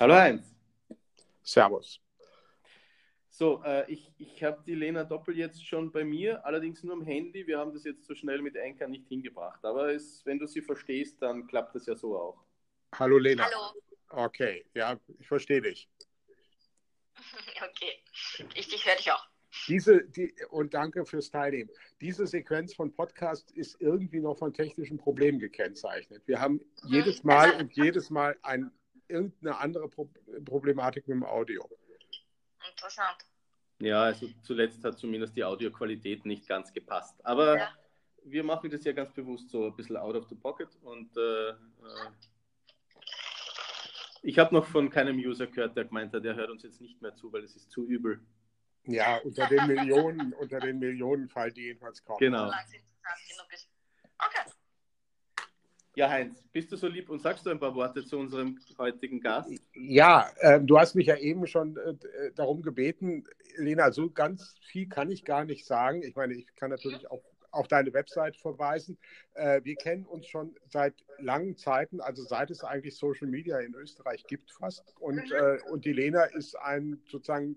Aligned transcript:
Hallo 0.00 0.14
Heinz. 0.14 0.52
Servus. 1.44 2.00
So, 3.30 3.62
äh, 3.64 3.90
ich, 3.90 4.10
ich 4.18 4.42
habe 4.42 4.60
die 4.66 4.74
Lena 4.74 5.04
Doppel 5.04 5.36
jetzt 5.36 5.64
schon 5.64 5.92
bei 5.92 6.04
mir, 6.04 6.44
allerdings 6.44 6.82
nur 6.82 6.94
am 6.94 7.02
Handy. 7.02 7.46
Wir 7.46 7.58
haben 7.58 7.72
das 7.72 7.84
jetzt 7.84 8.04
so 8.04 8.14
schnell 8.14 8.42
mit 8.42 8.56
Anker 8.56 8.88
nicht 8.88 9.06
hingebracht. 9.06 9.64
Aber 9.64 9.92
es, 9.92 10.26
wenn 10.26 10.38
du 10.40 10.46
sie 10.46 10.62
verstehst, 10.62 11.22
dann 11.22 11.46
klappt 11.46 11.76
das 11.76 11.86
ja 11.86 11.94
so 11.94 12.18
auch. 12.18 12.44
Hallo 12.96 13.18
Lena. 13.18 13.44
Hallo. 13.44 13.80
Okay, 14.08 14.66
ja, 14.74 14.98
ich 15.18 15.26
verstehe 15.26 15.62
dich. 15.62 15.88
Okay, 17.56 18.02
ich, 18.54 18.74
ich 18.74 18.86
höre 18.86 18.96
dich 18.96 19.10
auch. 19.10 19.28
Diese, 19.68 20.04
die, 20.04 20.34
und 20.50 20.74
danke 20.74 21.06
fürs 21.06 21.30
Teilnehmen. 21.30 21.70
Diese 22.00 22.26
Sequenz 22.26 22.74
von 22.74 22.92
Podcast 22.94 23.52
ist 23.52 23.80
irgendwie 23.80 24.20
noch 24.20 24.36
von 24.36 24.52
technischen 24.52 24.98
Problemen 24.98 25.38
gekennzeichnet. 25.38 26.22
Wir 26.26 26.40
haben 26.40 26.60
jedes 26.84 27.22
Mal 27.22 27.52
und 27.52 27.72
jedes 27.72 28.10
Mal 28.10 28.36
ein, 28.42 28.70
irgendeine 29.08 29.58
andere 29.58 29.88
Pro 29.88 30.08
Problematik 30.44 31.08
mit 31.08 31.16
dem 31.16 31.24
Audio. 31.24 31.68
Interessant. 32.70 33.26
Ja, 33.80 34.04
also 34.04 34.28
zuletzt 34.42 34.84
hat 34.84 34.98
zumindest 34.98 35.36
die 35.36 35.44
Audioqualität 35.44 36.24
nicht 36.24 36.46
ganz 36.46 36.72
gepasst. 36.72 37.14
Aber 37.24 37.58
Ja. 37.58 37.68
wir 38.24 38.44
machen 38.44 38.70
das 38.70 38.84
ja 38.84 38.92
ganz 38.92 39.12
bewusst 39.12 39.50
so 39.50 39.66
ein 39.66 39.76
bisschen 39.76 39.96
out 39.96 40.14
of 40.14 40.28
the 40.28 40.34
pocket. 40.34 40.68
Und 40.82 41.16
äh, 41.16 41.50
äh, 41.50 41.54
ich 44.22 44.38
habe 44.38 44.54
noch 44.54 44.66
von 44.66 44.88
keinem 44.90 45.18
User 45.18 45.46
gehört, 45.46 45.76
der 45.76 45.84
gemeint 45.84 46.12
hat, 46.14 46.24
der 46.24 46.34
hört 46.34 46.50
uns 46.50 46.62
jetzt 46.62 46.80
nicht 46.80 47.00
mehr 47.02 47.14
zu, 47.14 47.32
weil 47.32 47.44
es 47.44 47.56
ist 47.56 47.70
zu 47.70 47.86
übel. 47.86 48.20
Ja, 48.86 49.16
unter 49.18 49.46
den 49.48 49.66
Millionen, 49.66 50.32
unter 50.34 50.60
den 50.60 50.78
Millionen 50.78 51.28
fallen 51.28 51.54
die 51.54 51.62
jedenfalls 51.62 52.02
kaum. 52.04 52.18
Genau. 52.18 52.48
Okay. 52.48 52.80
Ja, 55.96 56.10
Heinz, 56.10 56.42
bist 56.52 56.72
du 56.72 56.76
so 56.76 56.88
lieb 56.88 57.08
und 57.08 57.22
sagst 57.22 57.46
du 57.46 57.50
ein 57.50 57.60
paar 57.60 57.74
Worte 57.74 58.04
zu 58.04 58.18
unserem 58.18 58.58
heutigen 58.78 59.20
Gast? 59.20 59.52
Ja, 59.74 60.28
ähm, 60.40 60.66
du 60.66 60.76
hast 60.78 60.96
mich 60.96 61.06
ja 61.06 61.16
eben 61.16 61.46
schon 61.46 61.76
äh, 61.76 61.94
darum 62.34 62.62
gebeten, 62.62 63.24
Lena, 63.56 63.92
so 63.92 64.10
ganz 64.10 64.56
viel 64.60 64.88
kann 64.88 65.10
ich 65.12 65.24
gar 65.24 65.44
nicht 65.44 65.66
sagen. 65.66 66.02
Ich 66.02 66.16
meine, 66.16 66.34
ich 66.34 66.46
kann 66.56 66.70
natürlich 66.70 67.08
auch 67.10 67.22
auf 67.52 67.68
deine 67.68 67.92
Website 67.92 68.36
verweisen. 68.36 68.98
Äh, 69.34 69.60
wir 69.62 69.76
kennen 69.76 70.04
uns 70.04 70.26
schon 70.26 70.56
seit 70.68 70.94
langen 71.18 71.56
Zeiten, 71.56 72.00
also 72.00 72.24
seit 72.24 72.50
es 72.50 72.64
eigentlich 72.64 72.96
Social 72.96 73.28
Media 73.28 73.60
in 73.60 73.74
Österreich 73.74 74.24
gibt 74.26 74.50
fast. 74.50 74.82
Und, 74.98 75.30
äh, 75.30 75.58
und 75.70 75.84
die 75.84 75.92
Lena 75.92 76.24
ist 76.24 76.56
ein 76.58 77.00
sozusagen 77.08 77.56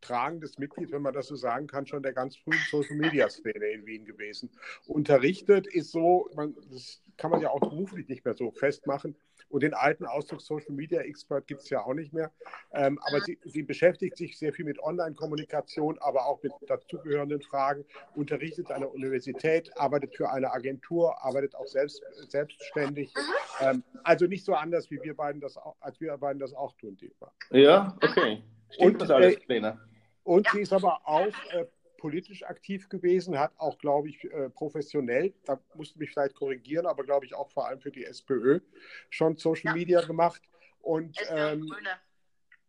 tragendes 0.00 0.58
Mitglied, 0.58 0.90
wenn 0.92 1.02
man 1.02 1.14
das 1.14 1.26
so 1.26 1.36
sagen 1.36 1.66
kann, 1.66 1.86
schon 1.86 2.02
der 2.02 2.12
ganz 2.12 2.36
frühen 2.36 2.58
Social 2.70 2.96
Media 2.96 3.28
Szene 3.28 3.66
in 3.66 3.86
Wien 3.86 4.04
gewesen. 4.04 4.50
Unterrichtet 4.86 5.66
ist 5.66 5.92
so, 5.92 6.28
man, 6.34 6.56
das 6.70 7.02
kann 7.20 7.30
man 7.30 7.40
ja 7.40 7.50
auch 7.50 7.60
beruflich 7.60 8.08
nicht 8.08 8.24
mehr 8.24 8.34
so 8.34 8.50
festmachen. 8.50 9.14
Und 9.48 9.62
den 9.62 9.74
alten 9.74 10.06
Ausdruck 10.06 10.40
Social 10.40 10.72
Media 10.72 11.00
Expert 11.00 11.46
gibt 11.46 11.60
es 11.60 11.70
ja 11.70 11.82
auch 11.82 11.94
nicht 11.94 12.12
mehr. 12.12 12.32
Ähm, 12.72 12.98
aber 13.02 13.20
sie, 13.20 13.38
sie 13.44 13.62
beschäftigt 13.62 14.16
sich 14.16 14.38
sehr 14.38 14.52
viel 14.52 14.64
mit 14.64 14.78
Online-Kommunikation, 14.82 15.98
aber 15.98 16.26
auch 16.26 16.42
mit 16.42 16.52
dazugehörenden 16.66 17.42
Fragen, 17.42 17.84
unterrichtet 18.14 18.70
an 18.70 18.80
der 18.80 18.92
Universität, 18.92 19.70
arbeitet 19.76 20.16
für 20.16 20.30
eine 20.30 20.52
Agentur, 20.52 21.22
arbeitet 21.22 21.54
auch 21.54 21.66
selbst, 21.66 22.02
selbstständig. 22.28 23.12
Ähm, 23.60 23.82
also 24.02 24.26
nicht 24.26 24.44
so 24.44 24.54
anders, 24.54 24.90
wie 24.90 25.02
wir 25.02 25.14
beiden 25.14 25.40
das 25.40 25.56
auch, 25.56 25.76
als 25.80 26.00
wir 26.00 26.16
beiden 26.16 26.40
das 26.40 26.54
auch 26.54 26.72
tun, 26.76 26.96
Dietmar. 26.96 27.32
Ja, 27.50 27.96
okay. 28.02 28.42
Stimmt 28.70 28.94
Und, 28.94 29.02
das 29.02 29.10
alles, 29.10 29.34
äh, 29.34 29.40
Lena? 29.46 29.80
Und 30.22 30.46
Ja. 30.46 30.52
sie 30.52 30.60
ist 30.60 30.72
aber 30.72 31.00
auch 31.04 31.26
äh, 31.52 31.66
politisch 32.00 32.42
aktiv 32.44 32.88
gewesen, 32.88 33.38
hat 33.38 33.52
auch, 33.58 33.78
glaube 33.78 34.08
ich, 34.08 34.24
äh, 34.24 34.48
professionell, 34.50 35.34
da 35.44 35.60
musst 35.74 35.94
du 35.94 35.98
mich 35.98 36.10
vielleicht 36.10 36.34
korrigieren, 36.34 36.86
aber 36.86 37.04
glaube 37.04 37.26
ich 37.26 37.34
auch 37.34 37.50
vor 37.50 37.66
allem 37.68 37.80
für 37.80 37.92
die 37.92 38.04
SPÖ 38.04 38.60
schon 39.10 39.36
Social 39.36 39.72
Ja. 39.72 39.74
Media 39.74 40.00
gemacht. 40.00 40.42
Und 40.80 41.18
ähm, 41.28 41.70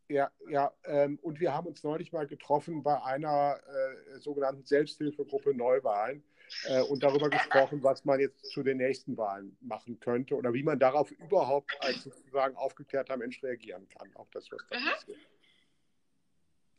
ja, 0.10 0.30
ja, 0.50 0.74
ähm, 0.84 1.18
und 1.22 1.40
wir 1.40 1.54
haben 1.54 1.68
uns 1.68 1.82
neulich 1.84 2.12
mal 2.12 2.28
getroffen 2.28 2.84
bei 2.84 3.02
einer 3.02 3.58
äh, 3.66 4.20
sogenannten 4.20 4.66
Selbsthilfegruppe 4.66 5.54
Neuwahlen 5.54 6.22
äh, 6.66 6.82
und 6.82 7.02
darüber 7.02 7.30
gesprochen, 7.30 7.82
was 7.82 8.04
man 8.04 8.20
jetzt 8.20 8.52
zu 8.52 8.62
den 8.64 8.78
nächsten 8.78 9.16
Wahlen 9.16 9.56
machen 9.62 9.98
könnte 10.02 10.36
oder 10.36 10.54
wie 10.54 10.64
man 10.64 10.78
darauf 10.78 11.10
überhaupt 11.12 11.72
als 11.80 12.04
sozusagen 12.04 12.58
aufgeklärter 12.58 13.16
Mensch 13.16 13.42
reagieren 13.42 13.88
kann, 13.88 14.14
auf 14.16 14.30
das, 14.32 14.52
was 14.52 14.60
da 14.70 14.78
Mhm. 14.78 14.90
passiert. 14.90 15.20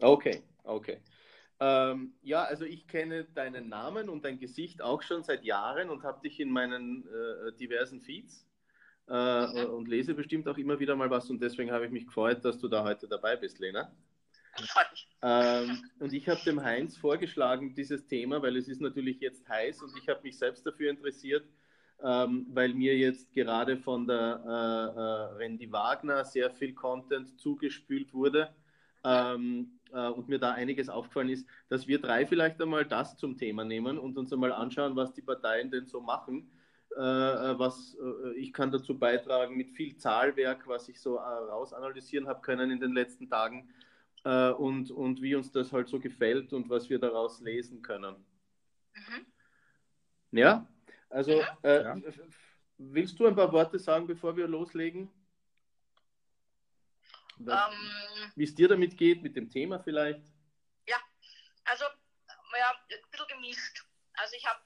Okay, 0.01 0.43
okay. 0.65 1.01
Ähm, 1.63 2.15
ja, 2.23 2.43
also 2.45 2.65
ich 2.65 2.89
kenne 2.89 3.25
deinen 3.25 3.69
Namen 3.69 4.09
und 4.09 4.25
dein 4.25 4.41
Gesicht 4.41 4.83
auch 4.83 5.03
schon 5.03 5.23
seit 5.23 5.45
Jahren 5.45 5.91
und 5.91 6.03
habe 6.03 6.21
dich 6.23 6.41
in 6.41 6.51
meinen 6.51 7.07
äh, 7.07 7.53
diversen 7.57 8.01
Feeds 8.03 8.49
äh, 9.09 9.47
Mhm. 9.47 9.71
und 9.71 9.89
lese 9.89 10.15
bestimmt 10.15 10.49
auch 10.49 10.59
immer 10.59 10.81
wieder 10.81 10.97
mal 10.97 11.11
was 11.11 11.31
und 11.31 11.41
deswegen 11.41 11.71
habe 11.71 11.87
ich 11.87 11.93
mich 11.93 12.07
gefreut, 12.07 12.45
dass 12.45 12.59
du 12.59 12.69
da 12.69 12.85
heute 12.85 13.07
dabei 13.09 13.37
bist, 13.37 13.61
Lena. 13.61 13.93
Ähm, 15.23 15.91
und 16.01 16.13
ich 16.13 16.29
habe 16.29 16.41
dem 16.45 16.63
Heinz 16.65 16.97
vorgeschlagen, 16.97 17.75
dieses 17.75 18.07
Thema, 18.09 18.43
weil 18.43 18.57
es 18.57 18.69
ist 18.69 18.81
natürlich 18.81 19.21
jetzt 19.21 19.49
heiß 19.49 19.83
und 19.83 19.97
ich 19.97 20.09
habe 20.09 20.23
mich 20.23 20.39
selbst 20.39 20.67
dafür 20.67 20.91
interessiert, 20.91 21.47
ähm, 22.03 22.49
weil 22.51 22.75
mir 22.75 22.97
jetzt 22.99 23.33
gerade 23.33 23.77
von 23.79 24.07
der 24.09 24.43
äh, 24.45 25.41
äh, 25.41 25.45
Randy 25.45 25.71
Wagner 25.71 26.25
sehr 26.25 26.51
viel 26.51 26.75
Content 26.75 27.39
zugespült 27.41 28.13
wurde 28.13 28.53
ähm, 29.05 29.81
äh, 29.93 30.09
und 30.09 30.29
mir 30.29 30.39
da 30.39 30.53
einiges 30.53 30.89
aufgefallen 30.89 31.29
ist, 31.29 31.47
dass 31.69 31.87
wir 31.87 32.01
drei 32.01 32.27
vielleicht 32.27 32.61
einmal 32.61 32.85
das 32.85 33.17
zum 33.17 33.37
Thema 33.37 33.65
nehmen 33.65 33.99
und 33.99 34.19
uns 34.19 34.33
einmal 34.33 34.53
anschauen, 34.53 34.97
was 34.97 35.13
die 35.13 35.23
Parteien 35.23 35.71
denn 35.71 35.87
so 35.87 36.01
machen. 36.01 36.51
Äh, 36.97 37.01
äh, 37.01 37.59
was 37.59 37.97
äh, 38.03 38.35
ich 38.35 38.53
kann 38.53 38.71
dazu 38.71 38.99
beitragen 38.99 39.57
mit 39.57 39.71
viel 39.71 39.97
Zahlwerk, 39.97 40.67
was 40.69 40.89
ich 40.89 41.01
so 41.01 41.17
äh, 41.17 41.21
rausanalysieren 41.21 42.29
habe 42.29 42.43
können 42.43 42.71
in 42.71 42.81
den 42.81 42.93
letzten 42.93 43.31
Tagen 43.31 43.71
äh, 44.25 44.51
und, 44.51 44.91
und 44.91 45.23
wie 45.23 45.35
uns 45.35 45.51
das 45.51 45.73
halt 45.73 45.89
so 45.89 45.99
gefällt 45.99 46.53
und 46.53 46.69
was 46.69 46.91
wir 46.91 46.99
daraus 46.99 47.41
lesen 47.41 47.81
können. 47.81 48.17
Mhm. 48.95 49.27
Ja, 50.33 50.67
also 51.09 51.43
Ja. 51.65 51.97
willst 52.77 53.19
du 53.19 53.27
ein 53.27 53.37
paar 53.37 53.53
Worte 53.53 53.79
sagen, 53.79 54.07
bevor 54.07 54.37
wir 54.37 54.47
loslegen? 54.47 55.09
Ähm, 57.41 58.33
wie 58.37 58.45
es 58.45 58.55
dir 58.55 58.69
damit 58.69 58.97
geht, 58.97 59.23
mit 59.23 59.37
dem 59.37 59.51
Thema 59.51 59.79
vielleicht? 59.79 60.23
also, 61.65 61.85
ja, 62.59 62.71
ein 62.71 63.11
bisschen 63.11 63.29
gemischt. 63.29 63.85
Also 64.15 64.37
ich 64.37 64.47
habe, 64.47 64.61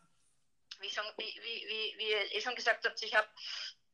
wie, 0.80 0.90
schon, 0.90 1.04
wie, 1.18 1.40
wie, 1.42 1.94
wie, 1.98 2.10
ihr 2.10 2.32
eh 2.32 2.40
schon 2.40 2.54
gesagt 2.54 2.84
habt, 2.84 3.02
ich 3.02 3.14
habe 3.14 3.28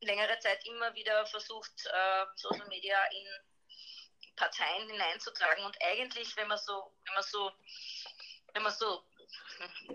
längere 0.01 0.37
Zeit 0.39 0.65
immer 0.65 0.93
wieder 0.95 1.25
versucht, 1.27 1.85
äh, 1.85 2.25
Social 2.35 2.67
Media 2.67 2.97
in 3.05 4.35
Parteien 4.35 4.89
hineinzutragen 4.89 5.63
und 5.63 5.77
eigentlich, 5.81 6.35
wenn 6.37 6.47
man 6.47 6.57
so, 6.57 6.95
wenn 7.05 7.13
man 7.13 7.23
so, 7.23 7.51
wenn 8.53 8.63
man 8.63 8.73
so 8.73 9.05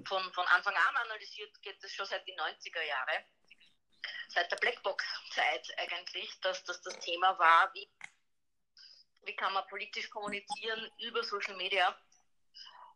von, 0.05 0.33
von 0.33 0.47
Anfang 0.47 0.75
an 0.75 0.97
analysiert, 0.97 1.61
geht 1.63 1.83
es 1.83 1.93
schon 1.93 2.07
seit 2.07 2.27
den 2.27 2.39
90er 2.39 2.83
Jahre, 2.83 3.25
seit 4.29 4.51
der 4.51 4.57
Blackbox-Zeit 4.57 5.77
eigentlich, 5.79 6.41
dass 6.41 6.63
das 6.65 6.81
das 6.83 6.99
Thema 7.01 7.39
war, 7.39 7.73
wie, 7.75 7.91
wie 9.23 9.37
kann 9.37 9.53
man 9.53 9.67
politisch 9.69 10.09
kommunizieren 10.11 10.91
über 11.01 11.23
Social 11.23 11.57
Media. 11.57 11.97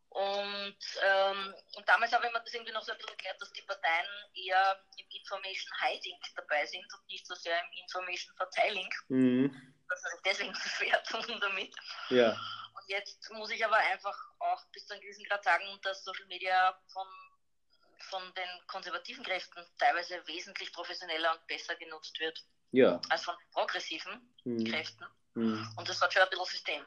Und, 0.08 0.76
ähm, 1.02 1.54
und 1.74 1.88
damals 1.88 2.12
habe 2.12 2.26
ich 2.26 2.32
mir 2.32 2.40
das 2.40 2.52
irgendwie 2.52 2.72
noch 2.72 2.82
so 2.82 2.92
ein 2.92 2.98
bisschen 2.98 3.12
erklärt, 3.12 3.40
dass 3.40 3.50
die 3.52 3.62
Parteien 3.62 4.06
eher 4.34 4.84
im 4.98 5.06
Information 5.08 5.72
Hiding 5.80 6.18
dabei 6.36 6.66
sind 6.66 6.84
und 6.92 7.06
nicht 7.06 7.26
so 7.26 7.34
sehr 7.34 7.58
im 7.58 7.72
Information 7.82 8.36
Verteiling, 8.36 8.88
Mhm. 9.08 9.74
dass 9.88 10.02
sie 10.02 10.10
sich 10.10 10.20
deswegen 10.22 10.54
so 10.54 10.68
schwer 10.68 11.02
tun 11.04 11.40
damit. 11.40 11.74
Ja, 12.10 12.30
Und 12.74 12.88
jetzt 12.88 13.30
muss 13.30 13.50
ich 13.50 13.64
aber 13.64 13.76
einfach 13.76 14.16
auch 14.40 14.62
bis 14.72 14.86
zu 14.86 14.92
einem 14.92 15.02
gewissen 15.02 15.24
Grad 15.24 15.44
sagen, 15.44 15.64
dass 15.82 16.04
Social 16.04 16.26
Media 16.26 16.78
von, 16.92 17.06
von 18.10 18.34
den 18.34 18.66
konservativen 18.66 19.24
Kräften 19.24 19.64
teilweise 19.78 20.26
wesentlich 20.26 20.70
professioneller 20.74 21.32
und 21.32 21.46
besser 21.46 21.74
genutzt 21.76 22.20
wird 22.20 22.38
ja. 22.72 23.00
als 23.08 23.24
von 23.24 23.34
progressiven 23.52 24.28
Mhm. 24.44 24.64
Kräften. 24.64 25.06
Mhm. 25.34 25.66
Und 25.76 25.88
das 25.88 26.00
hat 26.00 26.12
schon 26.12 26.22
ein 26.22 26.28
bisschen 26.30 26.46
System. 26.46 26.82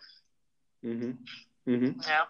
Mhm. 0.82 1.26
Mhm. 1.66 2.02
Ja. 2.08 2.28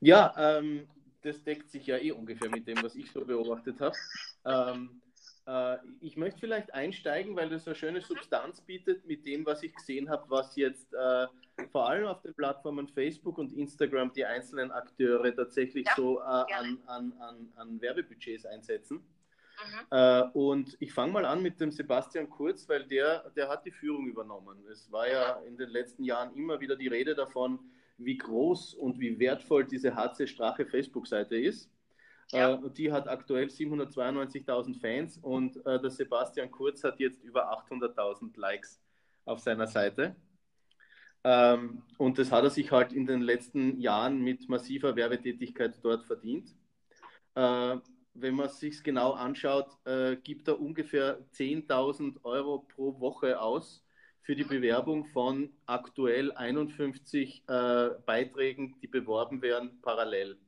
Ja, 0.00 0.34
ähm, 0.36 0.88
das 1.22 1.42
deckt 1.44 1.70
sich 1.70 1.86
ja 1.86 1.98
eh 1.98 2.12
ungefähr 2.12 2.50
mit 2.50 2.66
dem, 2.66 2.82
was 2.82 2.94
ich 2.94 3.10
so 3.10 3.24
beobachtet 3.24 3.80
habe. 3.80 3.96
Ähm, 4.44 5.02
äh, 5.46 5.76
ich 6.00 6.16
möchte 6.16 6.40
vielleicht 6.40 6.72
einsteigen, 6.74 7.36
weil 7.36 7.48
das 7.48 7.66
eine 7.66 7.76
schöne 7.76 8.00
Substanz 8.00 8.60
bietet 8.60 9.04
mit 9.06 9.26
dem, 9.26 9.46
was 9.46 9.62
ich 9.62 9.74
gesehen 9.74 10.10
habe, 10.10 10.24
was 10.28 10.56
jetzt 10.56 10.92
äh, 10.94 11.26
vor 11.70 11.88
allem 11.88 12.06
auf 12.06 12.22
den 12.22 12.34
Plattformen 12.34 12.88
Facebook 12.88 13.38
und 13.38 13.52
Instagram 13.52 14.12
die 14.12 14.24
einzelnen 14.24 14.70
Akteure 14.70 15.34
tatsächlich 15.34 15.86
Ja, 15.86 15.94
so 15.96 16.20
äh, 16.20 16.22
an, 16.22 16.78
an, 16.86 17.12
an, 17.20 17.52
an 17.56 17.80
Werbebudgets 17.80 18.46
einsetzen. 18.46 19.04
Mhm. 19.62 19.86
Äh, 19.90 20.22
und 20.32 20.76
ich 20.80 20.92
fange 20.92 21.12
mal 21.12 21.24
an 21.24 21.42
mit 21.42 21.60
dem 21.60 21.70
Sebastian 21.70 22.28
Kurz, 22.28 22.68
weil 22.68 22.84
der, 22.86 23.30
der 23.30 23.48
hat 23.48 23.64
die 23.64 23.70
Führung 23.70 24.06
übernommen. 24.06 24.58
Es 24.70 24.90
war 24.90 25.08
ja 25.08 25.40
in 25.46 25.56
den 25.56 25.70
letzten 25.70 26.04
Jahren 26.04 26.34
immer 26.34 26.60
wieder 26.60 26.76
die 26.76 26.88
Rede 26.88 27.14
davon, 27.14 27.58
wie 27.98 28.16
groß 28.16 28.74
und 28.74 28.98
wie 28.98 29.18
wertvoll 29.18 29.64
diese 29.64 29.94
HC 29.94 30.26
Strache 30.26 30.66
Facebook-Seite 30.66 31.36
ist. 31.36 31.70
Ja. 32.30 32.50
Äh, 32.50 32.54
und 32.54 32.78
die 32.78 32.90
hat 32.92 33.08
aktuell 33.08 33.46
792.000 33.46 34.80
Fans 34.80 35.18
und 35.18 35.56
äh, 35.66 35.80
der 35.80 35.90
Sebastian 35.90 36.50
Kurz 36.50 36.82
hat 36.84 36.98
jetzt 36.98 37.22
über 37.22 37.52
800.000 37.52 38.38
Likes 38.38 38.80
auf 39.24 39.40
seiner 39.40 39.66
Seite. 39.66 40.16
Ähm, 41.24 41.82
und 41.98 42.18
das 42.18 42.32
hat 42.32 42.42
er 42.42 42.50
sich 42.50 42.72
halt 42.72 42.92
in 42.92 43.06
den 43.06 43.22
letzten 43.22 43.78
Jahren 43.78 44.20
mit 44.22 44.48
massiver 44.48 44.96
Werbetätigkeit 44.96 45.78
dort 45.82 46.04
verdient. 46.04 46.50
Äh, 47.34 47.76
wenn 48.14 48.34
man 48.34 48.46
es 48.46 48.58
sich 48.60 48.82
genau 48.82 49.12
anschaut, 49.12 49.68
äh, 49.84 50.16
gibt 50.16 50.48
er 50.48 50.60
ungefähr 50.60 51.18
10.000 51.32 52.24
Euro 52.24 52.66
pro 52.74 53.00
Woche 53.00 53.40
aus 53.40 53.84
für 54.22 54.36
die 54.36 54.44
Bewerbung 54.44 55.04
von 55.06 55.50
aktuell 55.66 56.32
51 56.32 57.44
äh, 57.48 57.90
Beiträgen, 58.06 58.76
die 58.80 58.86
beworben 58.86 59.42
werden, 59.42 59.80
parallel. 59.82 60.38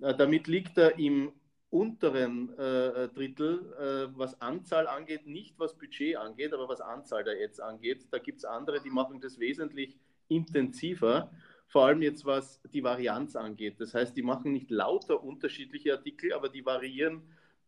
Äh, 0.00 0.14
damit 0.14 0.48
liegt 0.48 0.76
er 0.76 0.98
im 0.98 1.32
unteren 1.70 2.52
äh, 2.58 3.08
Drittel, 3.08 3.72
äh, 3.78 4.18
was 4.18 4.40
Anzahl 4.40 4.88
angeht, 4.88 5.26
nicht 5.26 5.58
was 5.58 5.78
Budget 5.78 6.16
angeht, 6.16 6.52
aber 6.52 6.68
was 6.68 6.80
Anzahl 6.80 7.22
der 7.22 7.34
Ads 7.44 7.60
angeht. 7.60 8.08
Da 8.10 8.18
gibt 8.18 8.38
es 8.38 8.44
andere, 8.44 8.80
die 8.80 8.90
machen 8.90 9.20
das 9.20 9.38
wesentlich 9.38 9.96
intensiver, 10.28 11.30
vor 11.70 11.86
allem 11.86 12.02
jetzt 12.02 12.24
was 12.26 12.60
die 12.72 12.82
Varianz 12.82 13.36
angeht. 13.36 13.76
Das 13.78 13.94
heißt, 13.94 14.16
die 14.16 14.22
machen 14.22 14.52
nicht 14.52 14.70
lauter 14.70 15.22
unterschiedliche 15.22 15.92
Artikel, 15.92 16.32
aber 16.32 16.48
die 16.48 16.66
variieren 16.66 17.22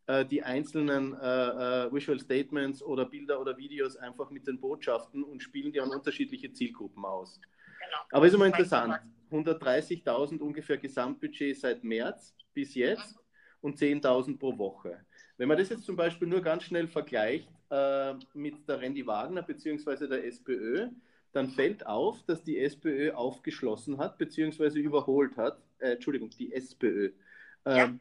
äh, 0.06 0.26
die 0.26 0.42
einzelnen 0.42 1.14
äh, 1.14 1.86
äh, 1.86 1.92
Visual 1.92 2.18
Statements 2.18 2.82
oder 2.82 3.04
Bilder 3.04 3.40
oder 3.40 3.56
Videos 3.56 3.96
einfach 3.96 4.30
mit 4.30 4.48
den 4.48 4.60
Botschaften 4.60 5.22
und 5.22 5.40
spielen 5.40 5.72
die 5.72 5.80
an 5.80 5.90
unterschiedliche 5.90 6.52
Zielgruppen 6.52 7.04
aus. 7.04 7.40
Genau. 7.40 7.98
Aber 8.10 8.26
ist 8.26 8.34
immer 8.34 8.46
interessant. 8.46 9.00
130.000 9.30 10.40
ungefähr 10.40 10.78
Gesamtbudget 10.78 11.58
seit 11.58 11.84
März 11.84 12.34
bis 12.52 12.74
jetzt 12.74 13.14
mhm. 13.14 13.20
und 13.60 13.78
10.000 13.78 14.36
pro 14.36 14.58
Woche. 14.58 15.06
Wenn 15.36 15.46
man 15.46 15.56
das 15.56 15.68
jetzt 15.68 15.84
zum 15.84 15.94
Beispiel 15.94 16.26
nur 16.26 16.40
ganz 16.40 16.64
schnell 16.64 16.88
vergleicht 16.88 17.48
äh, 17.70 18.14
mit 18.34 18.68
der 18.68 18.80
Randy 18.80 19.06
Wagner 19.06 19.42
bzw. 19.42 20.08
der 20.08 20.26
SPÖ, 20.26 20.88
dann 21.32 21.48
fällt 21.48 21.86
auf, 21.86 22.22
dass 22.24 22.42
die 22.42 22.58
SPÖ 22.58 23.12
aufgeschlossen 23.12 23.98
hat 23.98 24.18
bzw. 24.18 24.78
überholt 24.78 25.36
hat, 25.36 25.58
äh, 25.78 25.92
Entschuldigung, 25.92 26.30
die 26.30 26.52
SPÖ. 26.52 27.12
Ähm, 27.64 27.76
ja 27.76 27.92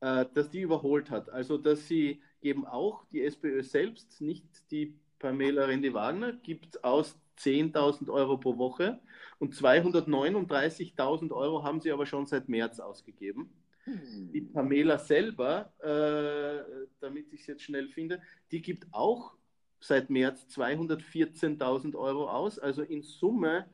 äh, 0.00 0.26
dass 0.34 0.50
die 0.50 0.60
überholt 0.60 1.10
hat. 1.10 1.30
Also, 1.30 1.58
dass 1.58 1.86
sie 1.86 2.22
eben 2.42 2.66
auch 2.66 3.04
die 3.12 3.22
SPÖ 3.22 3.62
selbst, 3.62 4.20
nicht 4.20 4.44
die 4.70 4.94
Pamela 5.18 5.66
Rendi-Wagner, 5.66 6.32
gibt 6.32 6.82
aus 6.82 7.18
10.000 7.38 8.10
Euro 8.10 8.38
pro 8.38 8.58
Woche 8.58 9.00
und 9.38 9.54
239.000 9.54 11.32
Euro 11.32 11.62
haben 11.62 11.80
sie 11.80 11.92
aber 11.92 12.06
schon 12.06 12.26
seit 12.26 12.48
März 12.48 12.80
ausgegeben. 12.80 13.50
Hm. 13.84 14.32
Die 14.32 14.42
Pamela 14.42 14.98
selber, 14.98 15.72
äh, 15.80 16.86
damit 17.00 17.32
ich 17.32 17.40
es 17.42 17.46
jetzt 17.46 17.62
schnell 17.62 17.88
finde, 17.88 18.20
die 18.50 18.60
gibt 18.60 18.86
auch 18.92 19.34
seit 19.80 20.10
März 20.10 20.46
214.000 20.54 21.96
Euro 21.96 22.28
aus, 22.28 22.58
also 22.58 22.82
in 22.82 23.02
Summe 23.02 23.66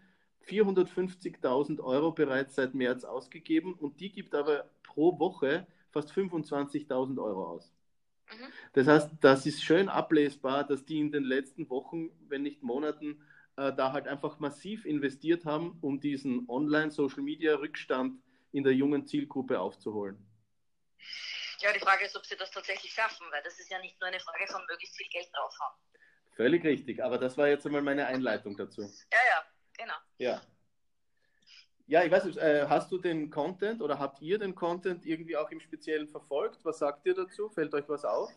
450.000 0.47 1.81
Euro 1.81 2.13
bereits 2.13 2.55
seit 2.55 2.75
März 2.75 3.05
ausgegeben 3.05 3.75
und 3.75 4.01
die 4.01 4.13
gibt 4.13 4.35
aber 4.35 4.71
pro 4.83 5.19
Woche 5.19 5.67
fast 5.91 6.11
25.000 6.13 7.23
Euro 7.23 7.47
aus. 7.47 7.73
Mhm. 8.31 8.53
Das 8.73 8.87
heißt, 8.87 9.11
das 9.21 9.47
ist 9.47 9.63
schön 9.63 9.89
ablesbar, 9.89 10.65
dass 10.65 10.85
die 10.85 11.01
in 11.01 11.11
den 11.11 11.25
letzten 11.25 11.69
Wochen, 11.71 12.11
wenn 12.29 12.43
nicht 12.43 12.63
Monaten, 12.63 13.23
äh, 13.57 13.73
da 13.73 13.93
halt 13.93 14.07
einfach 14.07 14.39
massiv 14.39 14.85
investiert 14.85 15.45
haben, 15.45 15.79
um 15.81 16.01
diesen 16.01 16.49
Online-Social-Media-Rückstand 16.49 18.21
in 18.53 18.65
der 18.65 18.75
jungen 18.75 19.07
Zielgruppe 19.07 19.59
aufzuholen. 19.59 20.17
Ja, 21.61 21.73
die 21.73 21.81
Frage 21.81 22.05
ist, 22.05 22.17
ob 22.17 22.27
sie 22.27 22.37
das 22.37 22.51
tatsächlich 22.51 22.93
schaffen, 22.93 23.27
weil 23.31 23.43
das 23.43 23.59
ist 23.59 23.71
ja 23.71 23.79
nicht 23.81 23.99
nur 24.01 24.09
eine 24.09 24.21
Frage 24.21 24.47
von 24.47 24.63
möglichst 24.69 24.97
viel 24.97 25.09
Geld 25.09 25.29
draufhauen. 25.33 25.75
Völlig 26.37 26.65
richtig, 26.65 27.03
aber 27.03 27.17
das 27.19 27.39
war 27.39 27.49
jetzt 27.49 27.65
einmal 27.65 27.81
meine 27.81 28.07
Einleitung 28.07 28.57
dazu. 28.57 28.83
Ja, 28.83 29.19
ja, 29.29 29.47
genau. 29.79 29.95
Ja. 30.19 30.43
Ja, 31.87 32.03
ich 32.03 32.11
weiß 32.11 32.25
nicht, 32.25 32.37
äh, 32.39 32.67
hast 32.69 32.93
du 32.93 32.99
den 32.99 33.31
Content 33.31 33.81
oder 33.81 33.99
habt 33.99 34.21
ihr 34.21 34.39
den 34.39 34.55
Content 34.55 35.07
irgendwie 35.07 35.37
auch 35.37 35.51
im 35.51 35.61
Speziellen 35.61 36.09
verfolgt? 36.09 36.65
Was 36.65 36.79
sagt 36.79 37.07
ihr 37.07 37.15
dazu? 37.15 37.49
Fällt 37.49 37.73
euch 37.73 37.89
was 37.89 38.05
auf? 38.05 38.31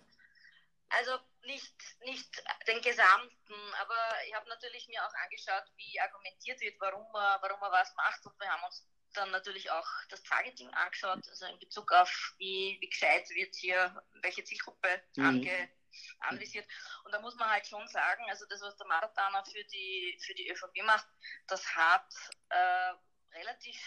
Also 0.89 1.11
nicht, 1.45 1.75
nicht 2.05 2.43
den 2.67 2.81
gesamten, 2.81 3.73
aber 3.81 3.95
ich 4.27 4.33
habe 4.33 4.47
natürlich 4.47 4.87
mir 4.87 5.03
auch 5.03 5.13
angeschaut, 5.23 5.63
wie 5.75 5.99
argumentiert 5.99 6.61
wird, 6.61 6.75
warum 6.79 7.11
man, 7.11 7.39
warum 7.41 7.59
man 7.59 7.71
was 7.71 7.93
macht 7.95 8.25
und 8.25 8.39
wir 8.39 8.47
haben 8.47 8.63
uns 8.63 8.87
dann 9.13 9.31
natürlich 9.31 9.69
auch 9.71 9.87
das 10.09 10.21
Targeting 10.23 10.69
angeschaut, 10.69 11.27
also 11.27 11.45
in 11.47 11.59
Bezug 11.59 11.91
auf 11.91 12.33
wie, 12.37 12.77
wie 12.79 12.89
gescheit 12.89 13.29
wird 13.31 13.55
hier, 13.55 14.01
welche 14.21 14.43
Zielgruppe 14.43 14.89
mhm. 15.15 15.25
ange, 15.25 15.69
anvisiert. 16.19 16.67
Und 17.03 17.11
da 17.11 17.19
muss 17.21 17.35
man 17.35 17.49
halt 17.49 17.65
schon 17.67 17.87
sagen, 17.87 18.25
also 18.29 18.45
das, 18.47 18.61
was 18.61 18.77
der 18.77 18.87
Marathoner 18.87 19.43
für 19.45 19.63
die, 19.65 20.17
für 20.25 20.33
die 20.33 20.49
ÖVP 20.49 20.83
macht, 20.83 21.07
das 21.47 21.65
hat 21.75 22.07
äh, 22.49 22.93
relativ, 23.33 23.77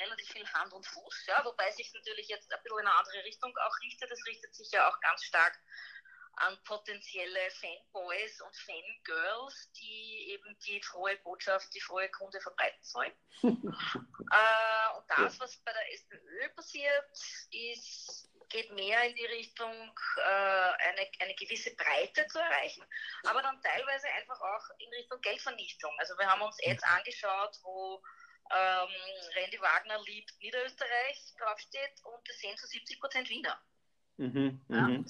relativ 0.00 0.28
viel 0.28 0.48
Hand 0.52 0.72
und 0.72 0.86
Fuß, 0.86 1.26
ja, 1.26 1.44
wobei 1.44 1.70
sich 1.72 1.92
natürlich 1.92 2.28
jetzt 2.28 2.52
ein 2.52 2.62
bisschen 2.62 2.78
in 2.80 2.86
eine 2.86 2.96
andere 2.96 3.24
Richtung 3.24 3.56
auch 3.56 3.80
richtet. 3.80 4.10
Das 4.10 4.24
richtet 4.26 4.54
sich 4.54 4.70
ja 4.70 4.88
auch 4.88 5.00
ganz 5.00 5.24
stark 5.24 5.58
an 6.36 6.58
potenzielle 6.64 7.50
Fanboys 7.50 8.40
und 8.40 8.56
Fangirls, 8.56 9.70
die 9.72 10.30
eben 10.30 10.58
die 10.60 10.80
frohe 10.82 11.16
Botschaft, 11.18 11.74
die 11.74 11.80
frohe 11.80 12.08
Kunde 12.10 12.40
verbreiten 12.40 12.82
sollen. 12.82 13.12
äh, 13.42 14.96
und 14.96 15.04
das, 15.08 15.38
was 15.40 15.58
bei 15.58 15.72
der 15.72 15.92
SPÖ 15.92 16.48
passiert, 16.54 17.10
ist, 17.50 18.30
geht 18.52 18.70
mehr 18.72 19.02
in 19.04 19.14
die 19.16 19.26
Richtung, 19.26 19.72
äh, 20.18 20.22
eine, 20.22 21.08
eine 21.18 21.34
gewisse 21.34 21.74
Breite 21.74 22.26
zu 22.28 22.38
erreichen, 22.38 22.84
aber 23.24 23.42
dann 23.42 23.60
teilweise 23.62 24.06
einfach 24.08 24.40
auch 24.40 24.64
in 24.78 24.88
Richtung 24.90 25.20
Geldvernichtung. 25.20 25.90
Also 25.98 26.14
wir 26.18 26.26
haben 26.26 26.42
uns 26.42 26.58
Ads 26.64 26.82
angeschaut, 26.84 27.58
wo 27.62 28.02
ähm, 28.52 28.90
Randy 29.34 29.60
Wagner 29.60 30.00
liebt 30.04 30.32
Niederösterreich 30.40 31.34
draufsteht 31.38 32.04
und 32.04 32.28
es 32.28 32.38
sind 32.38 32.58
zu 32.58 32.66
70 32.66 33.00
Prozent 33.00 33.28
Wiener. 33.28 33.60
Mhm, 34.18 34.60
ja. 34.68 34.80
Mhm. 34.82 35.06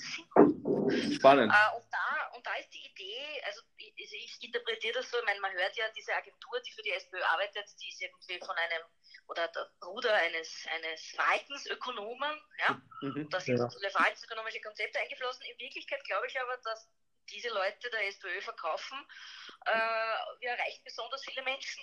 Spannend. 1.13 1.53
Äh, 1.53 1.77
und, 1.77 1.87
da, 1.91 2.31
und 2.37 2.47
da 2.47 2.55
ist 2.57 2.73
die 2.73 2.87
Idee, 2.87 3.43
also 3.45 3.61
ich, 3.77 4.13
ich 4.13 4.39
interpretiere 4.43 4.95
das 4.95 5.11
so, 5.11 5.19
ich 5.19 5.25
meine, 5.25 5.41
man 5.41 5.53
hört 5.53 5.77
ja 5.77 5.85
diese 5.97 6.15
Agentur, 6.15 6.61
die 6.61 6.73
für 6.73 6.83
die 6.83 6.93
SPÖ 6.93 7.21
arbeitet, 7.23 7.67
die 7.81 7.89
ist 7.89 8.01
irgendwie 8.01 8.39
von 8.39 8.57
einem, 8.57 8.83
oder 9.29 9.49
der 9.49 9.71
Bruder 9.81 10.15
eines, 10.15 10.67
eines 10.75 11.07
Verhaltensökonomen, 11.11 12.41
ja, 12.59 12.81
mhm, 13.01 13.29
da 13.31 13.41
sind 13.41 13.59
ja. 13.59 13.69
viele 13.69 13.91
verhaltensökonomische 13.91 14.61
Konzepte 14.61 14.99
eingeflossen. 14.99 15.45
In 15.47 15.59
Wirklichkeit 15.59 16.05
glaube 16.05 16.27
ich 16.27 16.41
aber, 16.41 16.57
dass 16.59 16.89
diese 17.31 17.49
Leute 17.51 17.91
der 17.91 18.09
SPÖ 18.09 18.41
verkaufen, 18.41 18.99
äh, 19.67 20.41
wir 20.41 20.51
erreichen 20.51 20.83
besonders 20.85 21.25
viele 21.25 21.43
Menschen. 21.43 21.83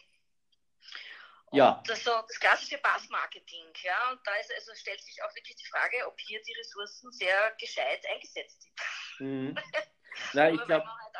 Ja. 1.51 1.81
Das, 1.87 2.03
so, 2.03 2.11
das 2.11 2.39
klassische 2.39 2.77
Bass-Marketing, 2.77 3.73
ja, 3.81 4.11
und 4.11 4.19
da 4.25 4.35
ist, 4.35 4.53
also 4.53 4.71
stellt 4.75 5.01
sich 5.01 5.21
auch 5.23 5.33
wirklich 5.33 5.55
die 5.55 5.65
Frage, 5.65 6.05
ob 6.07 6.19
hier 6.19 6.41
die 6.43 6.53
Ressourcen 6.53 7.11
sehr 7.11 7.55
gescheit 7.59 8.05
eingesetzt 8.05 8.61
sind. 9.17 9.27
Mhm. 9.27 9.57
Nein, 10.33 10.55
ich 10.55 10.65
glaube. 10.65 10.83
Wenn 10.83 10.87
man 10.87 11.01
halt 11.01 11.15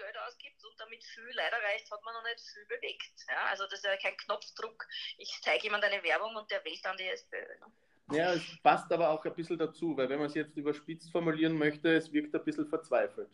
Geld 0.00 0.16
ausgibt 0.18 0.64
und 0.64 0.80
damit 0.80 1.04
viel 1.04 1.30
leider 1.34 1.58
reicht, 1.62 1.90
hat 1.90 2.02
man 2.02 2.14
noch 2.14 2.24
nicht 2.24 2.40
viel 2.40 2.66
bewegt. 2.66 3.12
Ja, 3.28 3.46
also 3.46 3.64
das 3.64 3.74
ist 3.74 3.84
ja 3.84 3.96
kein 3.96 4.16
Knopfdruck, 4.16 4.86
ich 5.18 5.38
zeige 5.42 5.64
jemand 5.64 5.84
eine 5.84 6.02
Werbung 6.02 6.34
und 6.36 6.50
der 6.50 6.64
wählt 6.64 6.84
dann 6.84 6.96
die 6.96 7.08
SPÖ. 7.08 7.58
Ne? 7.58 7.72
Ja, 8.12 8.32
es 8.32 8.42
passt 8.62 8.90
aber 8.92 9.08
auch 9.10 9.24
ein 9.24 9.34
bisschen 9.34 9.58
dazu, 9.58 9.96
weil 9.96 10.08
wenn 10.08 10.18
man 10.18 10.28
es 10.28 10.34
jetzt 10.34 10.56
überspitzt 10.56 11.12
formulieren 11.12 11.56
möchte, 11.56 11.94
es 11.94 12.12
wirkt 12.12 12.34
ein 12.34 12.44
bisschen 12.44 12.68
verzweifelt. 12.68 13.30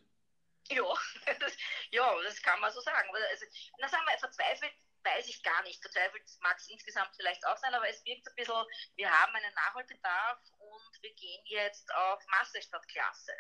Ja, 0.69 0.83
das, 1.41 1.57
ja, 1.91 2.23
das 2.23 2.43
kann 2.43 2.61
man 2.61 2.73
so 2.73 2.81
sagen. 2.81 3.09
Also, 3.13 3.47
na, 3.79 3.89
sagen 3.89 4.05
wir, 4.07 4.19
verzweifelt 4.19 4.73
weiß 5.07 5.29
ich 5.29 5.43
gar 5.43 5.63
nicht. 5.63 5.81
Verzweifelt 5.81 6.25
mag 6.41 6.57
es 6.59 6.69
insgesamt 6.69 7.11
vielleicht 7.17 7.47
auch 7.47 7.57
sein, 7.57 7.73
aber 7.75 7.89
es 7.89 8.05
wirkt 8.05 8.29
ein 8.29 8.35
bisschen, 8.35 8.65
wir 8.97 9.11
haben 9.11 9.35
einen 9.35 9.55
Nachholbedarf 9.55 10.41
und 10.59 11.03
wir 11.03 11.15
gehen 11.15 11.43
jetzt 11.47 11.93
auf 11.95 12.21
Masse 12.27 12.61
statt 12.61 12.87
Klasse. 12.89 13.33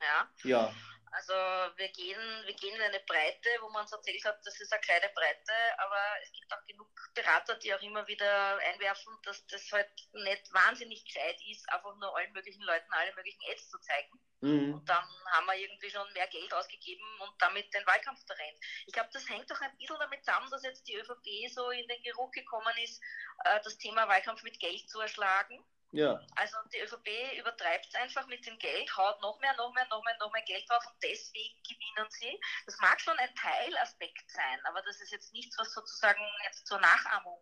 Ja. 0.00 0.30
ja. 0.44 0.74
Also 1.12 1.34
wir 1.76 1.88
gehen, 1.88 2.18
wir 2.46 2.54
gehen 2.54 2.74
in 2.74 2.82
eine 2.82 3.00
Breite, 3.00 3.50
wo 3.60 3.68
man 3.68 3.82
uns 3.82 3.92
erzählt 3.92 4.24
hat, 4.24 4.40
das 4.46 4.58
ist 4.58 4.72
eine 4.72 4.80
kleine 4.80 5.10
Breite, 5.14 5.52
aber 5.76 6.00
es 6.22 6.32
gibt 6.32 6.50
auch 6.52 6.66
genug 6.66 6.88
Berater, 7.14 7.54
die 7.56 7.74
auch 7.74 7.82
immer 7.82 8.06
wieder 8.08 8.56
einwerfen, 8.58 9.12
dass 9.24 9.46
das 9.46 9.70
halt 9.72 9.90
nicht 10.12 10.52
wahnsinnig 10.54 11.04
gescheit 11.04 11.36
ist, 11.50 11.70
einfach 11.70 11.94
nur 11.96 12.16
allen 12.16 12.32
möglichen 12.32 12.62
Leuten 12.62 12.90
alle 12.92 13.14
möglichen 13.14 13.42
Ads 13.50 13.68
zu 13.68 13.78
zeigen. 13.80 14.20
Mhm. 14.40 14.74
Und 14.74 14.88
dann 14.88 15.04
haben 15.32 15.46
wir 15.46 15.54
irgendwie 15.54 15.90
schon 15.90 16.10
mehr 16.14 16.26
Geld 16.28 16.52
ausgegeben 16.54 17.04
und 17.20 17.32
damit 17.40 17.72
den 17.74 17.86
Wahlkampf 17.86 18.24
verrennt. 18.26 18.64
Ich 18.86 18.94
glaube, 18.94 19.10
das 19.12 19.28
hängt 19.28 19.50
doch 19.50 19.60
ein 19.60 19.76
bisschen 19.76 19.98
damit 19.98 20.24
zusammen, 20.24 20.50
dass 20.50 20.64
jetzt 20.64 20.88
die 20.88 20.96
ÖVP 20.96 21.52
so 21.52 21.70
in 21.70 21.86
den 21.88 22.02
Geruch 22.02 22.30
gekommen 22.30 22.74
ist, 22.82 23.02
äh, 23.44 23.60
das 23.62 23.76
Thema 23.76 24.08
Wahlkampf 24.08 24.42
mit 24.42 24.58
Geld 24.58 24.88
zu 24.88 24.98
erschlagen. 25.00 25.62
Ja. 25.92 26.20
Also 26.36 26.56
die 26.72 26.80
ÖVP 26.80 27.38
übertreibt 27.38 27.86
es 27.86 27.94
einfach 27.94 28.26
mit 28.26 28.44
dem 28.46 28.58
Geld, 28.58 28.96
haut 28.96 29.20
noch 29.20 29.38
mehr, 29.40 29.54
noch 29.56 29.72
mehr, 29.74 29.86
noch 29.90 30.02
mehr, 30.04 30.16
noch 30.18 30.32
mehr 30.32 30.42
Geld 30.42 30.64
drauf 30.68 30.84
und 30.86 30.96
deswegen 31.02 31.54
gewinnen 31.68 32.10
sie. 32.10 32.40
Das 32.66 32.78
mag 32.80 33.00
schon 33.00 33.18
ein 33.18 33.34
Teilaspekt 33.34 34.30
sein, 34.30 34.58
aber 34.64 34.80
das 34.82 35.00
ist 35.00 35.12
jetzt 35.12 35.32
nichts, 35.34 35.56
was 35.58 35.72
sozusagen 35.72 36.24
jetzt 36.44 36.66
zur 36.66 36.80
Nachahmung 36.80 37.38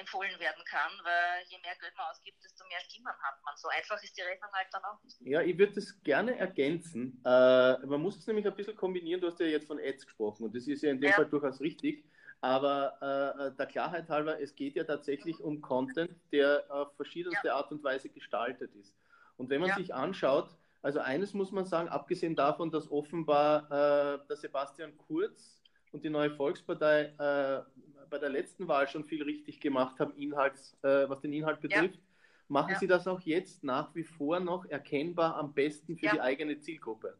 empfohlen 0.00 0.38
werden 0.38 0.62
kann, 0.64 0.92
weil 1.02 1.44
je 1.48 1.58
mehr 1.58 1.74
Geld 1.80 1.92
man 1.96 2.06
ausgibt, 2.10 2.42
desto 2.44 2.64
mehr 2.68 2.80
Stimmen 2.80 3.06
hat 3.06 3.42
man. 3.44 3.56
So 3.56 3.68
einfach 3.68 4.02
ist 4.02 4.16
die 4.16 4.22
Rechnung 4.22 4.50
halt 4.52 4.68
dann 4.72 4.84
auch 4.84 5.02
nicht. 5.02 5.16
Ja, 5.20 5.40
ich 5.40 5.58
würde 5.58 5.74
das 5.74 6.02
gerne 6.02 6.36
ergänzen. 6.38 7.20
Äh, 7.24 7.78
man 7.86 8.00
muss 8.00 8.16
es 8.16 8.26
nämlich 8.26 8.46
ein 8.46 8.54
bisschen 8.54 8.76
kombinieren. 8.76 9.20
Du 9.20 9.28
hast 9.28 9.40
ja 9.40 9.46
jetzt 9.46 9.66
von 9.66 9.78
Ads 9.80 10.06
gesprochen 10.06 10.44
und 10.44 10.54
das 10.54 10.66
ist 10.66 10.82
ja 10.82 10.90
in 10.90 11.00
dem 11.00 11.10
ja. 11.10 11.16
Fall 11.16 11.28
durchaus 11.28 11.60
richtig. 11.60 12.04
Aber 12.42 12.96
äh, 13.00 13.56
der 13.56 13.66
Klarheit 13.66 14.08
halber, 14.08 14.40
es 14.40 14.56
geht 14.56 14.74
ja 14.74 14.82
tatsächlich 14.82 15.40
um 15.40 15.60
Content, 15.60 16.10
der 16.32 16.64
auf 16.68 16.92
verschiedenste 16.96 17.46
ja. 17.48 17.54
Art 17.54 17.70
und 17.70 17.84
Weise 17.84 18.08
gestaltet 18.08 18.74
ist. 18.74 18.96
Und 19.36 19.48
wenn 19.48 19.60
man 19.60 19.70
ja. 19.70 19.76
sich 19.76 19.94
anschaut, 19.94 20.48
also 20.82 20.98
eines 20.98 21.34
muss 21.34 21.52
man 21.52 21.64
sagen, 21.64 21.88
abgesehen 21.88 22.34
davon, 22.34 22.72
dass 22.72 22.90
offenbar 22.90 23.66
äh, 23.66 24.18
der 24.28 24.36
Sebastian 24.36 24.96
Kurz 24.98 25.62
und 25.92 26.04
die 26.04 26.10
neue 26.10 26.32
Volkspartei 26.32 27.14
äh, 27.16 27.62
bei 28.10 28.18
der 28.18 28.30
letzten 28.30 28.66
Wahl 28.66 28.88
schon 28.88 29.04
viel 29.04 29.22
richtig 29.22 29.60
gemacht 29.60 30.00
haben, 30.00 30.12
Inhalts, 30.16 30.76
äh, 30.82 31.08
was 31.08 31.20
den 31.20 31.32
Inhalt 31.32 31.60
betrifft, 31.60 31.94
ja. 31.94 32.02
machen 32.48 32.72
ja. 32.72 32.78
sie 32.80 32.88
das 32.88 33.06
auch 33.06 33.20
jetzt 33.20 33.62
nach 33.62 33.94
wie 33.94 34.02
vor 34.02 34.40
noch 34.40 34.64
erkennbar 34.64 35.36
am 35.36 35.54
besten 35.54 35.96
für 35.96 36.08
die 36.08 36.20
eigene 36.20 36.58
Zielgruppe. 36.58 37.16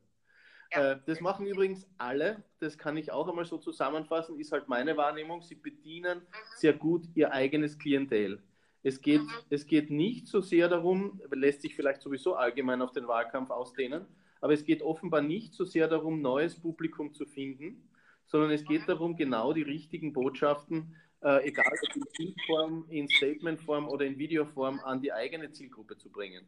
Äh, 0.73 0.97
das 1.05 1.21
machen 1.21 1.47
übrigens 1.47 1.87
alle, 1.99 2.43
das 2.59 2.79
kann 2.79 2.97
ich 2.97 3.13
auch 3.13 3.29
einmal 3.29 3.45
so 3.45 3.59
zusammenfassen, 3.59 4.39
ist 4.41 4.53
halt 4.53 4.69
meine 4.69 4.97
Wahrnehmung, 4.97 5.43
sie 5.43 5.55
bedienen 5.55 6.21
mhm. 6.21 6.25
sehr 6.57 6.73
gut 6.73 7.05
ihr 7.15 7.33
eigenes 7.33 7.79
Klientel. 7.79 8.43
Es 8.83 9.01
geht, 9.01 9.21
mhm. 9.21 9.31
es 9.51 9.67
geht 9.67 9.91
nicht 9.91 10.29
so 10.29 10.41
sehr 10.41 10.69
darum, 10.69 11.21
lässt 11.31 11.63
sich 11.63 11.77
vielleicht 11.77 12.01
sowieso 12.01 12.35
allgemein 12.35 12.81
auf 12.81 12.93
den 12.93 13.07
Wahlkampf 13.07 13.51
ausdehnen, 13.51 14.07
aber 14.41 14.55
es 14.55 14.65
geht 14.65 14.83
offenbar 14.83 15.21
nicht 15.21 15.53
so 15.55 15.65
sehr 15.65 15.89
darum, 15.89 16.23
neues 16.23 16.59
Publikum 16.59 17.13
zu 17.13 17.27
finden, 17.27 17.89
sondern 18.25 18.51
es 18.51 18.65
geht 18.65 18.83
mhm. 18.83 18.87
darum, 18.87 19.17
genau 19.17 19.53
die 19.53 19.63
richtigen 19.63 20.15
Botschaften, 20.15 20.97
äh, 21.21 21.49
egal 21.49 21.67
ob 21.67 21.97
in 21.97 22.03
Bildform, 22.17 22.87
in 22.89 23.11
Statementform 23.11 23.89
oder 23.89 24.07
in 24.07 24.19
Videoform, 24.19 24.81
an 24.85 25.03
die 25.03 25.13
eigene 25.13 25.53
Zielgruppe 25.53 25.99
zu 25.99 26.11
bringen. 26.11 26.47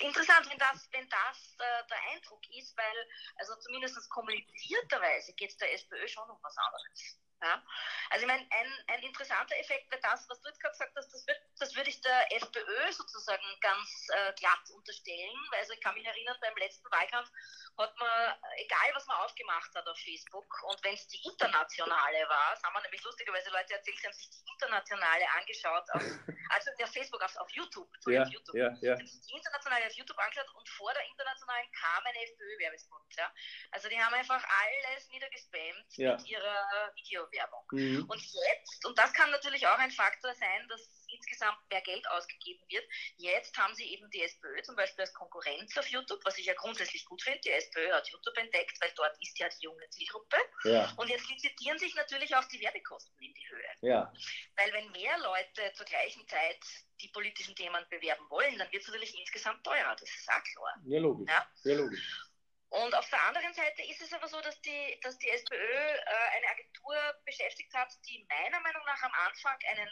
Interessant, 0.00 0.48
wenn 0.50 0.58
das, 0.58 0.88
wenn 0.92 1.08
das 1.08 1.56
äh, 1.58 1.86
der 1.88 1.98
Eindruck 2.12 2.40
ist, 2.50 2.76
weil, 2.76 3.08
also 3.36 3.54
zumindest 3.56 3.96
kommunizierterweise 4.10 5.32
geht 5.34 5.50
es 5.50 5.56
der 5.56 5.72
SPÖ 5.72 6.06
schon 6.08 6.28
um 6.30 6.38
was 6.42 6.56
anderes. 6.56 7.18
Ja? 7.42 7.62
Also 8.10 8.24
ich 8.24 8.28
meine, 8.28 8.46
ein, 8.50 8.72
ein 8.88 9.02
interessanter 9.02 9.56
Effekt 9.56 9.90
wäre 9.90 10.00
das, 10.02 10.28
was 10.28 10.40
du 10.40 10.48
jetzt 10.48 10.60
gerade 10.60 10.72
gesagt 10.72 10.96
hast, 10.96 11.12
das, 11.12 11.26
wird, 11.26 11.38
das 11.58 11.74
würde 11.76 11.90
ich 11.90 12.00
der 12.00 12.36
FPÖ 12.36 12.92
sozusagen 12.92 13.44
ganz 13.60 14.06
äh, 14.12 14.32
glatt 14.34 14.70
unterstellen, 14.74 15.38
weil 15.50 15.60
also 15.60 15.72
ich 15.72 15.80
kann 15.80 15.94
mich 15.94 16.06
erinnern, 16.06 16.36
beim 16.40 16.56
letzten 16.56 16.90
Wahlkampf 16.90 17.30
hat 17.78 17.96
man, 17.96 18.34
egal 18.56 18.90
was 18.94 19.06
man 19.06 19.18
aufgemacht 19.18 19.74
hat 19.74 19.86
auf 19.86 19.98
Facebook, 19.98 20.46
und 20.64 20.82
wenn 20.84 20.94
es 20.94 21.06
die 21.08 21.20
internationale 21.24 22.28
war, 22.28 22.50
das 22.50 22.62
haben 22.62 22.74
wir 22.74 22.82
nämlich 22.82 23.02
lustigerweise 23.04 23.50
Leute 23.50 23.74
erzählt, 23.74 23.98
sie 23.98 24.06
haben 24.06 24.14
sich 24.14 24.30
die 24.30 24.52
internationale 24.52 25.24
angeschaut, 25.38 25.84
auf, 25.92 26.02
also 26.50 26.70
der 26.78 26.86
Facebook 26.88 27.22
auf, 27.22 27.36
auf 27.36 27.50
YouTube, 27.50 27.88
ja, 28.06 28.22
auf 28.22 28.28
YouTube. 28.28 28.56
Ja, 28.56 28.74
ja. 28.80 28.96
die 28.96 29.36
internationale 29.36 29.86
auf 29.86 29.92
YouTube 29.92 30.18
angeschaut 30.18 30.50
und 30.54 30.68
vor 30.70 30.92
der 30.92 31.04
internationalen 31.06 31.70
kam 31.72 32.04
ein 32.04 32.14
FPÖ-Werbespot. 32.14 33.16
Ja? 33.16 33.32
Also 33.70 33.88
die 33.88 34.00
haben 34.02 34.14
einfach 34.14 34.42
alles 34.42 35.08
niedergespammt 35.08 35.96
ja. 35.96 36.16
mit 36.16 36.26
ihrer 36.26 36.92
Videowerbung. 37.30 37.64
Mhm. 37.72 38.04
Und 38.08 38.20
jetzt, 38.20 38.84
und 38.86 38.98
das 38.98 39.12
kann 39.12 39.30
natürlich 39.30 39.66
auch 39.66 39.78
ein 39.78 39.90
Faktor 39.90 40.34
sein, 40.34 40.68
dass 40.68 40.88
insgesamt 41.08 41.58
mehr 41.70 41.80
Geld 41.80 42.06
ausgegeben 42.10 42.62
wird. 42.68 42.84
Jetzt 43.16 43.56
haben 43.56 43.74
sie 43.74 43.84
eben 43.84 44.10
die 44.10 44.22
SPÖ 44.22 44.62
zum 44.62 44.76
Beispiel 44.76 45.02
als 45.02 45.14
Konkurrenz 45.14 45.76
auf 45.78 45.86
YouTube, 45.88 46.20
was 46.24 46.36
ich 46.38 46.46
ja 46.46 46.54
grundsätzlich 46.54 47.04
gut 47.06 47.22
finde. 47.22 47.40
Die 47.40 47.50
SPÖ 47.50 47.92
hat 47.92 48.08
YouTube 48.08 48.36
entdeckt, 48.36 48.78
weil 48.80 48.92
dort 48.94 49.16
ist 49.22 49.38
ja 49.38 49.48
die 49.48 49.64
junge 49.64 49.88
Zielgruppe. 49.90 50.36
Ja. 50.64 50.92
Und 50.96 51.08
jetzt 51.08 51.28
lizitieren 51.28 51.78
sich 51.78 51.94
natürlich 51.94 52.34
auch 52.36 52.44
die 52.48 52.60
Werbekosten 52.60 53.16
in 53.22 53.32
die 53.32 53.48
Höhe. 53.48 53.90
Ja. 53.90 54.12
Weil 54.56 54.72
wenn 54.72 54.90
mehr 54.92 55.18
Leute 55.18 55.72
zur 55.74 55.86
gleichen 55.86 56.26
Zeit 56.28 56.60
die 57.00 57.08
politischen 57.08 57.54
Themen 57.54 57.84
bewerben 57.88 58.28
wollen, 58.28 58.58
dann 58.58 58.70
wird 58.72 58.82
es 58.82 58.88
natürlich 58.88 59.18
insgesamt 59.18 59.64
teurer. 59.64 59.96
Das 59.98 60.08
ist 60.08 60.28
auch 60.28 60.42
klar. 60.42 60.74
Ja, 60.84 61.00
logisch. 61.00 61.30
Ja? 61.30 61.46
Sehr 61.54 61.76
logisch. 61.76 62.27
Und 62.70 62.94
auf 62.94 63.08
der 63.08 63.22
anderen 63.24 63.52
Seite 63.54 63.82
ist 63.82 64.02
es 64.02 64.12
aber 64.12 64.28
so, 64.28 64.40
dass 64.40 64.60
die, 64.60 65.00
dass 65.02 65.18
die 65.18 65.30
SPÖ 65.30 65.54
äh, 65.54 66.04
eine 66.36 66.48
Agentur 66.48 66.96
beschäftigt 67.24 67.72
hat, 67.72 67.88
die 68.06 68.26
meiner 68.28 68.60
Meinung 68.60 68.84
nach 68.84 69.02
am 69.02 69.12
Anfang 69.26 69.56
einen 69.70 69.88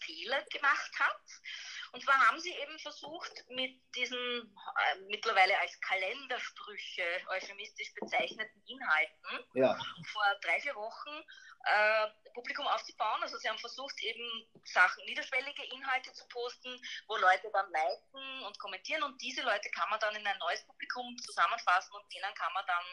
Fehler 0.00 0.42
gemacht 0.44 0.92
hat. 0.98 1.22
Und 1.92 2.02
zwar 2.02 2.14
haben 2.26 2.40
sie 2.40 2.52
eben 2.52 2.78
versucht, 2.78 3.44
mit 3.48 3.80
diesen 3.94 4.18
äh, 4.18 5.00
mittlerweile 5.08 5.58
als 5.60 5.80
Kalendersprüche 5.80 7.04
euphemistisch 7.28 7.94
bezeichneten 7.94 8.62
Inhalten 8.66 9.46
ja. 9.54 9.78
vor 10.12 10.24
drei, 10.42 10.60
vier 10.60 10.74
Wochen 10.74 11.24
äh, 11.64 12.08
Publikum 12.34 12.66
aufzubauen. 12.66 13.22
Also 13.22 13.38
sie 13.38 13.48
haben 13.48 13.58
versucht, 13.58 14.02
eben 14.02 14.46
Sachen, 14.64 15.04
niederschwellige 15.06 15.64
Inhalte 15.72 16.12
zu 16.12 16.26
posten, 16.28 16.78
wo 17.08 17.16
Leute 17.16 17.50
dann 17.52 17.70
liken 17.70 18.44
und 18.46 18.58
kommentieren 18.58 19.02
und 19.04 19.20
diese 19.22 19.42
Leute 19.42 19.70
kann 19.70 19.88
man 19.90 20.00
dann 20.00 20.14
in 20.16 20.26
ein 20.26 20.38
neues 20.38 20.64
Publikum 20.66 21.16
zusammenfassen 21.18 21.94
und 21.94 22.04
denen 22.12 22.34
kann 22.34 22.52
man 22.52 22.64
dann 22.66 22.84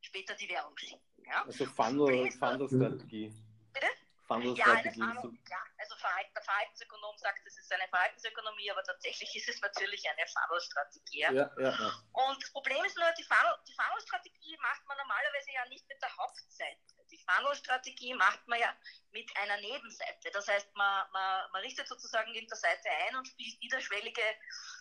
später 0.00 0.34
die 0.34 0.48
Werbung 0.48 0.76
schicken. 0.78 1.00
Ja? 1.26 1.44
Also 1.44 1.66
Funnel-Strategie. 1.66 3.32
Bitte? 3.72 3.86
Funnel-Strategie. 4.28 5.00
Ja, 5.00 5.22
ja, 5.50 5.62
also 5.78 5.96
Verhalten, 5.96 6.32
der 6.34 6.42
Verhaltensökonom 6.42 7.16
sagt, 7.16 7.40
es 7.46 7.56
ist 7.56 7.72
eine 7.72 7.88
Verhaltensökonomie, 7.88 8.70
aber 8.70 8.84
tatsächlich 8.84 9.34
ist 9.34 9.48
es 9.48 9.60
natürlich 9.60 10.04
eine 10.08 10.28
Funnel-Strategie. 10.28 11.20
Ja, 11.20 11.32
ja, 11.32 11.50
ja. 11.56 11.92
Und 12.12 12.42
das 12.42 12.52
Problem 12.52 12.84
ist 12.84 12.96
nur, 12.96 13.10
die 13.16 13.24
Funnel-Strategie 13.24 14.56
macht 14.60 14.86
man 14.86 14.98
normalerweise 14.98 15.50
ja 15.52 15.64
nicht 15.68 15.88
mit 15.88 16.00
der 16.00 16.14
Hauptseite. 16.16 16.78
Die 17.10 17.24
Funnel-Strategie 17.24 18.14
macht 18.14 18.46
man 18.46 18.60
ja 18.60 18.76
mit 19.10 19.34
einer 19.38 19.56
Nebenseite. 19.56 20.30
Das 20.30 20.46
heißt, 20.46 20.76
man, 20.76 21.10
man, 21.12 21.50
man 21.52 21.62
richtet 21.62 21.88
sozusagen 21.88 22.34
in 22.34 22.46
der 22.46 22.56
Seite 22.56 22.88
ein 23.08 23.16
und 23.16 23.26
spielt 23.26 23.58
niederschwellige, 23.62 24.22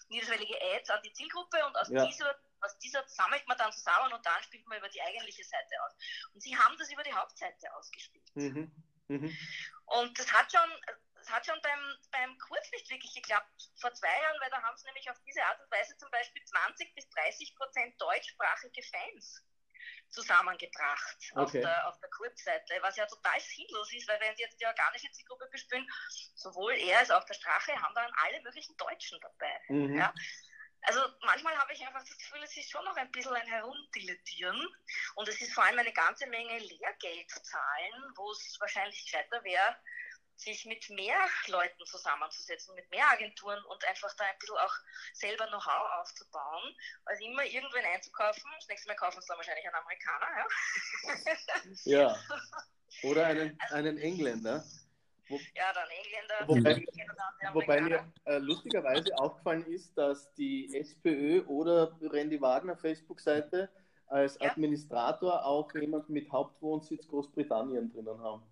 niederschwellige 0.10 0.60
Ads 0.76 0.90
an 0.90 1.02
die 1.04 1.14
Zielgruppe 1.14 1.66
und 1.66 1.76
aus, 1.78 1.88
ja. 1.90 2.06
dieser, 2.06 2.36
aus 2.60 2.78
dieser 2.80 3.08
sammelt 3.08 3.48
man 3.48 3.58
dann 3.58 3.72
zusammen 3.72 4.12
und 4.12 4.26
dann 4.26 4.44
spielt 4.44 4.68
man 4.68 4.78
über 4.78 4.90
die 4.90 5.02
eigentliche 5.02 5.46
Seite 5.46 5.76
aus. 5.86 5.94
Und 6.34 6.42
sie 6.42 6.58
haben 6.58 6.78
das 6.78 6.92
über 6.92 7.04
die 7.04 7.14
Hauptseite 7.14 7.74
ausgespielt. 7.76 8.26
Mhm. 8.36 8.72
Mhm. 9.08 9.36
Und 9.86 10.20
das 10.20 10.32
hat 10.32 10.52
schon, 10.52 10.70
das 11.16 11.30
hat 11.30 11.46
schon 11.46 11.60
beim, 11.62 11.96
beim 12.12 12.38
Kurz 12.40 12.72
nicht 12.72 12.90
wirklich 12.90 13.14
geklappt 13.14 13.72
vor 13.80 13.94
zwei 13.94 14.08
Jahren, 14.08 14.40
weil 14.42 14.50
da 14.50 14.62
haben 14.62 14.78
sie 14.78 14.86
nämlich 14.86 15.10
auf 15.10 15.18
diese 15.26 15.44
Art 15.44 15.60
und 15.62 15.72
Weise 15.72 15.98
zum 15.98 16.10
Beispiel 16.12 16.44
20 16.44 16.94
bis 16.96 17.10
30 17.10 17.56
Prozent 17.56 18.02
deutschsprachige 18.02 18.82
Fans 18.84 19.44
zusammengebracht 20.10 21.18
okay. 21.32 21.42
auf, 21.42 21.52
der, 21.52 21.88
auf 21.88 22.00
der 22.00 22.10
Kurzseite, 22.10 22.74
was 22.82 22.96
ja 22.96 23.06
total 23.06 23.40
sinnlos 23.40 23.92
ist, 23.94 24.08
weil 24.08 24.20
wenn 24.22 24.36
sie 24.36 24.44
jetzt 24.44 24.60
die 24.60 24.66
organische 24.66 25.12
Zielgruppe 25.12 25.48
bespielen, 25.52 25.88
sowohl 26.36 26.74
er 26.74 27.00
als 27.00 27.12
auch 27.12 27.24
der 27.26 27.34
Strache 27.34 27.74
haben 27.74 27.94
dann 27.94 28.12
alle 28.26 28.42
möglichen 28.42 28.76
Deutschen 28.78 29.20
dabei. 29.22 29.60
Mhm. 29.70 29.98
Ja. 29.98 30.14
Also 30.88 31.02
manchmal 31.26 31.58
habe 31.58 31.74
ich 31.74 31.86
einfach 31.86 32.00
das 32.00 32.18
Gefühl, 32.18 32.42
es 32.44 32.56
ist 32.56 32.72
schon 32.72 32.84
noch 32.86 32.96
ein 32.96 33.12
bisschen 33.12 33.34
ein 33.34 33.46
Herumdilettieren 33.48 34.66
und 35.16 35.28
es 35.28 35.42
ist 35.42 35.54
vor 35.54 35.66
allem 35.66 35.80
eine 35.80 35.92
ganze 35.92 36.28
Menge 36.28 36.60
Lehrgeldzahlen, 36.60 38.14
wo 38.16 38.32
es 38.32 38.56
wahrscheinlich 38.62 39.04
gescheiter 39.04 39.44
wäre, 39.44 39.76
sich 40.38 40.64
mit 40.66 40.90
mehr 40.92 41.20
Leuten 41.48 41.86
zusammenzusetzen, 41.86 42.74
mit 42.76 42.90
mehr 42.90 43.10
Agenturen 43.12 43.62
und 43.66 43.84
einfach 43.84 44.14
da 44.16 44.24
ein 44.24 44.40
bisschen 44.40 44.56
auch 44.56 44.74
selber 45.14 45.48
Know-how 45.48 46.00
aufzubauen, 46.00 46.78
als 47.04 47.20
immer 47.20 47.44
irgendwen 47.44 47.86
einzukaufen. 47.86 48.50
Das 48.58 48.68
nächste 48.70 48.88
Mal 48.88 48.96
kaufen 48.96 49.20
es 49.20 49.26
dann 49.26 49.38
wahrscheinlich 49.38 49.66
einen 49.66 49.76
Amerikaner, 49.76 50.48
ja. 51.84 52.14
Ja. 52.16 52.24
Oder 53.04 53.26
einen, 53.26 53.60
einen 53.72 53.98
Engländer. 53.98 54.64
Wo, 55.30 55.40
ja, 55.56 55.74
dann 55.74 55.90
Engländer. 55.90 56.48
Wobei, 56.48 57.54
wobei 57.54 57.82
mir 57.82 58.14
äh, 58.26 58.38
lustigerweise 58.38 59.14
aufgefallen 59.18 59.66
ist, 59.66 59.98
dass 59.98 60.34
die 60.36 60.74
SPÖ 60.76 61.44
oder 61.48 61.98
Randy 62.02 62.40
Wagner 62.40 62.78
Facebook-Seite 62.78 63.70
als 64.08 64.38
ja. 64.40 64.52
Administrator 64.52 65.46
auch 65.46 65.74
jemanden 65.76 66.14
mit 66.14 66.32
Hauptwohnsitz 66.32 67.08
Großbritannien 67.08 67.92
drinnen 67.92 68.22
haben. 68.22 68.44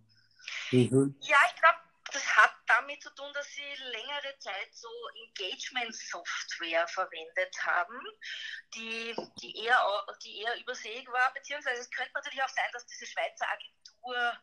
Mhm. 0.72 1.16
Ja, 1.22 1.38
ich 1.48 1.62
glaube, 1.62 1.80
das 2.12 2.38
hat 2.38 2.52
damit 2.68 3.02
zu 3.02 3.10
tun, 3.16 3.32
dass 3.34 3.48
sie 3.48 3.84
längere 3.92 4.38
Zeit 4.40 4.70
so 4.74 4.90
Engagement-Software 5.28 6.88
verwendet 6.88 7.56
haben, 7.62 8.00
die, 8.74 9.16
die, 9.42 9.66
eher, 9.66 9.78
die 10.24 10.42
eher 10.42 10.60
übersee 10.62 11.06
war, 11.08 11.34
beziehungsweise 11.34 11.82
es 11.82 11.92
könnte 11.92 12.12
natürlich 12.14 12.44
auch 12.44 12.50
sein, 12.50 12.70
dass 12.74 12.86
diese 12.86 13.06
Schweizer 13.06 13.48
Agentur 13.50 14.34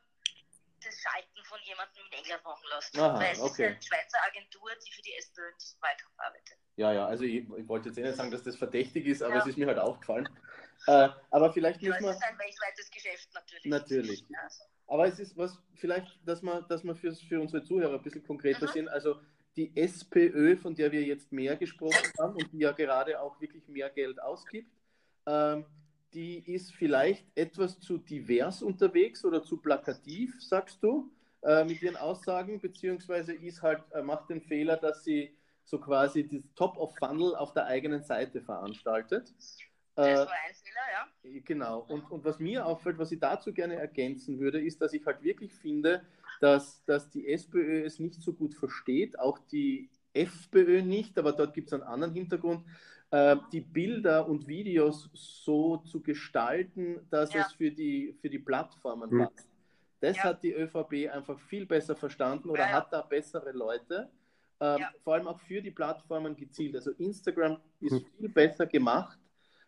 das 0.84 0.94
Schalten 1.00 1.44
von 1.44 1.58
jemandem 1.64 2.02
in 2.10 2.18
England 2.18 2.44
machen 2.44 2.66
lässt. 2.74 2.98
Aha, 2.98 3.18
weil 3.18 3.32
es 3.32 3.40
okay. 3.40 3.50
ist 3.50 3.60
eine 3.60 3.82
Schweizer 3.82 4.18
Agentur, 4.26 4.70
die 4.84 4.92
für 4.92 5.02
die 5.02 5.14
SPÖ 5.14 5.48
in 5.48 5.58
diesem 5.58 5.80
Wahlkampf 5.82 6.18
arbeitet. 6.18 6.58
Ja, 6.76 6.92
ja, 6.92 7.06
also 7.06 7.24
ich, 7.24 7.44
ich, 7.44 7.68
wollte 7.68 7.88
jetzt 7.88 7.98
eh 7.98 8.02
nicht 8.02 8.16
sagen, 8.16 8.30
dass 8.30 8.42
das 8.42 8.56
verdächtig 8.56 9.06
ist, 9.06 9.22
aber 9.22 9.34
ja. 9.34 9.40
es 9.40 9.46
ist 9.46 9.58
mir 9.58 9.66
halt 9.66 9.78
aufgefallen. 9.78 10.28
Äh, 10.86 11.08
aber 11.30 11.52
vielleicht 11.52 11.80
ja, 11.82 11.90
müssen 11.90 12.04
wir. 12.04 12.10
Es 12.10 12.16
ist 12.16 12.24
ein 12.24 12.38
weltweites 12.38 12.90
Geschäft 12.90 13.28
natürlich. 13.34 13.66
Natürlich. 13.66 14.24
Also. 14.42 14.64
Aber 14.86 15.06
es 15.06 15.18
ist 15.18 15.36
was, 15.36 15.58
vielleicht, 15.76 16.18
dass 16.26 16.42
wir, 16.42 16.62
dass 16.62 16.84
wir 16.84 16.94
für, 16.94 17.14
für 17.14 17.40
unsere 17.40 17.62
Zuhörer 17.62 17.94
ein 17.94 18.02
bisschen 18.02 18.24
konkreter 18.24 18.66
mhm. 18.66 18.72
sind. 18.72 18.88
Also 18.88 19.20
die 19.56 19.76
SPÖ, 19.76 20.56
von 20.56 20.74
der 20.74 20.92
wir 20.92 21.02
jetzt 21.02 21.30
mehr 21.32 21.56
gesprochen 21.56 22.12
haben 22.18 22.34
und 22.34 22.52
die 22.52 22.58
ja 22.58 22.72
gerade 22.72 23.20
auch 23.20 23.40
wirklich 23.40 23.68
mehr 23.68 23.90
Geld 23.90 24.20
ausgibt, 24.20 24.70
ähm, 25.26 25.66
die 26.14 26.38
ist 26.52 26.72
vielleicht 26.74 27.26
etwas 27.34 27.80
zu 27.80 27.98
divers 27.98 28.62
unterwegs 28.62 29.24
oder 29.24 29.42
zu 29.42 29.56
plakativ, 29.56 30.34
sagst 30.40 30.82
du, 30.82 31.10
äh, 31.42 31.64
mit 31.64 31.82
ihren 31.82 31.96
Aussagen, 31.96 32.60
beziehungsweise 32.60 33.32
ist 33.32 33.62
halt, 33.62 33.82
äh, 33.92 34.02
macht 34.02 34.30
den 34.30 34.40
Fehler, 34.40 34.76
dass 34.76 35.04
sie 35.04 35.36
so 35.64 35.78
quasi 35.78 36.28
das 36.28 36.42
Top 36.54 36.76
of 36.76 36.94
Funnel 36.98 37.34
auf 37.34 37.52
der 37.52 37.66
eigenen 37.66 38.02
Seite 38.02 38.42
veranstaltet. 38.42 39.32
Das 39.94 40.06
äh, 40.06 40.14
war 40.14 40.28
ein 40.30 40.54
Fehler, 40.54 41.32
ja. 41.34 41.40
Genau. 41.44 41.80
Und, 41.88 42.10
und 42.10 42.24
was 42.24 42.38
mir 42.38 42.66
auffällt, 42.66 42.98
was 42.98 43.12
ich 43.12 43.20
dazu 43.20 43.52
gerne 43.52 43.76
ergänzen 43.76 44.38
würde, 44.38 44.60
ist, 44.60 44.80
dass 44.80 44.92
ich 44.92 45.04
halt 45.04 45.22
wirklich 45.22 45.52
finde, 45.54 46.02
dass, 46.40 46.84
dass 46.84 47.10
die 47.10 47.28
SPÖ 47.28 47.84
es 47.84 47.98
nicht 47.98 48.20
so 48.20 48.32
gut 48.32 48.54
versteht, 48.54 49.18
auch 49.18 49.38
die 49.38 49.90
FPÖ 50.14 50.82
nicht, 50.82 51.18
aber 51.18 51.32
dort 51.32 51.54
gibt 51.54 51.68
es 51.68 51.72
einen 51.72 51.82
anderen 51.82 52.14
Hintergrund, 52.14 52.64
äh, 52.66 52.70
die 53.52 53.60
Bilder 53.60 54.26
und 54.26 54.48
Videos 54.48 55.10
so 55.12 55.76
zu 55.76 56.00
gestalten, 56.00 57.06
dass 57.10 57.34
ja. 57.34 57.42
es 57.42 57.52
für 57.52 57.70
die, 57.70 58.16
für 58.22 58.30
die 58.30 58.38
Plattformen 58.38 59.10
mhm. 59.10 59.24
passt. 59.24 59.50
Das 60.00 60.16
ja. 60.16 60.24
hat 60.24 60.42
die 60.42 60.54
ÖVP 60.54 61.12
einfach 61.12 61.38
viel 61.38 61.66
besser 61.66 61.94
verstanden 61.94 62.48
oder 62.48 62.62
ja, 62.62 62.72
hat 62.72 62.90
da 62.90 63.02
bessere 63.02 63.52
Leute. 63.52 64.08
Ähm, 64.60 64.82
vor 65.04 65.12
allem 65.12 65.28
auch 65.28 65.38
für 65.40 65.60
die 65.60 65.70
Plattformen 65.70 66.34
gezielt. 66.34 66.74
Also 66.74 66.92
Instagram 66.92 67.58
ist 67.80 67.92
mhm. 67.92 68.06
viel 68.16 68.28
besser 68.30 68.66
gemacht 68.66 69.18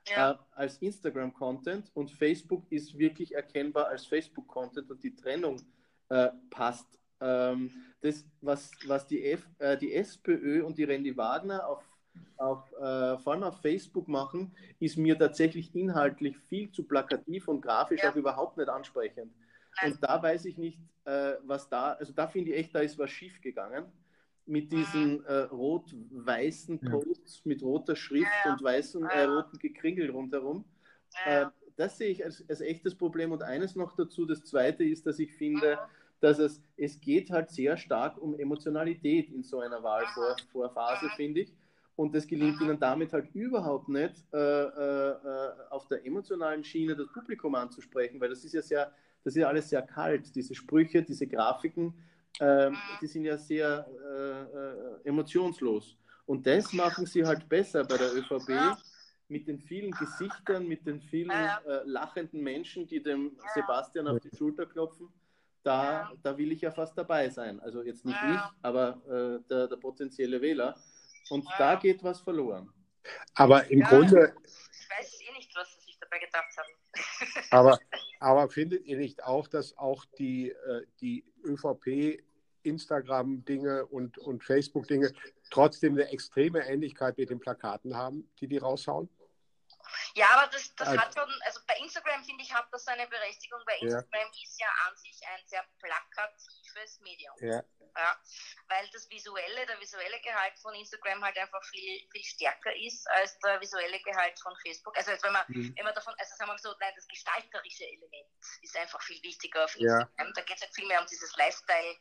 äh, 0.07 0.35
als 0.53 0.79
Instagram-Content 0.79 1.91
und 1.95 2.11
Facebook 2.11 2.65
ist 2.71 2.97
wirklich 2.99 3.35
erkennbar 3.35 3.89
als 3.89 4.07
Facebook-Content 4.07 4.91
und 4.91 5.03
die 5.03 5.15
Trennung 5.15 5.61
äh, 6.09 6.29
passt. 6.51 6.99
Ähm, 7.21 7.71
das, 8.01 8.25
was, 8.41 8.71
was 8.87 9.07
die, 9.07 9.25
F, 9.25 9.49
äh, 9.59 9.79
die 9.79 9.95
SPÖ 9.95 10.65
und 10.65 10.77
die 10.77 10.85
Randy 10.85 11.17
Wagner 11.17 11.67
auf, 11.67 11.83
auf 12.37 12.73
äh, 12.73 13.19
vor 13.19 13.33
allem 13.33 13.43
auf 13.45 13.61
Facebook 13.61 14.09
machen, 14.09 14.53
ist 14.81 14.97
mir 14.97 15.19
tatsächlich 15.19 15.75
inhaltlich 15.75 16.37
viel 16.49 16.71
zu 16.71 16.85
plakativ 16.85 17.49
und 17.49 17.61
grafisch 17.61 18.03
ja. 18.03 18.11
auch 18.11 18.17
überhaupt 18.17 18.57
nicht 18.57 18.69
ansprechend. 18.69 19.33
Nein. 19.81 19.93
Und 19.93 20.03
da 20.03 20.23
weiß 20.23 20.45
ich 20.47 20.59
nicht, 20.59 20.79
äh, 21.05 21.35
was 21.43 21.69
da, 21.69 21.93
also 21.93 22.13
da 22.13 22.27
finde 22.27 22.51
ich 22.51 22.59
echt, 22.59 22.75
da 22.75 22.81
ist 22.81 22.99
was 22.99 23.11
schief 23.11 23.41
gegangen 23.41 23.85
mit 24.47 24.73
diesen 24.73 25.19
mhm. 25.19 25.25
äh, 25.27 25.35
rot-weißen 25.45 26.81
Posts 26.81 27.37
ja. 27.37 27.49
mit 27.49 27.63
roter 27.63 27.97
Schrift 27.97 28.31
ja, 28.45 28.51
ja. 28.51 28.53
und 28.53 28.63
weißen 28.63 29.05
äh, 29.07 29.25
roten 29.25 29.59
Gekringel 29.59 30.11
rundherum. 30.11 30.65
Äh, 31.25 31.47
das 31.77 31.97
sehe 31.97 32.11
ich 32.11 32.25
als, 32.25 32.45
als, 32.49 32.61
echtes 32.61 32.95
Problem. 32.95 33.33
Und 33.33 33.43
eines 33.43 33.75
noch 33.75 33.97
dazu, 33.97 34.27
das 34.27 34.45
zweite 34.45 34.85
ist, 34.85 35.07
dass 35.07 35.19
ich 35.19 35.33
finde, 35.33 35.77
mhm 35.77 36.05
dass 36.25 36.39
es, 36.39 36.63
es 36.79 36.99
geht 37.01 37.31
halt 37.31 37.51
sehr 37.51 37.77
stark 37.77 38.17
um 38.17 38.39
Emotionalität 38.39 39.31
in 39.31 39.43
so 39.43 39.61
einer 39.61 39.83
Wahlvorphase, 39.83 41.11
finde 41.17 41.41
ich. 41.41 41.53
Und 41.97 42.15
das 42.15 42.27
gelingt 42.27 42.61
ihnen 42.61 42.79
damit 42.79 43.13
halt 43.13 43.33
überhaupt 43.35 43.89
nicht, 43.89 44.15
äh, 44.33 44.39
äh, 44.39 45.15
auf 45.71 45.87
der 45.87 46.05
emotionalen 46.05 46.65
Schiene 46.65 46.97
das 46.97 47.07
Publikum 47.13 47.55
anzusprechen, 47.55 48.21
weil 48.21 48.29
das 48.29 48.45
ist 48.45 48.53
ja 48.53 48.63
sehr, 48.63 48.93
das 49.23 49.35
ist 49.35 49.41
ja 49.41 49.49
alles 49.49 49.69
sehr 49.69 49.83
kalt. 49.83 50.35
Diese 50.35 50.55
Sprüche, 50.55 51.03
diese 51.03 51.27
Grafiken, 51.27 51.95
äh, 52.41 52.71
die 53.01 53.07
sind 53.07 53.25
ja 53.25 53.39
sehr 53.39 53.87
äh, 53.89 55.07
äh, 55.07 55.09
emotionslos. 55.09 55.97
Und 56.27 56.47
das 56.47 56.73
machen 56.73 57.07
sie 57.07 57.25
halt 57.25 57.49
besser 57.49 57.85
bei 57.85 57.97
der 57.97 58.15
ÖVP 58.15 58.77
mit 59.29 59.47
den 59.47 59.61
vielen 59.61 59.93
Gesichtern, 59.93 60.67
mit 60.67 60.87
den 60.87 61.01
vielen 61.01 61.31
äh, 61.31 61.59
lachenden 61.85 62.43
Menschen, 62.43 62.87
die 62.87 63.03
dem 63.03 63.37
Sebastian 63.55 64.09
auf 64.09 64.21
die 64.21 64.35
Schulter 64.37 64.67
klopfen 64.67 65.09
da, 65.65 66.13
da 66.23 66.37
will 66.37 66.53
ich 66.53 66.61
ja 66.61 66.71
fast 66.71 66.97
dabei 66.97 67.29
sein. 67.31 67.59
Also 67.61 67.83
jetzt 67.83 68.05
nicht 68.05 68.19
ich, 68.31 68.41
aber 68.63 69.01
äh, 69.09 69.49
der, 69.49 69.67
der, 69.67 69.77
potenzielle 69.77 70.41
Wähler. 70.41 70.77
Und 71.31 71.45
ja. 71.45 71.59
da 71.59 71.75
geht 71.77 72.03
was 72.03 72.21
verloren. 72.21 72.73
Aber 73.35 73.71
im 73.71 73.83
Grunde. 73.83 74.35
Ich 74.43 74.91
weiß 74.91 75.21
eh 75.21 75.33
nicht, 75.33 75.55
was 75.57 75.73
sie 75.75 75.81
sich 75.81 75.99
dabei 76.01 76.19
gedacht 76.19 76.57
haben. 76.57 77.45
aber, 77.51 77.79
aber 78.21 78.49
findet 78.49 78.85
ihr 78.87 78.97
nicht 78.97 79.23
auch, 79.25 79.49
dass 79.49 79.77
auch 79.77 80.05
die, 80.19 80.51
äh, 80.51 80.87
die 81.01 81.25
ÖVP 81.45 82.23
Instagram-Dinge 82.63 83.87
und, 83.87 84.19
und 84.19 84.43
Facebook-Dinge 84.43 85.13
trotzdem 85.51 85.95
eine 85.95 86.09
extreme 86.09 86.67
Ähnlichkeit 86.67 87.19
mit 87.19 87.31
den 87.31 87.41
Plakaten 87.41 87.97
haben, 87.97 88.31
die 88.41 88.49
die 88.49 88.59
raushauen? 88.59 89.09
Ja, 90.15 90.27
aber 90.35 90.51
das, 90.51 90.75
das 90.77 90.89
also, 90.89 91.01
hat 91.01 91.15
schon, 91.15 91.29
also 91.45 91.61
bei 91.67 91.75
Instagram 91.83 92.25
finde 92.25 92.43
ich, 92.43 92.53
hat 92.55 92.67
das 92.73 92.85
seine 92.85 93.07
Berechtigung, 93.07 93.61
weil 93.67 93.77
Instagram 93.83 94.29
ja. 94.33 94.43
ist 94.43 94.61
ja 94.61 94.67
an 94.89 94.97
sich 94.97 95.21
ein 95.27 95.41
sehr 95.47 95.65
plakatives 96.75 97.01
Medium. 97.01 97.35
Ja. 97.41 97.63
ja. 97.97 98.17
Weil 98.69 98.89
das 98.93 99.09
visuelle, 99.11 99.67
der 99.67 99.81
visuelle 99.81 100.21
Gehalt 100.21 100.59
von 100.61 100.75
Instagram 100.75 101.23
halt 101.25 101.39
einfach 101.39 101.63
viel, 101.65 102.07
viel 102.11 102.25
stärker 102.25 102.75
ist 102.77 103.09
als 103.11 103.39
der 103.39 103.61
visuelle 103.61 104.01
Gehalt 104.01 104.39
von 104.41 104.55
Facebook. 104.63 104.97
Also 104.97 105.13
wenn 105.23 105.33
man, 105.33 105.45
mhm. 105.49 105.75
wenn 105.77 105.85
man 105.85 105.95
davon, 105.95 106.15
also 106.19 106.35
sagen 106.37 106.51
wir 106.51 106.59
so, 106.59 106.75
nein, 106.81 106.93
das 106.97 107.07
gestalterische 107.09 107.87
Element 107.87 108.29
ist 108.63 108.77
einfach 108.77 109.01
viel 109.03 109.23
wichtiger 109.23 109.65
auf 109.65 109.75
Instagram. 109.77 110.11
Ja. 110.19 110.33
Da 110.35 110.43
geht 110.43 110.57
es 110.57 110.63
halt 110.63 110.75
viel 110.75 110.87
mehr 110.87 111.01
um 111.01 111.07
dieses 111.07 111.35
Lifestyle- 111.37 111.97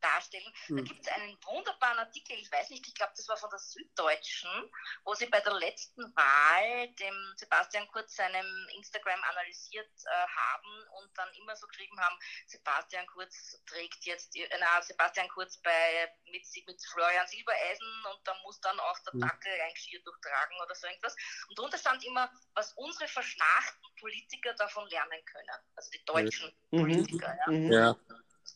darstellen. 0.00 0.52
Mhm. 0.68 0.76
Da 0.76 0.80
hm. 0.82 0.84
gibt 0.84 1.06
es 1.06 1.12
einen 1.12 1.38
wunderbaren 1.44 1.98
Artikel, 1.98 2.36
ich 2.38 2.50
weiß 2.50 2.70
nicht, 2.70 2.86
ich 2.86 2.94
glaube, 2.94 3.12
das 3.16 3.28
war 3.28 3.36
von 3.36 3.50
der 3.50 3.58
Süddeutschen, 3.58 4.70
wo 5.04 5.14
sie 5.14 5.26
bei 5.26 5.40
der 5.40 5.54
letzten 5.54 6.02
Wahl 6.14 6.88
dem 6.94 7.34
Sebastian 7.36 7.86
Kurz 7.88 8.16
seinem 8.16 8.68
Instagram 8.76 9.22
analysiert 9.24 9.90
äh, 10.04 10.10
haben 10.10 10.84
und 10.98 11.16
dann 11.16 11.32
immer 11.34 11.56
so 11.56 11.66
geschrieben 11.66 11.98
haben, 12.00 12.16
Sebastian 12.46 13.06
Kurz 13.06 13.62
trägt 13.66 14.04
jetzt, 14.04 14.36
äh, 14.36 14.48
na, 14.58 14.82
Sebastian 14.82 15.28
Kurz 15.28 15.58
bei, 15.58 16.12
mit, 16.30 16.44
mit 16.66 16.82
Florian 16.92 17.26
Silbereisen 17.26 18.04
und 18.12 18.26
da 18.26 18.34
muss 18.42 18.60
dann 18.60 18.78
auch 18.80 18.98
der 19.00 19.12
hm. 19.14 19.20
Dackel 19.20 19.52
ein 19.60 19.74
Geschirr 19.74 20.00
durchtragen 20.02 20.56
oder 20.62 20.74
so 20.74 20.86
irgendwas. 20.86 21.16
Und 21.48 21.58
darunter 21.58 21.78
stand 21.78 22.04
immer, 22.04 22.30
was 22.54 22.72
unsere 22.74 23.08
verschnarchten 23.08 23.88
Politiker 23.98 24.54
davon 24.54 24.88
lernen 24.88 25.24
können. 25.24 25.48
Also 25.74 25.90
die 25.90 26.04
deutschen 26.04 26.52
mhm. 26.70 26.78
Politiker. 26.78 27.38
Ja. 27.46 27.52
Mhm. 27.52 27.72
ja. 27.72 27.96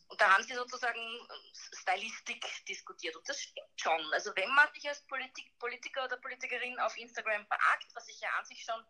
Und 0.07 0.19
da 0.21 0.33
haben 0.33 0.43
sie 0.43 0.53
sozusagen 0.53 0.99
äh, 0.99 1.75
Stylistik 1.75 2.45
diskutiert. 2.67 3.15
Und 3.15 3.27
das 3.27 3.41
stimmt 3.41 3.81
schon. 3.81 4.01
Also 4.13 4.31
wenn 4.35 4.49
man 4.53 4.67
sich 4.73 4.87
als 4.87 5.01
Politik, 5.07 5.57
Politiker 5.59 6.05
oder 6.05 6.17
Politikerin 6.17 6.79
auf 6.79 6.97
Instagram 6.97 7.47
beagt, 7.47 7.87
was 7.93 8.07
ich 8.07 8.19
ja 8.19 8.29
an 8.37 8.45
sich 8.45 8.63
schon 8.63 8.83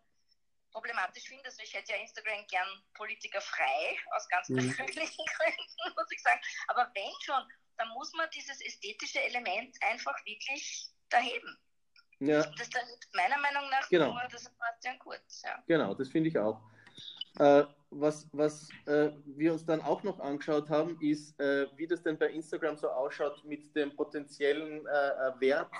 problematisch 0.72 1.24
finde, 1.24 1.44
also 1.44 1.62
ich 1.62 1.72
hätte 1.72 1.92
ja 1.92 1.98
Instagram 1.98 2.46
gern 2.48 2.68
politikerfrei, 2.94 3.96
aus 4.12 4.28
ganz 4.28 4.48
mhm. 4.48 4.56
persönlichen 4.56 5.24
Gründen, 5.36 5.94
muss 5.96 6.10
ich 6.10 6.22
sagen. 6.22 6.40
Aber 6.68 6.90
wenn 6.94 7.12
schon, 7.22 7.48
dann 7.76 7.88
muss 7.90 8.12
man 8.12 8.28
dieses 8.30 8.60
ästhetische 8.60 9.22
Element 9.22 9.76
einfach 9.82 10.16
wirklich 10.24 10.90
erheben. 11.10 11.58
Ja. 12.18 12.42
Das 12.42 12.68
ist 12.68 12.74
meiner 13.14 13.38
Meinung 13.38 13.68
nach 13.70 13.88
genau. 13.88 14.12
nur 14.12 14.28
das 14.30 14.44
Sebastian 14.44 14.98
Kurz. 14.98 15.42
Ja. 15.42 15.62
Genau, 15.66 15.94
das 15.94 16.08
finde 16.08 16.28
ich 16.28 16.38
auch. 16.38 16.60
Äh, 17.38 17.64
was 17.90 18.28
was 18.32 18.68
äh, 18.86 19.10
wir 19.24 19.52
uns 19.52 19.64
dann 19.64 19.80
auch 19.80 20.02
noch 20.02 20.20
angeschaut 20.20 20.68
haben, 20.68 20.98
ist, 21.00 21.38
äh, 21.40 21.66
wie 21.76 21.86
das 21.86 22.02
denn 22.02 22.18
bei 22.18 22.30
Instagram 22.30 22.76
so 22.76 22.88
ausschaut 22.88 23.44
mit 23.44 23.74
dem 23.74 23.94
potenziellen 23.94 24.86
äh, 24.86 24.88
äh, 24.88 25.40
Wert 25.40 25.70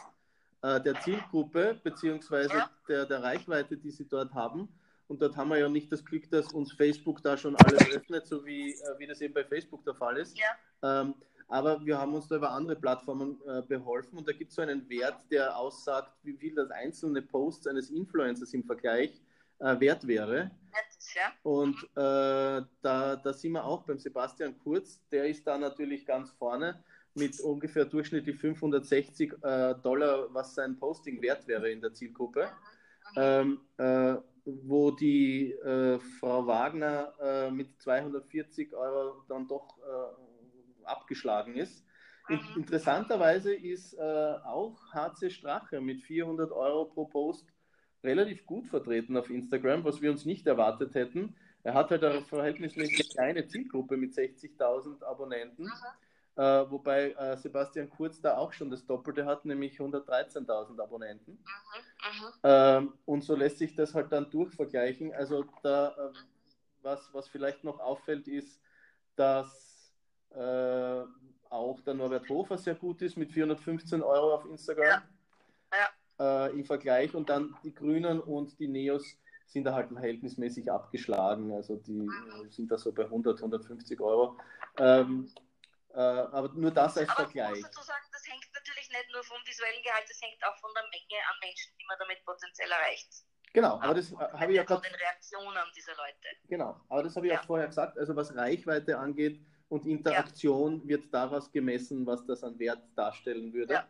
äh, 0.62 0.80
der 0.80 1.00
Zielgruppe 1.00 1.80
beziehungsweise 1.82 2.64
der, 2.88 3.06
der 3.06 3.22
Reichweite, 3.22 3.76
die 3.76 3.90
sie 3.90 4.06
dort 4.08 4.32
haben. 4.34 4.68
Und 5.06 5.20
dort 5.20 5.36
haben 5.36 5.50
wir 5.50 5.58
ja 5.58 5.68
nicht 5.68 5.92
das 5.92 6.04
Glück, 6.04 6.30
dass 6.30 6.52
uns 6.52 6.72
Facebook 6.72 7.22
da 7.22 7.36
schon 7.36 7.56
alles 7.56 7.94
öffnet, 7.94 8.26
so 8.26 8.44
wie, 8.46 8.74
wie 8.98 9.06
das 9.06 9.20
eben 9.20 9.34
bei 9.34 9.44
Facebook 9.44 9.84
der 9.84 9.94
Fall 9.94 10.16
ist. 10.16 10.38
Ja. 10.38 11.02
Ähm, 11.02 11.14
aber 11.48 11.84
wir 11.84 11.98
haben 11.98 12.14
uns 12.14 12.26
da 12.28 12.36
über 12.36 12.50
andere 12.52 12.76
Plattformen 12.76 13.38
äh, 13.46 13.62
beholfen 13.62 14.18
und 14.18 14.26
da 14.26 14.32
gibt 14.32 14.50
es 14.50 14.56
so 14.56 14.62
einen 14.62 14.88
Wert, 14.88 15.30
der 15.30 15.56
aussagt, 15.56 16.10
wie 16.22 16.32
viel 16.32 16.54
das 16.54 16.70
einzelne 16.70 17.20
Post 17.20 17.68
eines 17.68 17.90
Influencers 17.90 18.54
im 18.54 18.64
Vergleich 18.64 19.20
äh, 19.58 19.78
wert 19.78 20.06
wäre. 20.06 20.50
Ja. 21.14 21.32
Und 21.42 21.76
äh, 21.96 22.62
da, 22.82 23.16
da 23.16 23.32
sind 23.32 23.52
wir 23.52 23.64
auch 23.64 23.82
beim 23.84 23.98
Sebastian 23.98 24.58
Kurz, 24.58 25.00
der 25.10 25.26
ist 25.26 25.46
da 25.46 25.58
natürlich 25.58 26.06
ganz 26.06 26.30
vorne 26.30 26.82
mit 27.14 27.38
ungefähr 27.40 27.84
durchschnittlich 27.84 28.36
560 28.38 29.32
äh, 29.42 29.74
Dollar, 29.82 30.32
was 30.32 30.54
sein 30.54 30.76
Posting 30.78 31.22
wert 31.22 31.46
wäre 31.46 31.70
in 31.70 31.80
der 31.80 31.92
Zielgruppe. 31.92 32.48
Ähm, 33.16 33.60
äh, 33.76 34.16
wo 34.44 34.90
die 34.90 35.52
äh, 35.52 35.98
Frau 36.20 36.46
Wagner 36.46 37.14
äh, 37.20 37.50
mit 37.50 37.80
240 37.80 38.74
Euro 38.74 39.22
dann 39.28 39.48
doch 39.48 39.78
äh, 39.78 40.84
abgeschlagen 40.84 41.56
ist. 41.56 41.84
In 42.28 42.40
interessanterweise 42.56 43.54
ist 43.54 43.98
auch 44.00 44.78
HC 44.94 45.28
Strache 45.28 45.82
mit 45.82 46.00
400 46.00 46.52
Euro 46.52 46.86
pro 46.86 47.04
Post 47.04 47.46
relativ 48.04 48.46
gut 48.46 48.66
vertreten 48.68 49.16
auf 49.16 49.30
Instagram, 49.30 49.84
was 49.84 50.00
wir 50.00 50.10
uns 50.10 50.24
nicht 50.24 50.46
erwartet 50.46 50.94
hätten. 50.94 51.34
Er 51.62 51.74
hat 51.74 51.90
halt 51.90 52.04
eine 52.04 52.22
verhältnismäßig 52.22 53.10
kleine 53.10 53.46
Zielgruppe 53.46 53.96
mit 53.96 54.12
60.000 54.12 55.02
Abonnenten, 55.02 55.66
äh, 56.36 56.42
wobei 56.42 57.12
äh, 57.12 57.36
Sebastian 57.38 57.88
Kurz 57.88 58.20
da 58.20 58.36
auch 58.36 58.52
schon 58.52 58.70
das 58.70 58.84
Doppelte 58.84 59.24
hat, 59.24 59.46
nämlich 59.46 59.78
113.000 59.78 60.80
Abonnenten. 60.80 61.42
Ähm, 62.42 62.92
und 63.06 63.24
so 63.24 63.34
lässt 63.34 63.58
sich 63.58 63.74
das 63.74 63.94
halt 63.94 64.12
dann 64.12 64.30
durchvergleichen. 64.30 65.14
Also 65.14 65.46
da, 65.62 65.88
äh, 65.88 66.12
was, 66.82 67.08
was 67.14 67.28
vielleicht 67.28 67.64
noch 67.64 67.80
auffällt, 67.80 68.28
ist, 68.28 68.60
dass 69.16 69.94
äh, 70.30 71.02
auch 71.48 71.80
der 71.80 71.94
Norbert 71.94 72.28
Hofer 72.28 72.58
sehr 72.58 72.74
gut 72.74 73.00
ist 73.00 73.16
mit 73.16 73.32
415 73.32 74.02
Euro 74.02 74.34
auf 74.34 74.44
Instagram. 74.44 74.84
Ja 74.84 75.02
äh, 76.18 76.50
im 76.52 76.64
Vergleich 76.64 77.14
und 77.14 77.28
dann 77.28 77.56
die 77.64 77.74
Grünen 77.74 78.20
und 78.20 78.58
die 78.58 78.68
Neos 78.68 79.16
sind 79.46 79.64
da 79.64 79.74
halt 79.74 79.90
verhältnismäßig 79.90 80.70
abgeschlagen. 80.70 81.52
Also 81.52 81.76
die 81.76 82.02
mhm. 82.02 82.50
sind 82.50 82.70
da 82.70 82.78
so 82.78 82.92
bei 82.92 83.04
100, 83.04 83.38
150 83.38 84.00
Euro. 84.00 84.38
Ähm, 84.78 85.30
äh, 85.92 85.98
aber 85.98 86.48
nur 86.54 86.70
das 86.70 86.98
als 86.98 87.08
aber 87.10 87.24
Vergleich. 87.24 87.58
Ich 87.58 87.76
muss 87.76 87.86
sagen, 87.86 88.06
das 88.12 88.26
hängt 88.26 88.46
natürlich 88.52 88.88
nicht 88.90 89.12
nur 89.12 89.22
vom 89.22 89.38
visuellen 89.46 89.82
Gehalt, 89.82 90.04
das 90.08 90.20
hängt 90.22 90.42
auch 90.44 90.56
von 90.58 90.70
der 90.74 90.82
Menge 90.84 91.22
an 91.30 91.36
Menschen, 91.40 91.72
die 91.78 91.84
man 91.86 91.96
damit 91.98 92.24
potenziell 92.24 92.70
erreicht. 92.70 93.08
Genau, 93.52 93.78
aber 93.80 93.94
das 93.94 94.10
äh, 94.10 94.16
habe 94.16 94.52
ich 94.52 94.56
ja 94.56 94.64
gerade. 94.64 94.82
den 94.82 94.94
Reaktionen 94.94 95.62
dieser 95.76 95.92
Leute. 95.92 96.28
Genau, 96.48 96.80
aber 96.88 97.04
das 97.04 97.14
habe 97.14 97.26
ich 97.26 97.32
ja. 97.32 97.40
auch 97.40 97.44
vorher 97.44 97.68
gesagt. 97.68 97.96
Also 97.98 98.16
was 98.16 98.34
Reichweite 98.34 98.98
angeht, 98.98 99.40
und 99.68 99.86
Interaktion 99.86 100.80
ja. 100.82 100.88
wird 100.88 101.12
daraus 101.12 101.50
gemessen, 101.50 102.06
was 102.06 102.24
das 102.26 102.44
an 102.44 102.58
Wert 102.58 102.82
darstellen 102.94 103.52
würde. 103.52 103.74
Ja. 103.74 103.88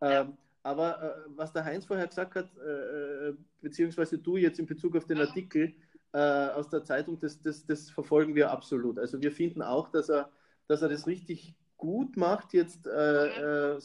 Ähm, 0.00 0.38
aber 0.64 1.02
äh, 1.02 1.30
was 1.36 1.52
der 1.52 1.64
Heinz 1.64 1.84
vorher 1.84 2.08
gesagt 2.08 2.34
hat, 2.34 2.50
äh, 2.58 3.28
äh 3.28 3.36
beziehungsweise 3.60 4.18
du 4.18 4.36
jetzt 4.36 4.58
in 4.58 4.66
Bezug 4.66 4.96
auf 4.96 5.06
den. 5.06 5.20
Artikel 5.20 5.74
äh, 6.12 6.18
aus 6.18 6.68
der 6.68 6.84
Zeitung, 6.84 7.18
das, 7.20 7.40
das, 7.40 7.64
das, 7.66 7.90
verfolgen 7.90 8.34
wir 8.34 8.50
absolut. 8.50 8.98
Also 8.98 9.20
wir 9.20 9.30
finden 9.30 9.62
auch, 9.62 9.88
dass 9.90 10.08
er, 10.08 10.30
dass 10.66 10.82
er 10.82 10.88
das 10.88 11.06
richtig 11.06 11.54
gut 11.76 12.16
macht. 12.16 12.52
Jetzt 12.52 12.86
äh, 12.86 13.76
mhm. 13.76 13.80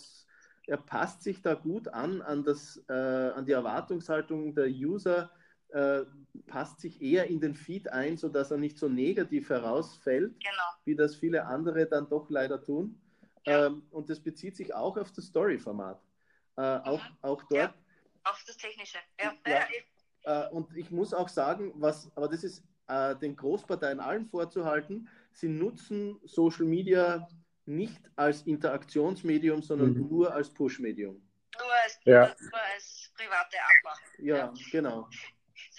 er 0.67 0.77
passt 0.77 1.21
sich 1.21 1.41
da 1.41 1.53
gut 1.53 1.87
an 1.87 2.21
an, 2.21 2.43
das, 2.43 2.83
an 2.87 3.45
die 3.45 3.51
Erwartungshaltung 3.51 4.53
der 4.53 4.67
User 4.67 5.31
äh, 5.69 6.05
passt 6.47 6.79
sich 6.79 7.01
eher 7.01 7.27
in 7.27 7.39
den 7.39 7.53
Feed 7.53 7.91
ein, 7.91 8.17
sodass 8.17 8.51
er 8.51 8.57
nicht 8.57 8.77
so 8.77 8.89
negativ 8.89 9.49
herausfällt, 9.49 10.33
genau. 10.39 10.63
wie 10.85 10.95
das 10.95 11.15
viele 11.15 11.45
andere 11.45 11.85
dann 11.85 12.09
doch 12.09 12.29
leider 12.29 12.61
tun. 12.61 12.99
Ja. 13.45 13.67
Ähm, 13.67 13.83
und 13.91 14.09
das 14.09 14.19
bezieht 14.19 14.55
sich 14.55 14.73
auch 14.73 14.97
auf 14.97 15.11
das 15.11 15.25
Story-Format. 15.25 16.01
Äh, 16.59 16.77
mhm. 16.77 16.83
auch, 16.83 17.01
auch 17.21 17.43
dort. 17.43 17.53
Ja, 17.53 17.73
auf 18.25 18.43
das 18.45 18.57
Technische. 18.57 18.97
Ja. 19.19 19.33
ja. 19.47 19.65
Äh, 20.23 20.49
und 20.49 20.75
ich 20.75 20.91
muss 20.91 21.13
auch 21.13 21.29
sagen, 21.29 21.71
was, 21.75 22.11
aber 22.15 22.27
das 22.27 22.43
ist 22.43 22.63
äh, 22.87 23.15
den 23.15 23.35
Großparteien 23.35 24.01
allen 24.01 24.25
vorzuhalten, 24.25 25.07
sie 25.31 25.47
nutzen 25.47 26.19
Social 26.25 26.65
Media 26.65 27.27
nicht 27.65 28.01
als 28.17 28.41
Interaktionsmedium, 28.41 29.61
sondern 29.61 29.93
mhm. 29.93 30.09
nur 30.09 30.33
als 30.33 30.49
Push-Medium. 30.49 31.15
Nur 31.15 31.73
als, 31.83 31.99
ja. 32.03 32.35
nur 32.39 32.61
als 32.73 33.11
private 33.15 33.57
Abmachung. 33.57 34.25
Ja, 34.25 34.53
genau 34.71 35.07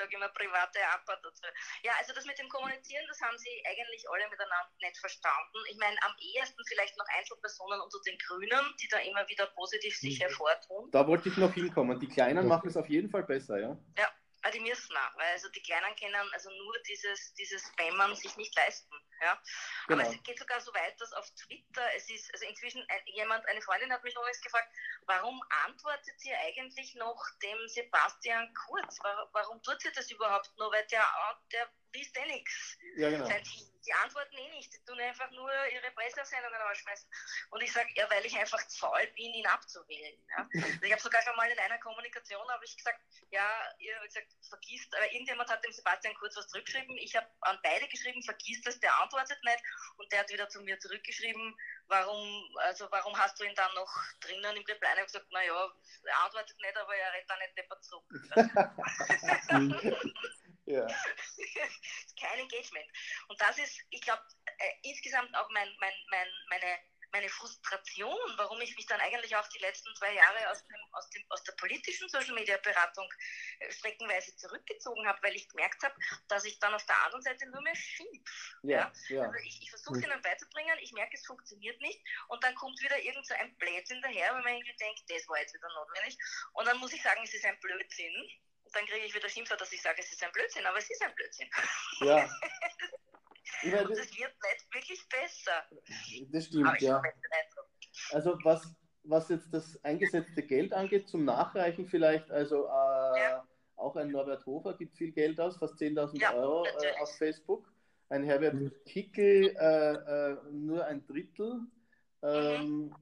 sage 0.00 0.16
immer 0.16 0.28
private 0.32 0.80
Abfahrt 0.96 1.20
dazu. 1.24 1.44
Ja, 1.84 1.92
also 1.98 2.12
das 2.14 2.24
mit 2.24 2.38
dem 2.38 2.48
Kommunizieren, 2.48 3.04
das 3.08 3.20
haben 3.20 3.36
sie 3.36 3.52
eigentlich 3.68 4.08
alle 4.08 4.24
miteinander 4.28 4.72
nicht 4.80 4.96
verstanden. 4.96 5.58
Ich 5.68 5.76
meine, 5.76 5.96
am 6.02 6.14
ehesten 6.18 6.62
vielleicht 6.66 6.96
noch 6.96 7.06
Einzelpersonen 7.16 7.80
unter 7.80 7.98
den 8.06 8.16
Grünen, 8.18 8.64
die 8.80 8.88
da 8.88 8.98
immer 8.98 9.28
wieder 9.28 9.46
positiv 9.52 9.96
sich 9.96 10.18
mhm. 10.18 10.24
hervortun. 10.24 10.90
Da 10.90 11.06
wollte 11.06 11.28
ich 11.28 11.36
noch 11.36 11.52
hinkommen. 11.52 12.00
Die 12.00 12.08
Kleinen 12.08 12.48
machen 12.48 12.68
es 12.68 12.76
auf 12.76 12.88
jeden 12.88 13.10
Fall 13.10 13.24
besser, 13.24 13.60
ja? 13.60 13.76
Ja, 13.98 14.08
Ah, 14.42 14.50
die 14.50 14.60
müssen 14.60 14.96
auch, 14.96 15.16
weil 15.16 15.32
also 15.32 15.48
die 15.50 15.62
Kleinen 15.62 15.94
können 15.96 16.32
also 16.32 16.50
nur 16.50 16.78
dieses, 16.88 17.34
dieses 17.34 17.62
Spammern 17.68 18.14
sich 18.16 18.36
nicht 18.36 18.54
leisten. 18.56 18.94
Ja? 19.20 19.38
Genau. 19.86 20.02
Aber 20.02 20.14
es 20.14 20.22
geht 20.22 20.38
sogar 20.38 20.60
so 20.60 20.72
weit, 20.72 20.98
dass 20.98 21.12
auf 21.12 21.30
Twitter, 21.32 21.94
es 21.94 22.08
ist, 22.08 22.32
also 22.32 22.46
inzwischen 22.46 22.82
ein, 22.88 23.00
jemand, 23.06 23.46
eine 23.46 23.60
Freundin 23.60 23.92
hat 23.92 24.02
mich 24.02 24.14
übrigens 24.14 24.40
gefragt, 24.40 24.68
warum 25.06 25.42
antwortet 25.66 26.24
ihr 26.24 26.38
eigentlich 26.40 26.94
noch 26.94 27.22
dem 27.42 27.68
Sebastian 27.68 28.52
Kurz? 28.54 28.98
Warum, 29.02 29.28
warum 29.32 29.62
tut 29.62 29.84
ihr 29.84 29.92
das 29.92 30.10
überhaupt 30.10 30.50
nur? 30.56 30.72
Weil 30.72 30.86
der, 30.86 31.06
der 31.52 31.70
liest 31.92 32.16
eh 32.16 32.26
nichts. 32.26 32.78
Ja, 32.96 33.10
genau. 33.10 33.28
Die 33.86 33.94
antworten 33.94 34.36
eh 34.36 34.48
nicht, 34.50 34.72
die 34.72 34.84
tun 34.84 35.00
einfach 35.00 35.30
nur 35.30 35.50
ihre 35.72 35.90
Pressesendungen 35.92 36.60
ausschmeißen. 36.70 37.08
Und 37.50 37.62
ich 37.62 37.72
sage, 37.72 37.88
ja, 37.94 38.08
weil 38.10 38.24
ich 38.26 38.36
einfach 38.36 38.64
zu 38.68 38.78
faul 38.78 39.06
bin, 39.16 39.32
ihn 39.32 39.46
abzuwählen. 39.46 40.14
Ja? 40.36 40.48
Also 40.70 40.82
ich 40.82 40.92
habe 40.92 41.02
sogar 41.02 41.22
schon 41.22 41.36
mal 41.36 41.50
in 41.50 41.58
einer 41.58 41.78
Kommunikation, 41.78 42.46
habe 42.48 42.64
ich 42.64 42.76
gesagt, 42.76 43.00
ja, 43.30 43.74
ihr 43.78 43.96
habt 43.96 44.06
gesagt, 44.06 44.26
vergisst, 44.48 44.94
aber 44.94 45.10
irgendjemand 45.10 45.50
hat 45.50 45.64
dem 45.64 45.72
Sebastian 45.72 46.14
kurz 46.14 46.36
was 46.36 46.48
zurückgeschrieben. 46.48 46.96
Ich 46.98 47.16
habe 47.16 47.26
an 47.40 47.58
beide 47.62 47.88
geschrieben, 47.88 48.22
vergisst 48.22 48.66
es, 48.66 48.78
der 48.80 48.94
antwortet 49.00 49.42
nicht. 49.44 49.62
Und 49.96 50.12
der 50.12 50.20
hat 50.20 50.30
wieder 50.30 50.48
zu 50.48 50.60
mir 50.60 50.78
zurückgeschrieben, 50.78 51.56
warum, 51.86 52.56
also 52.58 52.86
warum 52.90 53.16
hast 53.16 53.40
du 53.40 53.44
ihn 53.44 53.54
dann 53.54 53.72
noch 53.74 53.90
drinnen 54.20 54.56
im 54.56 54.64
Reply? 54.64 54.88
Ich 54.92 54.98
habe 54.98 55.06
gesagt, 55.06 55.32
naja, 55.32 55.72
er 56.04 56.24
antwortet 56.24 56.58
nicht, 56.60 56.76
aber 56.76 56.94
er 56.94 57.12
redet 57.14 57.30
dann 57.30 57.38
nicht 57.38 57.56
deppert 57.56 57.84
zurück. 57.84 58.04
Ja. 60.70 60.86
Kein 62.20 62.38
Engagement. 62.38 62.86
Und 63.28 63.40
das 63.40 63.58
ist, 63.58 63.80
ich 63.90 64.00
glaube, 64.02 64.22
äh, 64.44 64.72
insgesamt 64.82 65.34
auch 65.36 65.48
mein, 65.50 65.68
mein, 65.80 65.92
mein, 66.10 66.28
meine, 66.48 66.78
meine 67.12 67.28
Frustration, 67.28 68.16
warum 68.36 68.60
ich 68.60 68.76
mich 68.76 68.86
dann 68.86 69.00
eigentlich 69.00 69.34
auch 69.34 69.48
die 69.48 69.58
letzten 69.58 69.92
zwei 69.96 70.14
Jahre 70.14 70.50
aus, 70.50 70.64
dem, 70.64 70.76
aus, 70.92 71.10
dem, 71.10 71.24
aus 71.28 71.42
der 71.42 71.52
politischen 71.52 72.08
Social 72.08 72.34
Media 72.34 72.56
Beratung 72.58 73.08
äh, 73.58 73.72
streckenweise 73.72 74.36
zurückgezogen 74.36 75.06
habe, 75.08 75.20
weil 75.22 75.34
ich 75.34 75.48
gemerkt 75.48 75.82
habe, 75.82 75.94
dass 76.28 76.44
ich 76.44 76.58
dann 76.60 76.74
auf 76.74 76.86
der 76.86 77.02
anderen 77.04 77.22
Seite 77.22 77.48
nur 77.50 77.62
mehr 77.62 77.74
schimpf. 77.74 78.54
Ja, 78.62 78.92
ja? 79.08 79.16
ja. 79.16 79.22
Also 79.22 79.38
ich, 79.44 79.62
ich 79.62 79.70
versuche 79.70 79.98
es 79.98 80.04
ihnen 80.04 80.22
beizubringen, 80.22 80.78
ich 80.80 80.92
merke, 80.92 81.16
es 81.16 81.26
funktioniert 81.26 81.80
nicht 81.80 82.00
und 82.28 82.42
dann 82.44 82.54
kommt 82.54 82.80
wieder 82.80 82.98
irgend 83.00 83.26
so 83.26 83.34
ein 83.34 83.56
Blödsinn 83.56 84.00
daher, 84.02 84.34
weil 84.34 84.42
man 84.42 84.54
irgendwie 84.54 84.76
denkt, 84.76 85.02
das 85.08 85.26
war 85.28 85.40
jetzt 85.40 85.54
wieder 85.54 85.68
notwendig. 85.74 86.16
Und 86.52 86.66
dann 86.66 86.78
muss 86.78 86.92
ich 86.92 87.02
sagen, 87.02 87.22
es 87.24 87.34
ist 87.34 87.44
ein 87.44 87.58
Blödsinn 87.58 88.30
dann 88.72 88.86
kriege 88.86 89.04
ich 89.04 89.14
wieder 89.14 89.28
Schimpfwort, 89.28 89.60
dass 89.60 89.72
ich 89.72 89.82
sage, 89.82 90.00
es 90.00 90.12
ist 90.12 90.22
ein 90.22 90.32
Blödsinn, 90.32 90.64
aber 90.66 90.78
es 90.78 90.90
ist 90.90 91.02
ein 91.02 91.14
Blödsinn. 91.14 91.48
Ja. 92.00 92.28
Ich 93.62 93.72
meine, 93.72 93.88
und 93.88 93.92
es 93.92 94.16
wird 94.16 94.32
nicht 94.32 94.74
wirklich 94.74 95.08
besser. 95.08 95.64
Das 96.30 96.46
stimmt, 96.46 96.80
ja. 96.80 97.02
Also 98.12 98.38
was, 98.42 98.74
was 99.02 99.28
jetzt 99.28 99.52
das 99.52 99.82
eingesetzte 99.84 100.42
Geld 100.42 100.72
angeht, 100.72 101.08
zum 101.08 101.24
Nachreichen 101.24 101.86
vielleicht, 101.86 102.30
also 102.30 102.66
äh, 102.66 103.20
ja. 103.20 103.46
auch 103.76 103.96
ein 103.96 104.10
Norbert 104.10 104.46
Hofer 104.46 104.76
gibt 104.76 104.96
viel 104.96 105.12
Geld 105.12 105.38
aus, 105.40 105.58
fast 105.58 105.74
10.000 105.74 106.20
ja, 106.20 106.34
Euro 106.34 106.64
äh, 106.64 106.92
auf 107.00 107.16
Facebook. 107.18 107.70
Ein 108.08 108.24
Herbert 108.24 108.54
mhm. 108.54 108.72
Kickel 108.86 109.54
äh, 109.56 109.92
äh 109.94 110.36
nur 110.52 110.84
ein 110.86 111.06
Drittel. 111.06 111.60
Ähm, 112.22 112.86
mhm. 112.86 112.94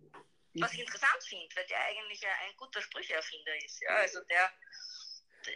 Was 0.61 0.73
ich 0.73 0.81
interessant 0.81 1.23
finde, 1.25 1.47
weil 1.55 1.67
der 1.67 1.79
eigentlich 1.87 2.27
ein 2.27 2.57
guter 2.57 2.81
Sprücheerfinder 2.81 3.57
ist. 3.65 3.81
Ja, 3.83 3.97
also 3.97 4.21
der 4.25 4.51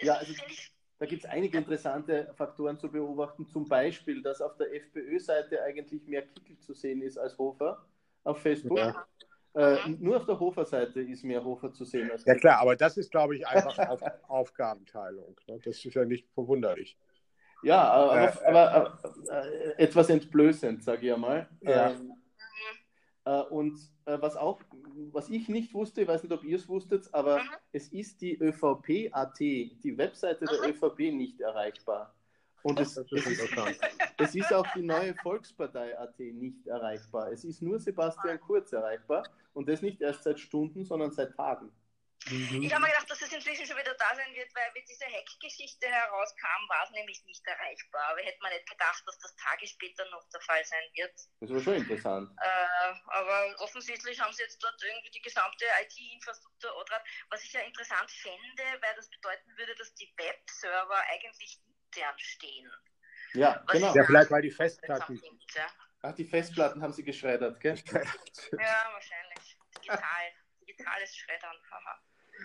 ja, 0.03 0.15
also, 0.15 0.33
da 0.99 1.07
gibt 1.07 1.25
es 1.25 1.31
einige 1.31 1.59
interessante 1.59 2.33
Faktoren 2.35 2.79
zu 2.79 2.91
beobachten. 2.91 3.47
Zum 3.49 3.69
Beispiel, 3.69 4.23
dass 4.23 4.41
auf 4.41 4.57
der 4.57 4.73
FPÖ-Seite 4.75 5.63
eigentlich 5.63 6.07
mehr 6.07 6.23
Kickel 6.23 6.59
zu 6.59 6.75
sehen 6.75 7.03
ist 7.03 7.19
als 7.19 7.37
Hofer 7.39 7.85
auf 8.25 8.39
Facebook. 8.39 8.79
Ja. 8.79 9.07
Äh, 9.55 9.77
nur 9.99 10.17
auf 10.17 10.25
der 10.25 10.39
Hofer-Seite 10.39 11.01
ist 11.01 11.25
mehr 11.25 11.45
Hofer 11.45 11.73
zu 11.73 11.85
sehen. 11.85 12.11
Als 12.11 12.25
ja 12.25 12.35
klar, 12.35 12.61
aber 12.61 12.75
das 12.75 12.97
ist, 12.97 13.11
glaube 13.11 13.37
ich, 13.37 13.47
einfach 13.47 13.77
auf 13.91 14.03
Aufgabenteilung. 14.29 15.37
Ne? 15.47 15.59
Das 15.63 15.85
ist 15.85 15.95
ja 15.95 16.05
nicht 16.05 16.27
verwunderlich. 16.33 16.97
Ja, 17.63 17.83
aber, 17.83 18.21
äh, 18.21 18.47
aber 18.47 18.99
äh, 19.29 19.83
etwas 19.83 20.09
entblößend, 20.09 20.83
sage 20.83 21.07
ich 21.07 21.13
einmal. 21.13 21.49
Ja. 21.61 21.91
Ähm, 21.91 22.13
äh, 23.25 23.41
und 23.43 23.79
äh, 24.07 24.19
was 24.21 24.37
auch, 24.37 24.61
was 25.13 25.29
ich 25.31 25.49
nicht 25.49 25.75
wusste, 25.75 26.03
ich 26.03 26.09
weiß 26.09 26.23
nicht, 26.23 26.33
ob 26.33 26.45
ihr 26.45 26.57
es 26.57 26.69
wusstet, 26.69 27.09
aber 27.13 27.39
mhm. 27.39 27.49
es 27.73 27.89
ist 27.89 28.21
die 28.21 28.39
ÖVP.at, 28.39 29.39
die 29.39 29.95
Webseite 29.97 30.45
der 30.45 30.59
mhm. 30.61 30.75
ÖVP 30.75 30.99
nicht 31.13 31.41
erreichbar. 31.41 32.15
Und 32.63 32.79
es, 32.79 32.97
es, 32.97 33.11
ist, 33.11 33.27
es, 34.19 34.35
ist, 34.35 34.53
auch 34.53 34.67
die 34.75 34.83
neue 34.83 35.15
Volkspartei.at 35.17 36.19
nicht 36.19 36.67
erreichbar. 36.67 37.33
Es 37.33 37.45
ist 37.45 37.61
nur 37.61 37.81
Sebastian 37.81 38.39
Kurz 38.41 38.73
erreichbar 38.73 39.25
und 39.53 39.69
das 39.69 39.83
nicht 39.83 40.01
erst 40.01 40.23
seit 40.23 40.39
Stunden, 40.39 40.85
sondern 40.85 41.11
seit 41.11 41.35
Tagen. 41.35 41.71
Mhm. 42.31 42.63
Ich 42.63 42.73
habe 42.73 42.83
mir 42.83 42.91
gedacht, 42.91 43.11
dass 43.11 43.21
es 43.23 43.33
inzwischen 43.33 43.67
schon 43.67 43.77
wieder 43.77 43.95
da 43.95 44.15
sein 44.15 44.33
wird, 44.35 44.55
weil 44.55 44.71
wie 44.75 44.85
diese 44.85 45.05
Hack-Geschichte 45.07 45.87
herauskam, 45.89 46.69
war 46.69 46.85
es 46.85 46.91
nämlich 46.91 47.23
nicht 47.25 47.45
erreichbar. 47.47 48.05
Aber 48.11 48.21
hätte 48.21 48.39
man 48.41 48.53
nicht 48.53 48.69
gedacht, 48.69 49.03
dass 49.07 49.19
das 49.19 49.35
Tage 49.37 49.67
später 49.67 50.09
noch 50.11 50.23
der 50.31 50.41
Fall 50.41 50.65
sein 50.65 50.85
wird. 50.95 51.15
Das 51.41 51.51
war 51.51 51.61
schon 51.61 51.75
interessant. 51.75 52.31
Äh, 52.41 52.95
aber 53.07 53.55
offensichtlich 53.59 54.21
haben 54.21 54.33
sie 54.33 54.43
jetzt 54.43 54.63
dort 54.63 54.81
irgendwie 54.83 55.11
die 55.11 55.23
gesamte 55.23 55.65
IT-Infrastruktur 55.83 56.77
oder 56.77 57.03
was 57.31 57.43
ich 57.43 57.53
ja 57.53 57.61
interessant 57.61 58.11
fände, 58.11 58.65
weil 58.81 58.95
das 58.95 59.11
bedeuten 59.11 59.57
würde, 59.57 59.75
dass 59.75 59.95
die 59.95 60.13
Webserver 60.17 61.03
eigentlich 61.11 61.61
intern 61.67 62.19
stehen. 62.19 62.71
Ja, 63.35 63.63
was 63.67 63.75
genau. 63.75 63.95
Ja, 63.95 64.05
vielleicht 64.05 64.31
weil 64.31 64.43
die 64.43 64.51
Festplatten. 64.51 65.21
Ja. 65.55 65.67
Ach, 66.03 66.15
die 66.15 66.25
Festplatten 66.25 66.83
haben 66.83 66.93
sie 66.93 67.05
geschreddert, 67.05 67.61
gell? 67.61 67.77
ja, 67.87 68.91
wahrscheinlich. 68.93 69.59
Digital. 69.77 70.33
Digitales 70.61 71.17
Schreddern. 71.17 71.57
Haha. 71.71 72.03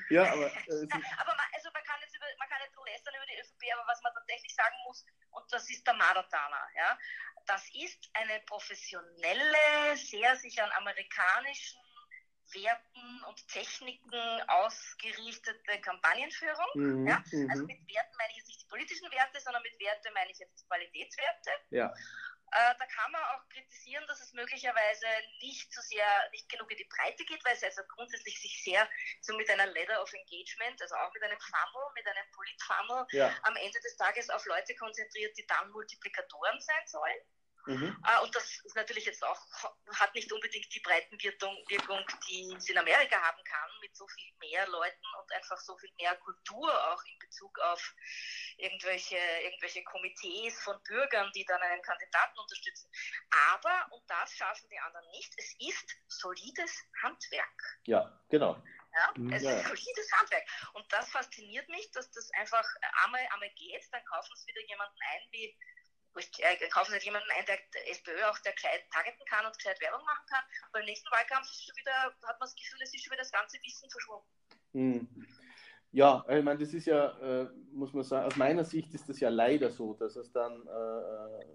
Ja, 0.09 0.23
aber. 0.31 0.47
Äh, 0.47 0.87
aber 1.17 1.33
man, 1.35 1.47
also 1.53 1.69
man 1.73 1.83
kann 1.83 1.99
jetzt 2.01 2.15
über, 2.15 2.25
man 2.39 2.49
kann 2.49 2.61
jetzt 2.63 2.77
lästern 2.85 3.15
über 3.15 3.25
die 3.25 3.39
ÖVP, 3.39 3.73
aber 3.73 3.87
was 3.87 4.01
man 4.01 4.13
tatsächlich 4.13 4.53
sagen 4.55 4.75
muss, 4.85 5.05
und 5.31 5.45
das 5.51 5.69
ist 5.69 5.85
der 5.85 5.93
Maratana, 5.93 6.67
ja, 6.75 6.97
das 7.45 7.63
ist 7.73 8.09
eine 8.13 8.39
professionelle, 8.41 9.95
sehr 9.95 10.35
sich 10.35 10.61
an 10.61 10.71
amerikanischen 10.71 11.81
Werten 12.53 13.23
und 13.27 13.47
Techniken 13.49 14.41
ausgerichtete 14.47 15.81
Kampagnenführung. 15.81 16.67
Mhm, 16.75 17.07
ja? 17.07 17.17
Also 17.49 17.63
mhm. 17.63 17.67
mit 17.67 17.87
Werten 17.87 18.15
meine 18.17 18.31
ich 18.31 18.37
jetzt 18.37 18.47
nicht 18.47 18.61
die 18.61 18.67
politischen 18.67 19.11
Werte, 19.11 19.39
sondern 19.41 19.61
mit 19.63 19.79
Werte 19.79 20.09
meine 20.13 20.31
ich 20.31 20.39
jetzt 20.39 20.67
Qualitätswerte. 20.67 21.51
Ja. 21.71 21.93
Äh, 22.51 22.75
da 22.79 22.85
kann 22.85 23.11
man 23.11 23.21
auch 23.23 23.47
kritisieren, 23.49 24.05
dass 24.07 24.21
es 24.21 24.31
möglicherweise 24.33 25.05
nicht 25.41 25.71
so 25.73 25.81
sehr, 25.81 26.05
nicht 26.31 26.47
genug 26.47 26.71
in 26.71 26.77
die 26.77 26.89
Breite 26.95 27.25
geht, 27.25 27.43
weil 27.43 27.55
es 27.55 27.63
also 27.63 27.81
grundsätzlich 27.89 28.39
sich 28.41 28.63
sehr 28.63 28.87
so 29.21 29.35
mit 29.35 29.49
einer 29.49 29.65
Ladder 29.65 30.01
of 30.01 30.13
Engagement, 30.13 30.81
also 30.81 30.95
auch 30.95 31.13
mit 31.13 31.23
einem 31.23 31.39
Funnel, 31.39 31.91
mit 31.95 32.07
einem 32.07 32.31
Polit-Funnel 32.31 33.05
ja. 33.11 33.35
am 33.43 33.55
Ende 33.57 33.79
des 33.81 33.97
Tages 33.97 34.29
auf 34.29 34.45
Leute 34.45 34.75
konzentriert, 34.75 35.37
die 35.37 35.45
dann 35.45 35.71
Multiplikatoren 35.71 36.59
sein 36.61 36.87
sollen. 36.87 37.19
Mhm. 37.65 38.01
Äh, 38.05 38.23
und 38.23 38.33
das 38.33 38.59
ist 38.63 38.75
natürlich 38.75 39.05
jetzt 39.05 39.23
auch, 39.25 39.39
hat 39.93 40.15
nicht 40.15 40.31
unbedingt 40.31 40.73
die 40.73 40.79
Breitenwirkung, 40.79 42.05
die 42.29 42.53
es 42.55 42.69
in 42.69 42.77
Amerika 42.77 43.21
haben 43.21 43.43
kann, 43.43 43.69
mit 43.81 43.95
so 43.95 44.07
viel 44.07 44.33
mehr 44.39 44.67
Leuten 44.67 45.05
und 45.21 45.31
einfach 45.33 45.57
so 45.57 45.77
viel 45.77 45.91
mehr 45.97 46.15
Kultur 46.17 46.69
auch 46.93 47.03
in 47.03 47.19
Bezug 47.19 47.59
auf 47.59 47.93
irgendwelche, 48.57 49.17
irgendwelche 49.43 49.83
Komitees 49.83 50.59
von 50.61 50.81
Bürgern, 50.83 51.29
die 51.35 51.43
dann 51.45 51.61
einen 51.61 51.81
Kandidaten 51.81 52.39
unterstützen. 52.39 52.89
Aber, 53.51 53.87
und 53.91 54.03
das 54.09 54.31
schaffen 54.31 54.69
die 54.69 54.79
anderen 54.79 55.09
nicht, 55.11 55.33
es 55.37 55.53
ist 55.59 55.95
solides 56.07 56.71
Handwerk. 57.01 57.79
Ja, 57.83 58.19
genau. 58.29 58.61
Ja, 58.93 59.13
es 59.35 59.43
ja. 59.43 59.51
ist 59.51 59.67
solides 59.67 60.11
Handwerk. 60.13 60.47
Und 60.73 60.91
das 60.91 61.09
fasziniert 61.09 61.67
mich, 61.69 61.91
dass 61.91 62.09
das 62.11 62.31
einfach 62.31 62.65
einmal, 63.03 63.27
einmal 63.31 63.49
geht, 63.55 63.83
dann 63.91 64.03
kaufen 64.05 64.33
es 64.33 64.47
wieder 64.47 64.61
jemanden 64.67 64.97
ein, 65.11 65.21
wie 65.31 65.55
äh, 66.17 66.69
kaufen 66.69 66.93
Sie 66.97 67.05
jemanden 67.05 67.29
ein, 67.37 67.45
der 67.45 67.59
SPÖ 67.91 68.23
auch 68.25 68.37
der 68.39 68.53
gescheit 68.53 68.83
targeten 68.91 69.25
kann 69.29 69.45
und 69.45 69.55
gescheit 69.57 69.79
Werbung 69.81 70.03
machen 70.05 70.25
kann. 70.29 70.43
Beim 70.73 70.85
nächsten 70.85 71.09
Wahlkampf 71.11 71.49
ist 71.49 71.65
schon 71.65 71.75
wieder, 71.77 71.91
hat 72.27 72.39
man 72.39 72.47
das 72.47 72.55
Gefühl, 72.55 72.79
es 72.81 72.93
ist 72.93 73.03
schon 73.03 73.11
wieder 73.11 73.23
das 73.23 73.31
ganze 73.31 73.57
Wissen 73.63 73.89
verschwunden. 73.89 74.27
Hm. 74.73 75.27
Ja, 75.91 76.25
ich 76.29 76.43
meine, 76.43 76.59
das 76.59 76.73
ist 76.73 76.85
ja, 76.85 77.17
äh, 77.19 77.49
muss 77.71 77.93
man 77.93 78.03
sagen, 78.03 78.27
aus 78.27 78.35
meiner 78.35 78.63
Sicht 78.63 78.93
ist 78.93 79.07
das 79.09 79.19
ja 79.19 79.29
leider 79.29 79.71
so, 79.71 79.93
dass 79.93 80.15
es 80.15 80.31
dann 80.31 80.67
äh, 80.67 81.45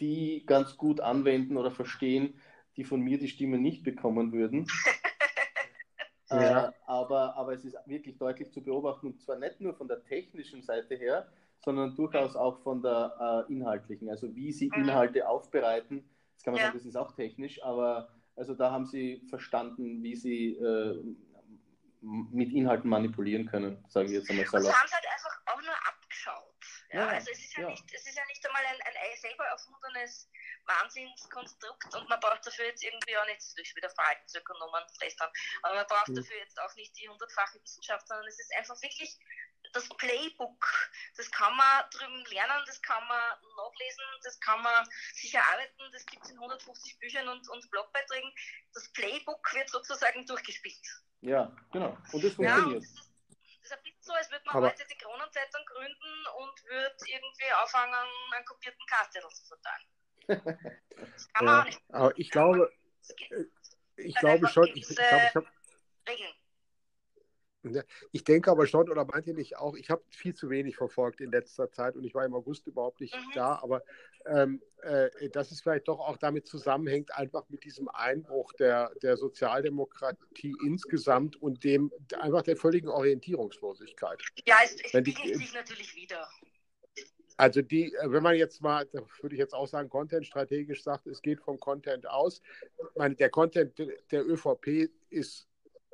die 0.00 0.44
ganz 0.46 0.76
gut 0.76 1.00
anwenden 1.00 1.56
oder 1.56 1.70
verstehen, 1.70 2.40
die 2.76 2.84
von 2.84 3.00
mir 3.00 3.18
die 3.18 3.28
Stimme 3.28 3.58
nicht 3.58 3.84
bekommen 3.84 4.32
würden. 4.32 4.66
ja. 6.30 6.68
äh, 6.68 6.72
aber, 6.86 7.36
aber 7.36 7.52
es 7.52 7.64
ist 7.64 7.76
wirklich 7.86 8.18
deutlich 8.18 8.52
zu 8.52 8.62
beobachten, 8.62 9.08
und 9.08 9.20
zwar 9.20 9.36
nicht 9.36 9.60
nur 9.60 9.74
von 9.74 9.88
der 9.88 10.02
technischen 10.04 10.62
Seite 10.62 10.94
her, 10.94 11.30
sondern 11.64 11.94
durchaus 11.94 12.36
auch 12.36 12.62
von 12.62 12.82
der 12.82 13.46
äh, 13.48 13.52
inhaltlichen, 13.52 14.10
also 14.10 14.34
wie 14.34 14.52
sie 14.52 14.70
mhm. 14.74 14.84
Inhalte 14.84 15.28
aufbereiten. 15.28 16.08
Das 16.34 16.44
kann 16.44 16.54
man 16.54 16.60
ja. 16.60 16.66
sagen, 16.66 16.78
das 16.78 16.86
ist 16.86 16.96
auch 16.96 17.12
technisch, 17.12 17.62
aber 17.62 18.08
also 18.36 18.54
da 18.54 18.70
haben 18.70 18.86
sie 18.86 19.22
verstanden, 19.28 20.02
wie 20.02 20.16
sie 20.16 20.54
äh, 20.56 21.02
mit 22.02 22.52
Inhalten 22.52 22.90
manipulieren 22.90 23.46
können, 23.46 23.84
sage 23.88 24.06
ich 24.06 24.12
jetzt 24.14 24.30
einmal 24.30 24.46
so. 24.46 24.58
Sie 24.58 24.72
haben 24.72 24.86
es 24.86 24.92
halt 24.92 25.06
einfach 25.06 25.40
auch 25.46 25.62
nur 25.62 25.74
abgeschaut. 25.86 26.54
Ja? 26.90 27.06
ja 27.06 27.08
also 27.08 27.30
es 27.30 27.38
ist 27.38 27.56
ja, 27.56 27.62
ja, 27.62 27.70
Nicht, 27.70 27.84
es 27.94 28.06
ist 28.06 28.16
ja 28.16 28.24
nicht 28.26 28.44
einmal 28.44 28.62
ein, 28.66 28.80
ein 28.82 29.20
selber 29.20 29.44
erfundenes 29.44 30.28
Wahnsinnskonstrukt 30.66 31.94
und 31.94 32.08
man 32.08 32.18
braucht 32.20 32.44
dafür 32.46 32.66
jetzt 32.66 32.82
irgendwie 32.82 33.16
auch 33.16 33.26
nicht, 33.26 33.40
durch 33.56 33.74
wieder 33.76 33.90
Verhaltensökonomen 33.90 34.82
lästern, 35.00 35.30
aber 35.62 35.74
man 35.76 35.86
braucht 35.86 36.08
mhm. 36.08 36.16
dafür 36.16 36.36
jetzt 36.38 36.60
auch 36.60 36.74
nicht 36.74 36.96
die 36.98 37.08
hundertfache 37.08 37.62
Wissenschaft, 37.62 38.08
sondern 38.08 38.26
es 38.26 38.38
ist 38.38 38.52
einfach 38.56 38.80
wirklich 38.82 39.18
das 39.72 39.88
Playbook, 39.88 40.90
das 41.16 41.30
kann 41.30 41.56
man 41.56 41.84
drüben 41.90 42.24
lernen, 42.30 42.62
das 42.66 42.80
kann 42.82 43.06
man 43.08 43.20
nachlesen, 43.56 44.04
das 44.22 44.38
kann 44.40 44.62
man 44.62 44.86
sich 45.14 45.34
erarbeiten, 45.34 45.90
das 45.92 46.04
gibt 46.06 46.24
es 46.24 46.30
in 46.30 46.38
150 46.38 46.98
Büchern 46.98 47.28
und, 47.28 47.48
und 47.48 47.70
Blogbeiträgen. 47.70 48.32
Das 48.74 48.90
Playbook 48.92 49.54
wird 49.54 49.70
sozusagen 49.70 50.26
durchgespielt. 50.26 51.02
Ja, 51.20 51.54
genau. 51.72 51.96
Und 52.12 52.24
das 52.24 52.34
funktioniert. 52.34 52.46
Ja, 52.46 52.74
das, 52.74 52.84
ist, 52.84 53.10
das 53.60 53.64
ist 53.64 53.72
ein 53.72 53.82
bisschen 53.82 54.02
so, 54.02 54.12
als 54.12 54.30
würde 54.30 54.44
man 54.46 54.56
aber 54.56 54.66
heute 54.68 54.86
die 54.86 54.98
Kronenzeitung 54.98 55.64
gründen 55.66 56.26
und 56.38 56.64
würde 56.64 56.96
irgendwie 57.06 57.52
auffangen, 57.62 58.08
einen 58.34 58.44
kopierten 58.44 58.86
Kastel 58.86 59.22
zu 59.30 59.44
verteilen. 59.46 60.78
Das 61.12 61.32
kann 61.32 61.44
man 61.44 61.54
ja, 61.54 61.60
auch 61.60 61.64
nicht. 61.64 61.80
Aber 61.88 62.18
ich 62.18 62.30
glaube, 62.30 62.72
ich 63.96 64.14
glaube 64.16 64.48
schon, 64.48 64.66
ich, 64.68 64.88
ich, 64.88 64.96
glaube, 64.96 65.26
ich 65.26 65.34
habe 65.34 65.46
Regeln. 66.08 66.34
Ich 68.10 68.24
denke 68.24 68.50
aber 68.50 68.66
schon, 68.66 68.90
oder 68.90 69.04
meint 69.04 69.26
ihr 69.26 69.34
nicht 69.34 69.56
auch, 69.56 69.76
ich 69.76 69.88
habe 69.88 70.02
viel 70.08 70.34
zu 70.34 70.50
wenig 70.50 70.76
verfolgt 70.76 71.20
in 71.20 71.30
letzter 71.30 71.70
Zeit 71.70 71.94
und 71.94 72.04
ich 72.04 72.14
war 72.14 72.24
im 72.24 72.34
August 72.34 72.66
überhaupt 72.66 73.00
nicht 73.00 73.14
mhm. 73.14 73.30
da, 73.34 73.60
aber 73.62 73.82
ähm, 74.26 74.60
äh, 74.82 75.28
dass 75.30 75.52
es 75.52 75.60
vielleicht 75.60 75.86
doch 75.86 76.00
auch 76.00 76.16
damit 76.16 76.46
zusammenhängt, 76.46 77.14
einfach 77.16 77.48
mit 77.48 77.64
diesem 77.64 77.88
Einbruch 77.88 78.52
der, 78.54 78.92
der 79.02 79.16
Sozialdemokratie 79.16 80.54
insgesamt 80.64 81.36
und 81.36 81.62
dem 81.62 81.92
einfach 82.18 82.42
der 82.42 82.56
völligen 82.56 82.88
Orientierungslosigkeit. 82.88 84.20
Ja, 84.46 84.56
es, 84.64 84.74
es 84.82 84.90
spiegelt 84.90 85.36
sich 85.36 85.54
natürlich 85.54 85.94
wieder. 85.94 86.28
Also 87.36 87.62
die, 87.62 87.94
äh, 87.94 88.10
wenn 88.10 88.22
man 88.22 88.36
jetzt 88.36 88.60
mal, 88.60 88.88
würde 89.20 89.34
ich 89.34 89.38
jetzt 89.40 89.54
auch 89.54 89.66
sagen, 89.66 89.88
Content 89.88 90.26
strategisch 90.26 90.82
sagt, 90.82 91.06
es 91.06 91.22
geht 91.22 91.40
vom 91.40 91.58
Content 91.58 92.08
aus. 92.08 92.42
meine, 92.96 93.14
der 93.14 93.30
Content 93.30 93.78
der 94.10 94.26
ÖVP 94.26 94.90
ist 95.10 95.48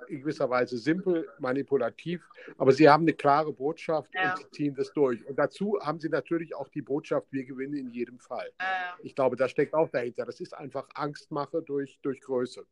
in 0.09 0.21
gewisser 0.21 0.49
Weise 0.49 0.79
simpel, 0.79 1.29
manipulativ, 1.39 2.23
aber 2.57 2.73
sie 2.73 2.89
haben 2.89 3.03
eine 3.03 3.13
klare 3.13 3.53
Botschaft 3.53 4.15
ja. 4.15 4.33
und 4.33 4.39
sie 4.39 4.51
ziehen 4.51 4.75
das 4.75 4.93
durch. 4.93 5.25
Und 5.27 5.39
dazu 5.39 5.79
haben 5.81 6.01
sie 6.01 6.09
natürlich 6.09 6.55
auch 6.55 6.69
die 6.69 6.83
Botschaft, 6.83 7.27
wir 7.31 7.45
gewinnen 7.45 7.75
in 7.75 7.91
jedem 7.91 8.19
Fall. 8.19 8.51
Ja. 8.61 8.97
Ich 9.03 9.15
glaube, 9.15 9.37
das 9.37 9.51
steckt 9.51 9.75
auch 9.75 9.89
dahinter. 9.91 10.25
Das 10.25 10.41
ist 10.41 10.57
einfach 10.57 10.89
Angstmache 10.95 11.63
durch, 11.63 11.99
durch 12.03 12.21
Größe. 12.21 12.65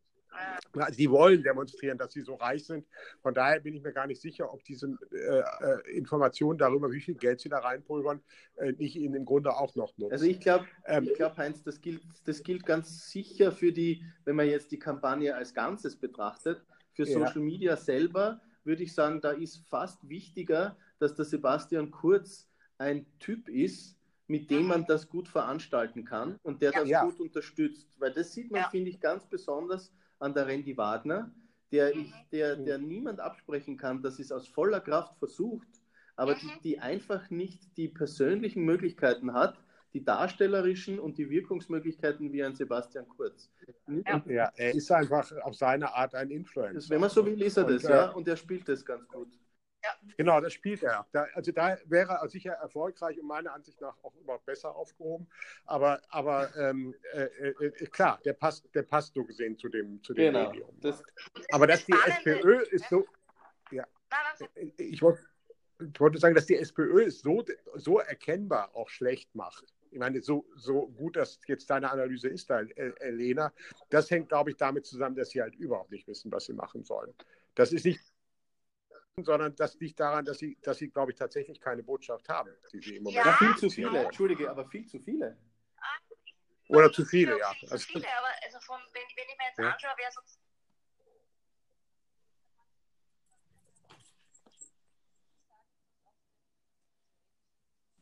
Ja. 0.75 0.93
Sie 0.93 1.11
wollen 1.11 1.43
demonstrieren, 1.43 1.97
dass 1.97 2.13
sie 2.13 2.21
so 2.21 2.35
reich 2.35 2.65
sind. 2.65 2.87
Von 3.23 3.35
daher 3.35 3.61
bin 3.61 3.75
ich 3.75 3.83
mir 3.83 3.93
gar 3.93 4.07
nicht 4.07 4.21
sicher, 4.21 4.53
ob 4.53 4.63
diese 4.65 4.97
äh, 5.13 5.39
äh, 5.39 5.97
Informationen 5.97 6.59
darüber, 6.59 6.91
wie 6.93 7.01
viel 7.01 7.15
Geld 7.15 7.41
sie 7.41 7.49
da 7.49 7.59
reinpulvern, 7.59 8.21
äh, 8.57 8.73
nicht 8.73 8.97
ihnen 8.97 9.15
im 9.15 9.25
Grunde 9.25 9.57
auch 9.57 9.75
noch 9.75 9.97
nutzen. 9.97 10.13
Also 10.13 10.27
ich 10.27 10.41
glaube, 10.41 10.67
ähm, 10.87 11.09
glaub, 11.17 11.37
Heinz, 11.39 11.63
das 11.63 11.81
gilt, 11.81 12.03
das 12.25 12.43
gilt 12.43 12.67
ganz 12.67 13.11
sicher 13.11 13.53
für 13.53 13.73
die, 13.73 14.05
wenn 14.25 14.37
man 14.37 14.47
jetzt 14.47 14.73
die 14.73 14.79
Kampagne 14.79 15.35
als 15.35 15.55
Ganzes 15.55 15.97
betrachtet, 15.97 16.63
für 16.97 17.07
Social 17.07 17.43
Media 17.43 17.77
selber 17.77 18.41
würde 18.65 18.83
ich 18.83 18.95
sagen, 18.95 19.21
da 19.21 19.31
ist 19.31 19.59
fast 19.69 20.09
wichtiger, 20.09 20.77
dass 20.99 21.15
der 21.15 21.25
Sebastian 21.25 21.91
Kurz 21.91 22.49
ein 22.79 23.07
Typ 23.21 23.49
ist, 23.49 23.97
mit 24.27 24.51
dem 24.51 24.67
man 24.67 24.87
das 24.87 25.09
gut 25.09 25.29
veranstalten 25.29 26.05
kann 26.05 26.41
und 26.43 26.63
der 26.63 26.73
das 26.73 26.89
ja. 26.89 27.05
gut 27.05 27.21
unterstützt. 27.21 27.87
Weil 28.01 28.13
das 28.13 28.33
sieht 28.33 28.51
man, 28.51 28.63
ja. 28.63 28.69
finde 28.69 28.91
ich, 28.91 28.99
ganz 28.99 29.29
besonders 29.29 29.93
an 30.19 30.35
der 30.35 30.49
Randy 30.49 30.77
Wagner, 30.77 31.31
der, 31.71 31.95
ich, 31.95 32.13
der, 32.33 32.57
der 32.57 32.79
niemand 32.79 33.21
absprechen 33.21 33.77
kann, 33.77 34.03
dass 34.03 34.19
es 34.19 34.33
aus 34.33 34.49
voller 34.49 34.81
Kraft 34.81 35.17
versucht, 35.19 35.69
aber 36.17 36.35
die, 36.35 36.47
mhm. 36.47 36.61
die 36.65 36.79
einfach 36.79 37.31
nicht 37.31 37.77
die 37.77 37.89
persönlichen 37.89 38.65
Möglichkeiten 38.65 39.33
hat, 39.33 39.59
die 39.97 40.05
darstellerischen 40.05 40.99
und 40.99 41.17
die 41.17 41.31
Wirkungsmöglichkeiten 41.31 42.31
wie 42.31 42.45
ein 42.45 42.55
Sebastian 42.55 43.09
Kurz. 43.09 43.51
Ja. 43.87 44.23
ja, 44.27 44.53
er 44.55 44.75
ist 44.75 44.93
einfach 44.93 45.33
auf 45.39 45.55
seine 45.55 45.95
Art 45.95 46.15
ein 46.15 46.31
Influencer. 46.31 46.91
Wenn 46.91 47.01
man 47.01 47.09
so 47.09 47.25
will, 47.25 47.41
ist 47.41 47.57
er 47.57 47.65
das, 47.65 47.83
und, 47.83 47.91
ja, 47.91 48.11
und 48.11 48.29
er 48.29 48.37
spielt 48.37 48.69
das 48.69 48.85
ganz 48.85 49.09
gut. 49.09 49.33
Ja. 49.83 49.91
Genau, 50.19 50.39
das 50.43 50.53
spielt 50.53 50.83
er. 50.83 51.07
Da, 51.13 51.27
also 51.33 51.51
da 51.51 51.79
wäre 51.87 52.13
er 52.21 52.29
sicher 52.29 52.53
erfolgreich 52.53 53.19
und 53.19 53.27
meiner 53.27 53.55
Ansicht 53.55 53.81
nach 53.81 53.97
auch 54.03 54.15
überhaupt 54.17 54.45
besser 54.45 54.77
aufgehoben. 54.77 55.29
Aber, 55.65 56.03
aber 56.11 56.55
ähm, 56.57 56.95
äh, 57.15 57.23
äh, 57.23 57.65
äh, 57.65 57.87
klar, 57.87 58.21
der 58.23 58.35
passt, 58.35 58.69
der 58.75 58.83
passt 58.83 59.15
so 59.15 59.25
gesehen 59.25 59.57
zu 59.57 59.71
dem, 59.71 60.03
zu 60.03 60.13
dem 60.13 60.35
genau. 60.35 60.51
Medium. 60.51 60.79
Das, 60.83 61.03
aber 61.53 61.67
dass 61.67 61.87
die 61.87 61.95
SPÖ 62.07 62.65
ist 62.71 62.87
so. 62.91 63.07
Ja, 63.71 63.87
ich 64.77 65.01
wollte 65.01 65.23
ich 65.79 66.01
wollte 66.01 66.19
sagen, 66.19 66.35
dass 66.35 66.47
die 66.47 66.57
SPÖ 66.57 67.05
es 67.05 67.21
so, 67.21 67.45
so 67.75 67.99
erkennbar 67.99 68.75
auch 68.75 68.89
schlecht 68.89 69.35
macht 69.35 69.75
ich 69.97 70.01
meine, 70.01 70.21
so, 70.21 70.45
so 70.57 70.89
gut, 70.89 71.17
dass 71.17 71.41
jetzt 71.47 71.71
deine 71.71 71.91
Analyse 71.91 72.29
ist, 72.29 72.51
da, 72.51 72.61
äh, 72.61 73.11
Lena, 73.11 73.51
das 73.89 74.11
hängt, 74.11 74.29
glaube 74.29 74.51
ich, 74.51 74.59
damit 74.59 74.85
zusammen, 74.85 75.17
dass 75.17 75.31
sie 75.31 75.41
halt 75.41 75.55
überhaupt 75.55 75.91
nicht 75.91 76.07
wissen, 76.07 76.31
was 76.31 76.45
sie 76.45 76.53
machen 76.53 76.85
sollen. 76.85 77.15
Das 77.55 77.73
ist 77.73 77.87
nicht, 77.87 78.03
sondern 79.17 79.57
das 79.57 79.81
liegt 79.81 79.99
daran, 79.99 80.27
dass 80.27 80.39
sie, 80.39 80.59
dass 80.61 80.77
sie 80.77 80.91
glaube 80.91 81.13
ich, 81.13 81.17
tatsächlich 81.17 81.63
keine 81.63 81.83
Botschaft 81.83 82.29
haben, 82.29 82.51
die 82.75 82.81
sie 82.83 82.97
im 82.97 83.05
Moment 83.05 83.25
ja, 83.25 83.33
viel 83.33 83.57
zu 83.57 83.71
viele, 83.71 84.05
Entschuldige, 84.05 84.51
aber 84.51 84.67
viel 84.67 84.87
zu 84.87 85.01
viele. 85.01 85.39
Oder 86.69 86.93
zu 86.93 87.03
viele, 87.07 87.39
ja. 87.39 87.55
Zu 87.55 87.79
viele, 87.79 88.07
aber 88.19 88.29
also 88.45 88.61
von, 88.61 88.79
wenn, 88.93 89.03
wenn 89.17 89.29
ich 89.31 89.39
mir 89.39 89.47
jetzt 89.49 89.59
ja. 89.59 89.71
anschaue, 89.71 89.95
wer 89.97 90.11
so 90.13 90.21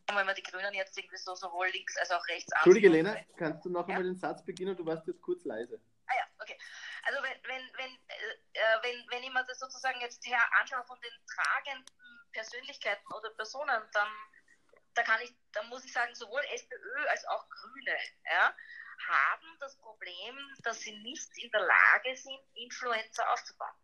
wenn 0.09 0.27
man 0.27 0.35
die 0.35 0.43
Grünen 0.43 0.75
jetzt 0.75 0.97
irgendwie 0.97 1.17
so 1.17 1.35
sowohl 1.35 1.69
links 1.69 1.97
als 1.97 2.11
auch 2.11 2.27
rechts 2.29 2.53
Entschuldige, 2.53 2.88
Lena, 2.88 3.17
kannst 3.37 3.64
du 3.64 3.71
noch 3.71 3.88
einmal 3.88 4.05
den 4.05 4.17
Satz 4.17 4.45
beginnen? 4.45 4.77
Du 4.77 4.85
warst 4.85 5.07
jetzt 5.07 5.23
kurz 5.23 5.45
leise. 5.45 5.81
Ah 6.07 6.14
ja, 6.17 6.27
okay. 6.40 6.59
Also 7.05 7.23
wenn, 7.23 7.43
wenn, 7.45 7.62
wenn, 7.77 7.93
äh, 8.09 8.83
wenn, 8.83 9.11
wenn 9.11 9.23
ich 9.23 9.33
mir 9.33 9.45
das 9.45 9.59
sozusagen 9.59 10.01
jetzt 10.01 10.27
her 10.27 10.40
anschaue 10.61 10.85
von 10.85 11.01
den 11.01 11.12
tragenden 11.27 11.87
Persönlichkeiten 12.33 13.12
oder 13.14 13.31
Personen, 13.31 13.83
dann 13.93 14.09
da 14.95 15.03
kann 15.03 15.21
ich, 15.23 15.35
da 15.53 15.62
muss 15.64 15.85
ich 15.85 15.93
sagen, 15.93 16.14
sowohl 16.14 16.43
SPÖ 16.53 17.07
als 17.09 17.25
auch 17.27 17.49
Grüne 17.49 17.97
ja, 18.27 18.55
haben 19.09 19.57
das 19.59 19.77
Problem, 19.79 20.37
dass 20.62 20.81
sie 20.81 20.97
nicht 20.99 21.37
in 21.38 21.51
der 21.51 21.61
Lage 21.61 22.17
sind, 22.17 22.38
Influencer 22.55 23.29
aufzubauen. 23.33 23.75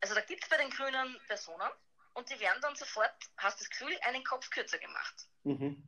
Also 0.00 0.14
da 0.14 0.20
gibt 0.22 0.42
es 0.42 0.48
bei 0.48 0.56
den 0.56 0.70
Grünen 0.70 1.20
Personen, 1.26 1.70
und 2.14 2.28
die 2.30 2.38
werden 2.40 2.60
dann 2.60 2.76
sofort, 2.76 3.14
hast 3.38 3.60
das 3.60 3.70
Gefühl, 3.70 3.96
einen 4.02 4.24
Kopf 4.24 4.50
kürzer 4.50 4.78
gemacht. 4.78 5.14
Mhm. 5.44 5.82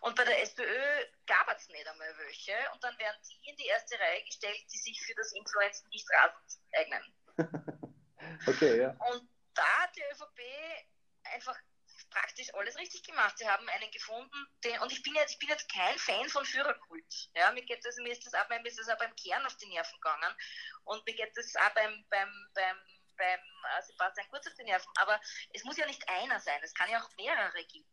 Und 0.00 0.14
bei 0.14 0.24
der 0.24 0.42
SPÖ 0.42 1.04
gab 1.26 1.48
es 1.56 1.68
nicht 1.68 1.86
einmal 1.86 2.16
welche 2.18 2.54
und 2.72 2.82
dann 2.84 2.96
werden 2.98 3.20
die 3.28 3.50
in 3.50 3.56
die 3.56 3.66
erste 3.66 3.98
Reihe 3.98 4.24
gestellt, 4.24 4.64
die 4.72 4.78
sich 4.78 5.00
für 5.02 5.14
das 5.14 5.32
Influenzen 5.32 5.88
nicht 5.88 6.06
rasend 6.10 6.60
eignen. 6.76 7.02
okay, 8.46 8.80
ja. 8.82 8.90
Und 9.10 9.28
da 9.54 9.66
hat 9.82 9.96
die 9.96 10.02
ÖVP 10.12 10.40
einfach 11.24 11.56
praktisch 12.10 12.52
alles 12.54 12.76
richtig 12.76 13.02
gemacht. 13.02 13.36
Sie 13.38 13.48
haben 13.48 13.68
einen 13.68 13.90
gefunden, 13.90 14.46
den, 14.64 14.78
und 14.80 14.92
ich 14.92 15.02
bin 15.02 15.14
jetzt, 15.14 15.32
ich 15.32 15.38
bin 15.38 15.48
jetzt 15.48 15.70
kein 15.72 15.98
Fan 15.98 16.28
von 16.28 16.44
Führerkult. 16.44 17.30
Ja, 17.34 17.52
mir 17.52 17.64
geht 17.64 17.84
das, 17.84 17.96
mir 17.96 18.12
ist 18.12 18.24
das 18.24 18.34
auch, 18.34 18.48
mir 18.48 18.64
ist 18.64 18.78
das 18.78 18.88
auch 18.88 18.98
beim 18.98 19.14
Kern 19.16 19.44
auf 19.46 19.56
die 19.56 19.66
Nerven 19.66 20.00
gegangen. 20.00 20.34
Und 20.84 21.04
mir 21.06 21.14
geht 21.14 21.36
das 21.36 21.54
auch 21.56 21.74
beim, 21.74 22.04
beim, 22.08 22.50
beim, 22.54 22.76
beim 23.18 23.40
äh, 23.40 23.82
Sebastian 23.82 24.28
Kurz 24.30 24.46
auf 24.46 24.54
die 24.54 24.64
Nerven. 24.64 24.90
Aber 24.96 25.20
es 25.52 25.64
muss 25.64 25.76
ja 25.76 25.86
nicht 25.86 26.08
einer 26.08 26.40
sein, 26.40 26.60
es 26.62 26.74
kann 26.74 26.90
ja 26.90 27.02
auch 27.02 27.10
mehrere 27.16 27.64
geben 27.64 27.86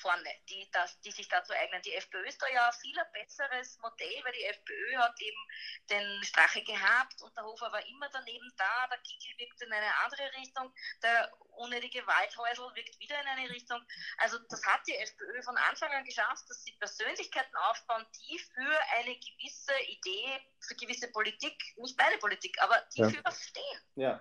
vorne, 0.00 0.30
die, 0.48 0.68
das, 0.72 1.00
die 1.00 1.10
sich 1.10 1.28
dazu 1.28 1.52
eignen. 1.52 1.82
Die 1.82 1.94
FPÖ 1.94 2.24
ist 2.26 2.40
da 2.40 2.48
ja 2.48 2.66
ein 2.66 2.72
viel 2.80 2.96
besseres 3.12 3.78
Modell, 3.78 4.24
weil 4.24 4.32
die 4.32 4.44
FPÖ 4.44 4.96
hat 4.98 5.20
eben 5.20 5.48
den 5.90 6.24
Strache 6.24 6.62
gehabt 6.62 7.20
und 7.22 7.36
der 7.36 7.44
Hofer 7.44 7.72
war 7.72 7.84
immer 7.86 8.08
daneben 8.10 8.52
da, 8.56 8.86
der 8.88 8.98
Kickel 8.98 9.38
wirkt 9.38 9.62
in 9.62 9.72
eine 9.72 9.94
andere 10.04 10.32
Richtung, 10.38 10.72
der 11.02 11.32
unnötige 11.56 12.06
Waldhäusl 12.06 12.74
wirkt 12.74 12.98
wieder 13.00 13.20
in 13.20 13.26
eine 13.26 13.50
Richtung. 13.50 13.82
Also 14.18 14.38
das 14.50 14.64
hat 14.66 14.86
die 14.86 14.96
FPÖ 14.96 15.42
von 15.42 15.56
Anfang 15.56 15.92
an 15.92 16.04
geschafft, 16.04 16.44
dass 16.48 16.62
sie 16.64 16.72
Persönlichkeiten 16.72 17.56
aufbauen, 17.56 18.06
die 18.14 18.38
für 18.38 18.78
eine 18.98 19.18
gewisse 19.18 19.78
Idee, 19.88 20.40
für 20.60 20.74
gewisse 20.74 21.10
Politik, 21.12 21.56
nicht 21.76 21.96
beide 21.96 22.18
Politik, 22.18 22.60
aber 22.60 22.80
die 22.94 23.00
ja. 23.00 23.08
für 23.08 23.24
was 23.24 23.42
stehen. 23.42 23.80
Ja. 23.94 24.20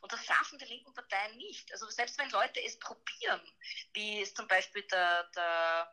Und 0.00 0.12
das 0.12 0.24
schaffen 0.24 0.58
die 0.58 0.64
linken 0.64 0.94
Parteien 0.94 1.36
nicht. 1.36 1.70
Also 1.72 1.88
selbst 1.88 2.18
wenn 2.18 2.30
Leute 2.30 2.60
es 2.64 2.78
probieren, 2.78 3.40
wie 3.94 4.22
es 4.22 4.34
zum 4.34 4.46
Beispiel 4.48 4.82
der, 4.84 5.24
der 5.36 5.90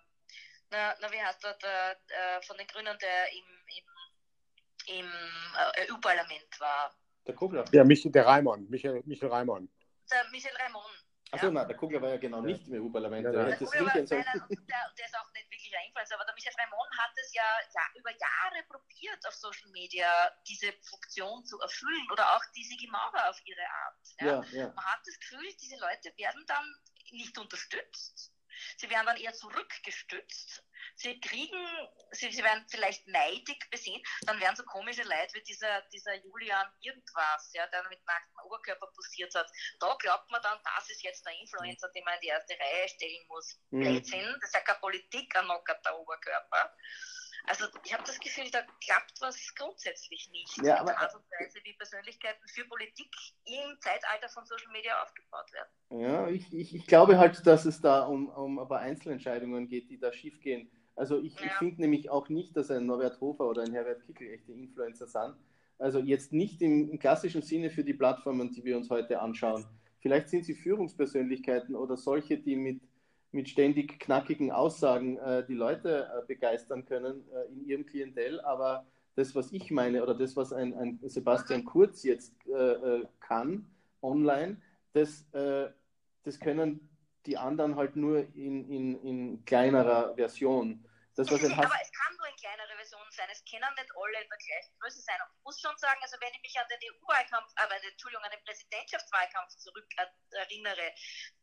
na, 0.69 0.95
na 0.99 1.11
wie 1.11 1.21
heißt 1.21 1.43
der, 1.43 1.53
der, 1.55 1.95
der, 2.09 2.41
von 2.41 2.57
den 2.57 2.67
Grünen, 2.67 2.97
der 2.99 3.31
im, 3.31 3.45
im, 3.77 4.99
im 4.99 5.11
äh, 5.75 5.91
EU-Parlament 5.91 6.59
war. 6.59 6.93
Der 7.25 7.35
Kugler. 7.35 7.65
Ja, 7.71 7.83
Michael, 7.83 8.11
der 8.11 8.25
Raimon, 8.25 8.69
Michael, 8.69 9.01
Michael 9.05 9.31
Raimon. 9.31 9.69
Der 10.09 10.25
Michael 10.31 10.55
Raimon. 10.57 10.91
Achso, 11.31 11.47
ja. 11.47 11.51
nein, 11.51 11.67
der 11.67 11.75
Kugler 11.75 12.01
war 12.01 12.09
ja 12.09 12.17
genau 12.17 12.41
nicht 12.41 12.67
im 12.67 12.81
EU-Parlament. 12.81 13.25
Ja, 13.25 13.31
der, 13.31 13.45
der, 13.45 13.57
der, 13.57 14.05
der, 14.07 15.05
ist 15.05 15.17
auch 15.17 15.31
nicht 15.33 15.51
wirklich 15.51 15.75
ein 15.77 15.87
Influencer, 15.87 16.15
aber 16.15 16.23
der 16.23 16.33
Michael 16.33 16.55
Raimon 16.55 16.87
hat 16.97 17.11
es 17.17 17.33
ja, 17.33 17.43
ja, 17.75 17.81
über 17.99 18.11
Jahre 18.11 18.63
probiert, 18.69 19.27
auf 19.27 19.33
Social 19.33 19.69
Media 19.71 20.07
diese 20.47 20.71
Funktion 20.87 21.43
zu 21.45 21.59
erfüllen 21.59 22.07
oder 22.11 22.35
auch 22.35 22.43
diese 22.55 22.77
Gemauer 22.77 23.29
auf 23.29 23.39
ihre 23.45 23.67
Art. 23.67 23.97
Ja? 24.21 24.43
Ja, 24.57 24.73
Man 24.73 24.85
hat 24.85 25.01
das 25.05 25.19
Gefühl, 25.19 25.47
diese 25.59 25.75
Leute 25.79 26.15
werden 26.17 26.45
dann 26.47 26.65
nicht 27.11 27.37
unterstützt. 27.37 28.31
Sie 28.77 28.89
werden 28.89 29.05
dann 29.05 29.17
eher 29.17 29.33
zurückgestützt 29.33 30.63
sie 30.95 31.19
kriegen, 31.19 31.89
sie, 32.11 32.31
sie 32.31 32.43
werden 32.43 32.65
vielleicht 32.69 33.07
neidig 33.07 33.69
besehen, 33.69 34.01
dann 34.21 34.39
werden 34.39 34.55
so 34.55 34.63
komische 34.63 35.03
Leute 35.03 35.33
wie 35.33 35.43
dieser, 35.43 35.81
dieser 35.93 36.15
Julian 36.15 36.67
irgendwas, 36.81 37.51
ja, 37.53 37.67
der 37.67 37.87
mit 37.89 38.03
nacktem 38.05 38.39
Oberkörper 38.45 38.87
posiert 38.95 39.33
hat. 39.35 39.49
Da 39.79 39.95
glaubt 39.99 40.29
man 40.31 40.41
dann, 40.41 40.59
das 40.63 40.89
ist 40.89 41.03
jetzt 41.03 41.25
der 41.25 41.33
Influencer, 41.39 41.89
den 41.89 42.03
man 42.03 42.15
in 42.15 42.21
die 42.21 42.27
erste 42.27 42.57
Reihe 42.59 42.89
stellen 42.89 43.25
muss. 43.27 43.59
Mhm. 43.69 43.79
Blödsinn, 43.81 44.35
das 44.41 44.49
ist 44.49 44.53
ja 44.53 44.61
keine 44.61 44.79
Politik, 44.79 45.35
ein 45.35 45.47
der 45.85 45.97
Oberkörper. 45.97 46.75
Also 47.45 47.65
ich 47.85 47.93
habe 47.93 48.03
das 48.05 48.19
Gefühl, 48.19 48.45
da 48.51 48.59
klappt 48.83 49.21
was 49.21 49.53
grundsätzlich 49.55 50.29
nicht. 50.31 50.57
Ja, 50.63 50.79
aber, 50.79 50.97
Art 50.97 51.15
und 51.15 51.23
Weise, 51.39 51.59
wie 51.63 51.73
Persönlichkeiten 51.73 52.45
für 52.47 52.65
Politik 52.65 53.09
im 53.45 53.79
Zeitalter 53.79 54.29
von 54.29 54.45
Social 54.45 54.71
Media 54.71 55.01
aufgebaut 55.01 55.51
werden. 55.53 56.01
Ja, 56.01 56.27
ich, 56.27 56.53
ich, 56.53 56.75
ich 56.75 56.87
glaube 56.87 57.17
halt, 57.17 57.45
dass 57.45 57.65
es 57.65 57.79
da 57.79 58.05
um, 58.05 58.29
um 58.29 58.59
aber 58.59 58.79
Einzelentscheidungen 58.79 59.67
geht, 59.67 59.89
die 59.89 59.99
da 59.99 60.11
schiefgehen. 60.11 60.69
Also 60.95 61.19
ich, 61.19 61.39
ja. 61.39 61.45
ich 61.45 61.51
finde 61.53 61.81
nämlich 61.81 62.09
auch 62.09 62.27
nicht, 62.27 62.57
dass 62.57 62.71
ein 62.71 62.85
Norbert 62.85 63.21
Hofer 63.21 63.47
oder 63.47 63.61
ein 63.61 63.71
Herbert 63.71 64.03
Kickel 64.05 64.29
echte 64.33 64.51
Influencer 64.51 65.07
sind. 65.07 65.35
Also 65.79 65.99
jetzt 65.99 66.33
nicht 66.33 66.61
im, 66.61 66.89
im 66.89 66.99
klassischen 66.99 67.43
Sinne 67.43 67.69
für 67.69 67.83
die 67.83 67.93
Plattformen, 67.93 68.51
die 68.51 68.63
wir 68.63 68.75
uns 68.75 68.89
heute 68.89 69.21
anschauen. 69.21 69.65
Vielleicht 69.99 70.29
sind 70.29 70.45
sie 70.45 70.55
Führungspersönlichkeiten 70.55 71.75
oder 71.75 71.97
solche, 71.97 72.37
die 72.37 72.55
mit, 72.55 72.81
mit 73.31 73.49
ständig 73.49 73.99
knackigen 73.99 74.51
Aussagen 74.51 75.17
äh, 75.17 75.45
die 75.45 75.53
Leute 75.53 76.09
äh, 76.11 76.25
begeistern 76.25 76.85
können 76.85 77.23
äh, 77.31 77.51
in 77.51 77.65
ihrem 77.65 77.85
Klientel. 77.85 78.39
Aber 78.41 78.85
das, 79.15 79.35
was 79.35 79.51
ich 79.51 79.71
meine 79.71 80.03
oder 80.03 80.15
das, 80.15 80.35
was 80.35 80.53
ein, 80.53 80.73
ein 80.75 80.99
Sebastian 81.03 81.65
Kurz 81.65 82.03
jetzt 82.03 82.33
äh, 82.47 82.51
äh, 82.51 83.05
kann 83.19 83.65
online, 84.01 84.57
das, 84.93 85.25
äh, 85.33 85.69
das 86.23 86.39
können 86.39 86.87
die 87.25 87.37
anderen 87.37 87.75
halt 87.75 87.95
nur 87.95 88.19
in, 88.35 88.69
in, 88.69 89.01
in 89.03 89.45
kleinerer 89.45 90.15
Version. 90.15 90.83
Das, 91.15 91.31
was 91.31 91.43
aber 91.43 91.51
es 91.51 91.55
kann 91.57 92.15
nur 92.17 92.27
in 92.27 92.35
kleinere 92.39 92.76
Es 93.29 93.43
können 93.45 93.73
nicht 93.75 93.91
alle 93.95 94.21
in 94.21 94.29
der 94.29 94.37
gleichen 94.37 94.79
Größe 94.79 95.01
sein. 95.01 95.19
Und 95.21 95.35
ich 95.37 95.43
muss 95.43 95.61
schon 95.61 95.77
sagen, 95.77 96.01
also 96.01 96.17
wenn 96.19 96.33
ich 96.33 96.41
mich 96.41 96.59
an 96.59 96.67
den 96.69 96.79
EU-Wahlkampf, 96.83 97.51
aber 97.55 97.75
äh, 97.75 97.89
Entschuldigung, 97.89 98.23
an 98.23 98.31
den 98.31 98.43
Präsidentschaftswahlkampf 98.43 99.55
zurück 99.57 99.87
erinnere, 100.31 100.93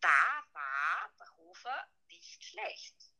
da 0.01 0.45
war 0.53 1.13
der 1.19 1.37
Hofer 1.39 1.89
nicht 2.09 2.45
schlecht. 2.45 3.15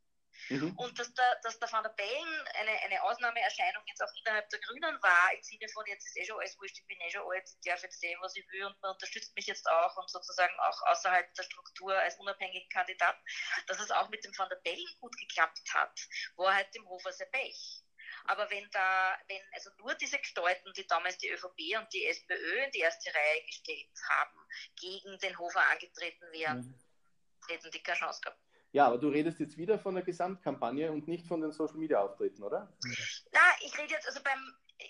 Mhm. 0.49 0.77
Und 0.77 0.99
dass 0.99 1.13
der, 1.13 1.39
dass 1.43 1.59
der 1.59 1.71
Van 1.71 1.83
der 1.83 1.89
Bellen 1.91 2.47
eine, 2.59 2.71
eine 2.83 3.01
Ausnahmeerscheinung 3.03 3.83
jetzt 3.87 4.01
auch 4.01 4.13
innerhalb 4.19 4.47
der 4.49 4.59
Grünen 4.59 5.01
war, 5.01 5.33
im 5.33 5.41
Sinne 5.41 5.67
von, 5.69 5.85
jetzt 5.87 6.05
ist 6.05 6.17
eh 6.17 6.25
schon 6.25 6.39
alles 6.39 6.57
wurscht, 6.59 6.77
ich 6.77 6.85
bin 6.85 6.99
eh 7.01 7.09
schon 7.09 7.23
alt, 7.25 7.49
ich 7.49 7.71
darf 7.71 7.81
jetzt 7.81 7.99
sehen, 7.99 8.17
was 8.21 8.35
ich 8.35 8.45
will 8.51 8.65
und 8.65 8.79
man 8.81 8.91
unterstützt 8.91 9.35
mich 9.35 9.47
jetzt 9.47 9.67
auch 9.67 9.97
und 9.97 10.09
sozusagen 10.09 10.53
auch 10.59 10.81
außerhalb 10.83 11.33
der 11.33 11.43
Struktur 11.43 11.97
als 11.97 12.19
unabhängigen 12.19 12.69
Kandidat, 12.69 13.17
dass 13.67 13.79
es 13.79 13.91
auch 13.91 14.09
mit 14.09 14.23
dem 14.23 14.37
Van 14.37 14.49
der 14.49 14.57
Bellen 14.57 14.95
gut 14.99 15.17
geklappt 15.17 15.61
hat, 15.73 15.99
war 16.35 16.53
halt 16.53 16.73
dem 16.75 16.87
Hofer 16.87 17.11
sehr 17.11 17.27
Pech. 17.27 17.84
Aber 18.27 18.49
wenn 18.49 18.69
da, 18.71 19.17
wenn 19.27 19.41
also 19.53 19.69
nur 19.77 19.93
diese 19.95 20.17
Gestalten, 20.17 20.71
die 20.75 20.87
damals 20.87 21.17
die 21.17 21.29
ÖVP 21.29 21.77
und 21.79 21.91
die 21.93 22.05
SPÖ 22.05 22.63
in 22.65 22.71
die 22.71 22.79
erste 22.79 23.13
Reihe 23.13 23.45
gestellt 23.45 23.87
haben, 24.09 24.39
gegen 24.79 25.17
den 25.19 25.37
Hofer 25.37 25.61
angetreten 25.69 26.25
wären, 26.31 26.59
mhm. 26.59 26.79
hätten 27.47 27.71
die 27.71 27.83
keine 27.83 27.97
Chance 27.97 28.21
gehabt. 28.21 28.39
Ja, 28.71 28.87
aber 28.87 28.97
du 28.97 29.07
redest 29.07 29.39
jetzt 29.39 29.57
wieder 29.57 29.79
von 29.79 29.95
der 29.95 30.03
Gesamtkampagne 30.03 30.91
und 30.91 31.07
nicht 31.07 31.27
von 31.27 31.39
den 31.39 31.53
Social 31.53 31.77
Media 31.77 32.01
Auftritten, 32.01 32.43
oder? 32.43 32.75
Na, 33.31 33.39
ich 33.61 33.77
rede 33.77 33.93
jetzt 33.93 34.07
also 34.07 34.21
beim 34.21 34.39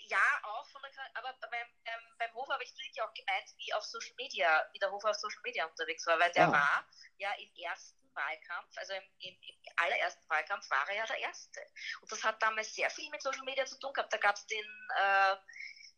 ja 0.08 0.18
auch 0.42 0.66
von 0.66 0.82
der 0.82 0.90
aber 1.14 1.32
beim, 1.40 1.50
beim, 1.84 2.00
beim 2.18 2.34
Hofer 2.34 2.54
habe 2.54 2.64
ich 2.64 2.72
natürlich 2.72 3.00
auch 3.02 3.14
gemeint, 3.14 3.48
wie 3.58 3.72
auf 3.74 3.84
Social 3.84 4.14
Media, 4.16 4.64
wie 4.72 4.78
der 4.78 4.90
Hofer 4.90 5.10
auf 5.10 5.16
Social 5.16 5.40
Media 5.44 5.66
unterwegs 5.66 6.06
war, 6.06 6.18
weil 6.18 6.32
der 6.32 6.48
ah. 6.48 6.52
war 6.52 6.88
ja 7.18 7.30
im 7.38 7.50
ersten 7.62 8.05
Wahlkampf, 8.16 8.76
also 8.76 8.94
im, 8.94 9.02
im, 9.20 9.34
im, 9.42 9.56
allerersten 9.76 10.28
Wahlkampf 10.28 10.68
war 10.70 10.88
er 10.88 10.96
ja 10.96 11.06
der 11.06 11.18
Erste. 11.18 11.60
Und 12.00 12.10
das 12.10 12.24
hat 12.24 12.42
damals 12.42 12.74
sehr 12.74 12.90
viel 12.90 13.10
mit 13.10 13.22
Social 13.22 13.44
Media 13.44 13.66
zu 13.66 13.78
tun 13.78 13.92
gehabt. 13.92 14.12
Da 14.12 14.16
gab 14.16 14.36
es 14.36 14.46
den 14.46 14.66
äh, 14.96 15.36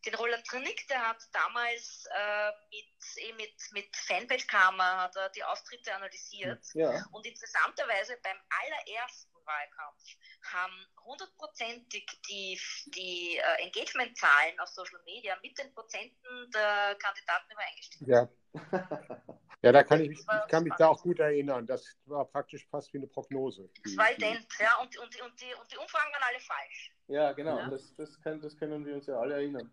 den 0.05 0.15
Roland 0.15 0.45
Trinnick, 0.45 0.87
der 0.87 1.07
hat 1.07 1.21
damals 1.33 2.05
äh, 2.15 2.51
mit, 2.69 3.17
eh 3.17 3.33
mit, 3.33 3.53
mit 3.71 3.95
Fanpage-Karma 3.95 5.03
hat 5.03 5.15
er 5.15 5.29
die 5.29 5.43
Auftritte 5.43 5.93
analysiert. 5.93 6.63
Ja. 6.73 7.03
Und 7.11 7.25
interessanterweise 7.25 8.17
beim 8.23 8.37
allerersten 8.49 9.35
Wahlkampf 9.45 10.03
haben 10.53 10.87
hundertprozentig 11.03 12.05
die, 12.29 12.59
die 12.95 13.37
äh, 13.37 13.63
Engagement-Zahlen 13.63 14.59
auf 14.59 14.69
Social 14.69 15.01
Media 15.03 15.37
mit 15.41 15.57
den 15.57 15.73
Prozenten 15.73 16.51
der 16.51 16.95
Kandidaten 16.95 17.51
übereingestimmt. 17.51 18.09
Ja. 18.09 18.29
Ja, 19.61 19.73
da 19.73 19.83
kann 19.83 20.01
ich, 20.01 20.09
mich, 20.09 20.19
ich 20.19 20.47
kann 20.47 20.63
mich 20.63 20.73
da 20.77 20.87
auch 20.87 21.01
gut 21.01 21.19
erinnern. 21.19 21.65
Das 21.65 21.97
war 22.05 22.23
praktisch 22.25 22.65
fast 22.67 22.93
wie 22.93 22.97
eine 22.97 23.07
Prognose. 23.07 23.69
Das 23.83 23.97
war 23.97 24.11
ident, 24.11 24.47
ja, 24.57 24.77
und, 24.81 24.97
und, 24.97 25.21
und, 25.21 25.41
die, 25.41 25.53
und 25.59 25.71
die 25.71 25.77
Umfragen 25.77 26.13
waren 26.13 26.23
alle 26.29 26.39
falsch. 26.39 26.95
Ja, 27.07 27.33
genau, 27.33 27.57
ja. 27.57 27.69
Das, 27.69 27.93
das, 27.95 28.21
kann, 28.21 28.39
das 28.39 28.55
können 28.57 28.85
wir 28.85 28.95
uns 28.95 29.07
ja 29.07 29.19
alle 29.19 29.35
erinnern. 29.35 29.69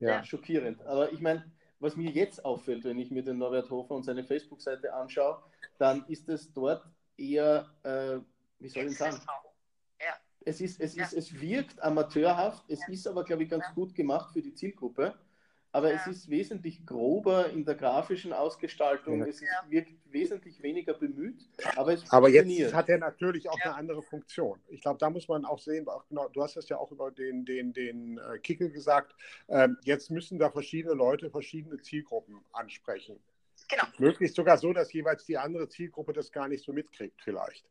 Ja. 0.00 0.24
Schockierend. 0.24 0.80
Aber 0.86 1.12
ich 1.12 1.20
meine, 1.20 1.50
was 1.78 1.96
mir 1.96 2.10
jetzt 2.10 2.42
auffällt, 2.44 2.84
wenn 2.84 2.98
ich 2.98 3.10
mir 3.10 3.22
den 3.22 3.38
Norbert 3.38 3.70
Hofer 3.70 3.94
und 3.94 4.04
seine 4.04 4.24
Facebook-Seite 4.24 4.92
anschaue, 4.94 5.42
dann 5.78 6.06
ist 6.06 6.28
es 6.28 6.50
dort 6.52 6.84
eher, 7.16 7.68
äh, 7.82 8.18
wie 8.60 8.68
soll 8.68 8.86
ich 8.86 8.96
sagen? 8.96 9.20
Ja. 10.00 10.14
Es, 10.40 10.60
ist, 10.62 10.80
es, 10.80 10.96
ja. 10.96 11.04
ist, 11.04 11.12
es 11.12 11.40
wirkt 11.40 11.80
amateurhaft, 11.82 12.64
es 12.68 12.86
ist 12.88 13.06
aber, 13.06 13.24
glaube 13.24 13.42
ich, 13.42 13.50
ganz 13.50 13.66
gut 13.74 13.94
gemacht 13.94 14.32
für 14.32 14.40
die 14.40 14.54
Zielgruppe 14.54 15.18
aber 15.72 15.92
ja. 15.92 15.96
es 15.96 16.06
ist 16.06 16.30
wesentlich 16.30 16.84
grober 16.86 17.50
in 17.50 17.64
der 17.64 17.74
grafischen 17.74 18.32
Ausgestaltung, 18.32 19.20
ja. 19.20 19.26
es 19.26 19.42
ist, 19.42 19.48
wirkt 19.68 19.92
wesentlich 20.10 20.62
weniger 20.62 20.94
bemüht, 20.94 21.46
aber 21.76 21.92
es 21.92 22.10
Aber 22.10 22.28
jetzt 22.28 22.74
hat 22.74 22.88
er 22.88 22.98
natürlich 22.98 23.48
auch 23.48 23.58
ja. 23.58 23.66
eine 23.66 23.74
andere 23.74 24.02
Funktion. 24.02 24.58
Ich 24.68 24.80
glaube, 24.80 24.98
da 24.98 25.10
muss 25.10 25.28
man 25.28 25.44
auch 25.44 25.58
sehen, 25.58 25.86
auch 25.88 26.06
genau, 26.08 26.28
du 26.28 26.42
hast 26.42 26.56
das 26.56 26.68
ja 26.68 26.78
auch 26.78 26.90
über 26.90 27.10
den, 27.10 27.44
den, 27.44 27.72
den 27.72 28.18
äh, 28.18 28.38
Kickel 28.38 28.70
gesagt, 28.70 29.14
ähm, 29.48 29.76
jetzt 29.84 30.10
müssen 30.10 30.38
da 30.38 30.50
verschiedene 30.50 30.94
Leute 30.94 31.30
verschiedene 31.30 31.80
Zielgruppen 31.80 32.40
ansprechen. 32.52 33.18
Genau. 33.68 33.84
Möglichst 33.98 34.36
sogar 34.36 34.56
so, 34.56 34.72
dass 34.72 34.92
jeweils 34.92 35.24
die 35.24 35.36
andere 35.36 35.68
Zielgruppe 35.68 36.12
das 36.12 36.32
gar 36.32 36.48
nicht 36.48 36.64
so 36.64 36.72
mitkriegt 36.72 37.20
vielleicht. 37.22 37.66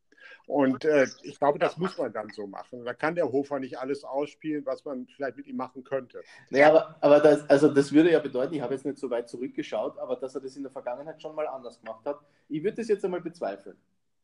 Und 0.45 0.85
äh, 0.85 1.07
ich 1.23 1.39
glaube, 1.39 1.59
das 1.59 1.77
muss 1.77 1.97
man 1.97 2.11
dann 2.13 2.29
so 2.29 2.47
machen. 2.47 2.85
Da 2.85 2.93
kann 2.93 3.15
der 3.15 3.31
Hofer 3.31 3.59
nicht 3.59 3.79
alles 3.79 4.03
ausspielen, 4.03 4.65
was 4.65 4.85
man 4.85 5.07
vielleicht 5.07 5.37
mit 5.37 5.47
ihm 5.47 5.57
machen 5.57 5.83
könnte. 5.83 6.21
Naja, 6.49 6.69
aber, 6.69 6.95
aber 7.01 7.19
das, 7.19 7.49
also 7.49 7.67
das 7.67 7.91
würde 7.91 8.11
ja 8.11 8.19
bedeuten, 8.19 8.53
ich 8.53 8.61
habe 8.61 8.73
jetzt 8.73 8.85
nicht 8.85 8.97
so 8.97 9.09
weit 9.09 9.29
zurückgeschaut, 9.29 9.97
aber 9.97 10.15
dass 10.15 10.35
er 10.35 10.41
das 10.41 10.55
in 10.55 10.63
der 10.63 10.71
Vergangenheit 10.71 11.21
schon 11.21 11.35
mal 11.35 11.47
anders 11.47 11.79
gemacht 11.79 12.05
hat. 12.05 12.19
Ich 12.49 12.63
würde 12.63 12.77
das 12.77 12.87
jetzt 12.87 13.03
einmal 13.03 13.21
bezweifeln. 13.21 13.77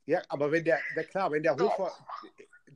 Ja, 0.05 0.21
aber 0.27 0.51
wenn 0.51 0.65
der, 0.65 0.79
der 0.95 1.05
klar, 1.05 1.31
wenn 1.31 1.43
der 1.43 1.55
Hofer, 1.55 1.91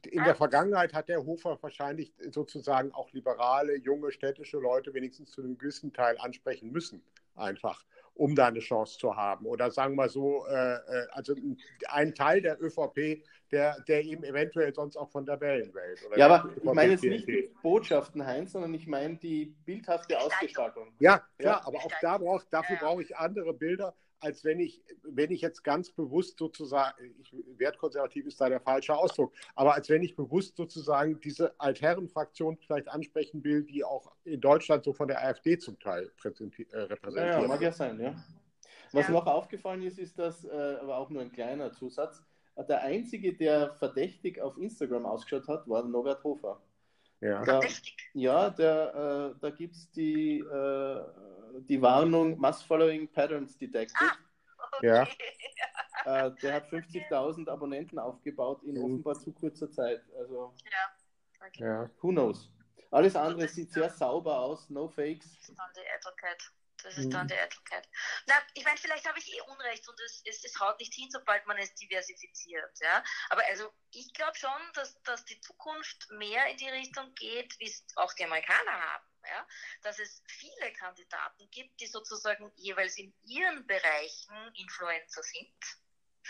in 0.06 0.24
der 0.24 0.36
Vergangenheit 0.36 0.94
hat 0.94 1.10
der 1.10 1.26
Hofer 1.26 1.58
wahrscheinlich 1.62 2.14
sozusagen 2.32 2.94
auch 2.94 3.12
liberale, 3.12 3.78
junge, 3.78 4.12
städtische 4.12 4.58
Leute 4.58 4.94
wenigstens 4.94 5.32
zu 5.32 5.42
einem 5.42 5.58
gewissen 5.58 5.92
Teil 5.92 6.18
ansprechen 6.20 6.72
müssen. 6.72 7.02
einfach, 7.36 7.84
um 8.18 8.36
da 8.36 8.48
eine 8.48 8.60
Chance 8.60 8.98
zu 8.98 9.16
haben. 9.16 9.46
Oder 9.46 9.72
sagen 9.72 9.96
wir 9.96 10.10
so, 10.10 10.46
äh, 10.48 10.76
äh 10.76 11.08
also 11.12 11.36
ein 11.90 12.14
Teil 12.16 12.42
der 12.42 12.62
ÖVP, 12.62 13.24
der, 13.52 13.80
der 13.88 14.04
eben 14.04 14.24
eventuell 14.24 14.74
sonst 14.74 14.98
auch 14.98 15.10
von 15.10 15.26
der 15.26 15.40
Wellenwelt. 15.40 16.00
ja, 16.16 16.26
aber 16.26 16.50
ich 16.56 16.64
meine 16.64 16.92
jetzt 16.92 17.04
nicht 17.04 17.28
die 17.28 17.50
Botschaften, 17.62 18.26
Heinz, 18.26 18.52
sondern 18.52 18.74
ich 18.74 18.88
meine 18.88 19.16
die 19.16 19.56
bildhafte 19.66 20.20
Ausgestaltung. 20.20 20.88
Ja, 21.00 21.22
klar, 21.38 21.62
ja? 21.62 21.68
aber 21.68 21.78
auch 21.78 21.92
da 22.02 22.18
brauch, 22.18 22.44
dafür 22.50 22.76
ja. 22.76 22.82
brauche 22.82 23.02
ich 23.02 23.16
andere 23.16 23.54
Bilder, 23.54 23.96
als 24.20 24.44
wenn 24.44 24.60
ich, 24.60 24.82
wenn 25.04 25.32
ich 25.32 25.42
jetzt 25.42 25.64
ganz 25.64 25.92
bewusst 25.92 26.38
sozusagen, 26.40 26.96
ich, 27.20 27.36
wertkonservativ 27.58 28.26
ist 28.26 28.40
da 28.42 28.50
der 28.50 28.60
falsche 28.60 28.96
Ausdruck, 28.96 29.34
aber 29.56 29.74
als 29.76 29.90
wenn 29.90 30.04
ich 30.04 30.16
bewusst 30.16 30.56
sozusagen 30.56 31.20
diese 31.22 31.60
Altherrenfraktion 31.60 32.58
vielleicht 32.58 32.88
ansprechen 32.88 33.44
will, 33.44 33.64
die 33.64 33.84
auch 33.84 34.12
in 34.24 34.42
Deutschland 34.42 34.84
so 34.84 34.94
von 34.94 35.08
der 35.08 35.24
AfD 35.24 35.58
zum 35.58 35.80
Teil 35.80 36.12
äh, 36.24 36.28
repräsentiert. 36.28 36.72
Ja, 36.74 37.42
ja, 37.42 37.48
mag 37.48 37.62
ja 37.62 37.72
sein, 37.72 38.00
ja. 38.00 38.16
Was 38.92 39.08
ja. 39.08 39.14
noch 39.14 39.28
aufgefallen 39.28 39.84
ist, 39.84 40.00
ist 40.00 40.18
das, 40.18 40.46
äh, 40.46 40.78
aber 40.82 40.98
auch 40.98 41.10
nur 41.10 41.22
ein 41.22 41.32
kleiner 41.32 41.72
Zusatz, 41.72 42.24
der 42.64 42.82
einzige, 42.82 43.34
der 43.34 43.76
verdächtig 43.76 44.42
auf 44.42 44.58
Instagram 44.58 45.06
ausgeschaut 45.06 45.48
hat, 45.48 45.68
war 45.70 45.84
Norbert 45.84 46.24
Hofer. 46.24 46.60
Ja, 47.20 47.44
da, 47.44 47.62
ja 48.14 48.50
der, 48.52 49.34
äh, 49.36 49.40
da 49.40 49.50
gibt 49.50 49.76
es 49.76 49.90
die, 49.92 50.40
äh, 50.40 51.04
die 51.62 51.82
Warnung 51.82 52.38
Mass 52.40 52.62
Following 52.62 53.12
Patterns 53.12 53.58
Detected. 53.58 53.96
Ah, 54.00 54.18
okay. 54.78 54.88
Ja. 54.88 55.08
Äh, 56.06 56.32
der 56.42 56.54
hat 56.54 56.68
50.000 56.70 57.50
Abonnenten 57.50 58.00
aufgebaut 58.00 58.64
in 58.64 58.76
mhm. 58.76 58.84
offenbar 58.84 59.16
zu 59.16 59.34
kurzer 59.34 59.70
Zeit. 59.70 60.02
Also, 60.18 60.54
ja. 60.64 61.48
Okay. 61.48 61.64
ja. 61.64 61.90
Who 62.02 62.12
knows? 62.12 62.50
Alles 62.92 63.16
andere 63.18 63.50
sieht 63.50 63.74
sehr 63.74 63.90
sauber 63.90 64.40
aus, 64.40 64.70
no 64.70 64.88
fakes. 64.88 65.52
Das 66.88 66.98
ist 66.98 67.12
dann 67.12 67.24
mhm. 67.24 67.28
der 67.28 67.44
Advocate. 67.44 67.86
Na, 68.28 68.36
ich 68.54 68.64
meine, 68.64 68.78
vielleicht 68.78 69.06
habe 69.06 69.20
ich 69.20 69.34
eh 69.34 69.42
Unrecht 69.42 69.86
und 69.90 70.00
es, 70.00 70.22
es, 70.24 70.46
es 70.46 70.58
haut 70.58 70.80
nicht 70.80 70.94
hin, 70.94 71.10
sobald 71.12 71.46
man 71.46 71.58
es 71.58 71.76
diversifiziert. 71.76 72.80
Ja? 72.80 73.04
Aber 73.30 73.46
also 73.48 73.70
ich 73.92 74.14
glaube 74.14 74.38
schon, 74.38 74.62
dass, 74.74 75.02
dass 75.04 75.26
die 75.26 75.40
Zukunft 75.42 76.10
mehr 76.12 76.46
in 76.48 76.56
die 76.56 76.70
Richtung 76.70 77.14
geht, 77.16 77.60
wie 77.60 77.68
es 77.68 77.84
auch 77.98 78.14
die 78.14 78.24
Amerikaner 78.24 78.72
haben. 78.72 79.06
Ja? 79.26 79.48
Dass 79.82 80.00
es 80.00 80.24
viele 80.28 80.72
Kandidaten 80.74 81.50
gibt, 81.52 81.78
die 81.82 81.88
sozusagen 81.88 82.54
jeweils 82.56 82.98
in 82.98 83.14
ihren 83.26 83.68
Bereichen 83.68 84.54
Influencer 84.56 85.24
sind. 85.24 85.58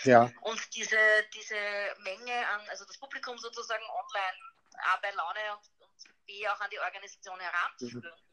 Ja. 0.06 0.32
Und 0.42 0.76
diese, 0.76 0.98
diese 1.36 1.56
Menge 2.00 2.48
an, 2.48 2.68
also 2.70 2.84
das 2.86 2.98
Publikum 2.98 3.38
sozusagen 3.38 3.84
online 3.84 4.38
A 4.86 4.98
bei 5.04 5.12
Laune 5.12 5.40
und, 5.54 5.88
und 5.88 6.26
B 6.26 6.48
auch 6.48 6.60
an 6.60 6.70
die 6.72 6.80
Organisation 6.80 7.40
heranzuführen. 7.40 8.20
Mhm. 8.20 8.27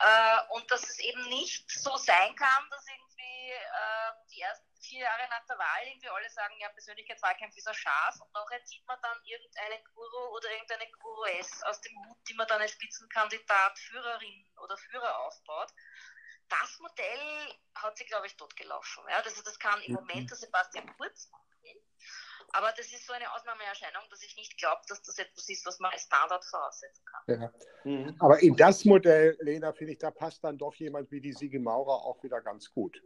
Äh, 0.00 0.38
und 0.50 0.70
dass 0.70 0.82
es 0.82 0.98
eben 0.98 1.28
nicht 1.28 1.70
so 1.70 1.96
sein 1.96 2.34
kann, 2.36 2.70
dass 2.70 2.86
irgendwie 2.86 3.50
äh, 3.52 4.12
die 4.30 4.40
ersten 4.40 4.72
vier 4.80 5.00
Jahre 5.00 5.28
nach 5.28 5.46
der 5.46 5.58
Wahl 5.58 5.86
irgendwie 5.86 6.08
alle 6.08 6.28
sagen, 6.30 6.54
ja, 6.58 6.68
Persönlichkeitswahlkampf 6.70 7.56
ist 7.56 7.68
ein 7.68 7.74
Schatz 7.74 8.20
und 8.20 8.32
nachher 8.32 8.64
zieht 8.64 8.84
man 8.86 8.98
dann 9.00 9.18
irgendeinen 9.24 9.84
Guru 9.94 10.36
oder 10.36 10.50
irgendeine 10.50 10.90
Guru 10.92 11.24
S 11.38 11.62
aus 11.64 11.80
dem 11.82 11.96
Hut, 12.04 12.18
die 12.28 12.34
man 12.34 12.48
dann 12.48 12.60
als 12.60 12.72
Spitzenkandidat, 12.72 13.78
Führerin 13.78 14.50
oder 14.62 14.76
Führer 14.76 15.18
aufbaut. 15.20 15.70
Das 16.48 16.78
Modell 16.80 17.58
hat 17.76 17.96
sich, 17.96 18.06
glaube 18.08 18.26
ich, 18.26 18.36
totgelaufen. 18.36 19.04
Ja? 19.08 19.20
Also 19.20 19.42
das 19.42 19.58
kann 19.58 19.80
im 19.82 19.94
Moment 19.94 20.30
der 20.30 20.36
Sebastian 20.36 20.96
Kurz 20.96 21.30
machen. 21.30 21.42
Aber 22.52 22.72
das 22.76 22.92
ist 22.92 23.06
so 23.06 23.14
eine 23.14 23.32
Ausnahmeerscheinung, 23.32 24.02
dass 24.10 24.22
ich 24.22 24.36
nicht 24.36 24.58
glaube, 24.58 24.82
dass 24.86 25.02
das 25.02 25.18
etwas 25.18 25.48
ist, 25.48 25.64
was 25.64 25.78
man 25.78 25.90
als 25.90 26.02
Standard 26.02 26.44
voraussetzen 26.44 27.04
kann. 27.04 27.40
Ja. 27.40 27.52
Mhm. 27.84 28.16
Aber 28.18 28.42
in 28.42 28.56
das 28.56 28.84
Modell, 28.84 29.36
Lena, 29.40 29.72
finde 29.72 29.94
ich, 29.94 29.98
da 29.98 30.10
passt 30.10 30.44
dann 30.44 30.58
doch 30.58 30.74
jemand 30.74 31.10
wie 31.10 31.20
die 31.20 31.32
Siege 31.32 31.58
Maurer 31.58 32.04
auch 32.04 32.22
wieder 32.22 32.42
ganz 32.42 32.70
gut. 32.70 33.02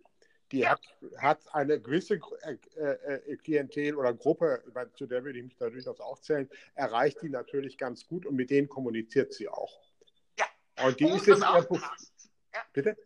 Die 0.53 0.61
ja. 0.61 0.71
hat, 0.71 0.81
hat 1.19 1.55
eine 1.55 1.81
gewisse 1.81 2.21
äh, 2.43 2.83
äh, 2.83 3.37
Klientel 3.37 3.97
oder 3.97 4.15
Gruppe, 4.15 4.63
zu 4.97 5.07
der 5.07 5.25
würde 5.25 5.39
ich 5.39 5.45
mich 5.45 5.57
da 5.57 5.71
durchaus 5.71 6.01
auch 6.01 6.21
zählen, 6.21 6.49
erreicht 6.75 7.23
die 7.23 7.29
natürlich 7.29 7.79
ganz 7.79 8.07
gut 8.07 8.27
und 8.27 8.35
mit 8.37 8.51
denen 8.51 8.69
kommuniziert 8.69 9.33
sie 9.33 9.49
auch. 9.49 9.81
Ja. 10.39 10.47
Und 10.85 10.99
die 11.01 11.05
und 11.05 11.17
ist 11.17 11.27
jetzt 11.27 11.45
auch 11.45 11.69
Ja. 11.71 12.65
Bitte? 12.73 12.97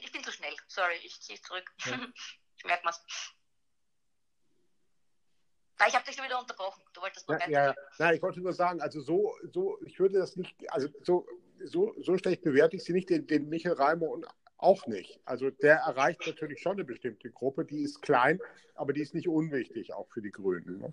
Ich 0.00 0.12
bin 0.12 0.22
zu 0.22 0.32
schnell. 0.32 0.54
Sorry, 0.66 0.94
ich 1.02 1.20
ziehe 1.20 1.36
es 1.36 1.42
zurück. 1.42 1.70
Ja. 1.84 1.98
ich 2.56 2.64
merke 2.64 2.84
mal. 2.84 2.94
Ich 5.86 5.94
habe 5.94 6.04
dich 6.04 6.16
schon 6.16 6.24
wieder 6.24 6.40
unterbrochen. 6.40 6.82
Du 6.92 7.00
wolltest 7.00 7.28
noch 7.28 7.38
ja, 7.40 7.48
ja, 7.48 7.74
Nein, 7.98 8.16
ich 8.16 8.22
wollte 8.22 8.40
nur 8.40 8.52
sagen, 8.52 8.80
also 8.80 9.00
so, 9.00 9.36
so, 9.52 9.78
ich 9.84 9.98
würde 10.00 10.18
das 10.18 10.36
nicht, 10.36 10.56
also 10.72 10.88
so, 11.02 11.26
so, 11.64 11.94
so 12.00 12.18
schlecht 12.18 12.42
bewerte 12.42 12.76
ich 12.76 12.84
sie 12.84 12.92
nicht, 12.92 13.10
den, 13.10 13.26
den 13.26 13.48
Michael 13.48 13.74
Reimer 13.74 14.08
auch 14.56 14.86
nicht. 14.86 15.20
Also 15.24 15.50
der 15.50 15.76
erreicht 15.76 16.26
natürlich 16.26 16.60
schon 16.60 16.72
eine 16.72 16.84
bestimmte 16.84 17.30
Gruppe, 17.30 17.64
die 17.64 17.82
ist 17.82 18.02
klein, 18.02 18.40
aber 18.74 18.92
die 18.92 19.02
ist 19.02 19.14
nicht 19.14 19.28
unwichtig, 19.28 19.94
auch 19.94 20.08
für 20.10 20.20
die 20.20 20.32
Grünen. 20.32 20.80
Ne? 20.80 20.92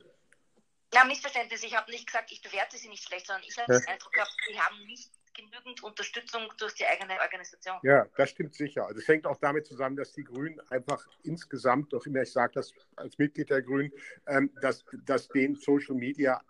Ja, 0.93 1.03
Missverständnis. 1.03 1.63
Ich 1.63 1.75
habe 1.75 1.91
nicht 1.91 2.05
gesagt, 2.05 2.31
ich 2.31 2.41
bewerte 2.41 2.77
sie 2.77 2.89
nicht 2.89 3.03
schlecht, 3.03 3.27
sondern 3.27 3.43
ich 3.47 3.57
habe 3.57 3.73
ja. 3.73 3.79
den 3.79 3.87
Eindruck 3.87 4.13
gehabt, 4.13 4.31
sie 4.47 4.59
haben 4.59 4.85
nicht 4.85 5.11
genügend 5.35 5.83
Unterstützung 5.83 6.51
durch 6.57 6.73
die 6.75 6.85
eigene 6.85 7.19
Organisation. 7.19 7.77
Ja, 7.83 8.05
das 8.17 8.29
stimmt 8.29 8.55
sicher. 8.55 8.85
Also 8.85 8.99
es 8.99 9.07
hängt 9.07 9.25
auch 9.25 9.37
damit 9.37 9.65
zusammen, 9.65 9.95
dass 9.95 10.13
die 10.13 10.23
Grünen 10.23 10.59
einfach 10.69 11.05
insgesamt, 11.23 11.93
doch 11.93 12.05
immer 12.05 12.21
ich 12.21 12.31
sage 12.31 12.53
das 12.55 12.73
als 12.95 13.17
Mitglied 13.17 13.49
der 13.49 13.61
Grünen, 13.61 13.91
ähm, 14.27 14.51
dass, 14.61 14.85
dass 15.05 15.27
denen 15.27 15.55
Social 15.55 15.95
Media 15.95 16.41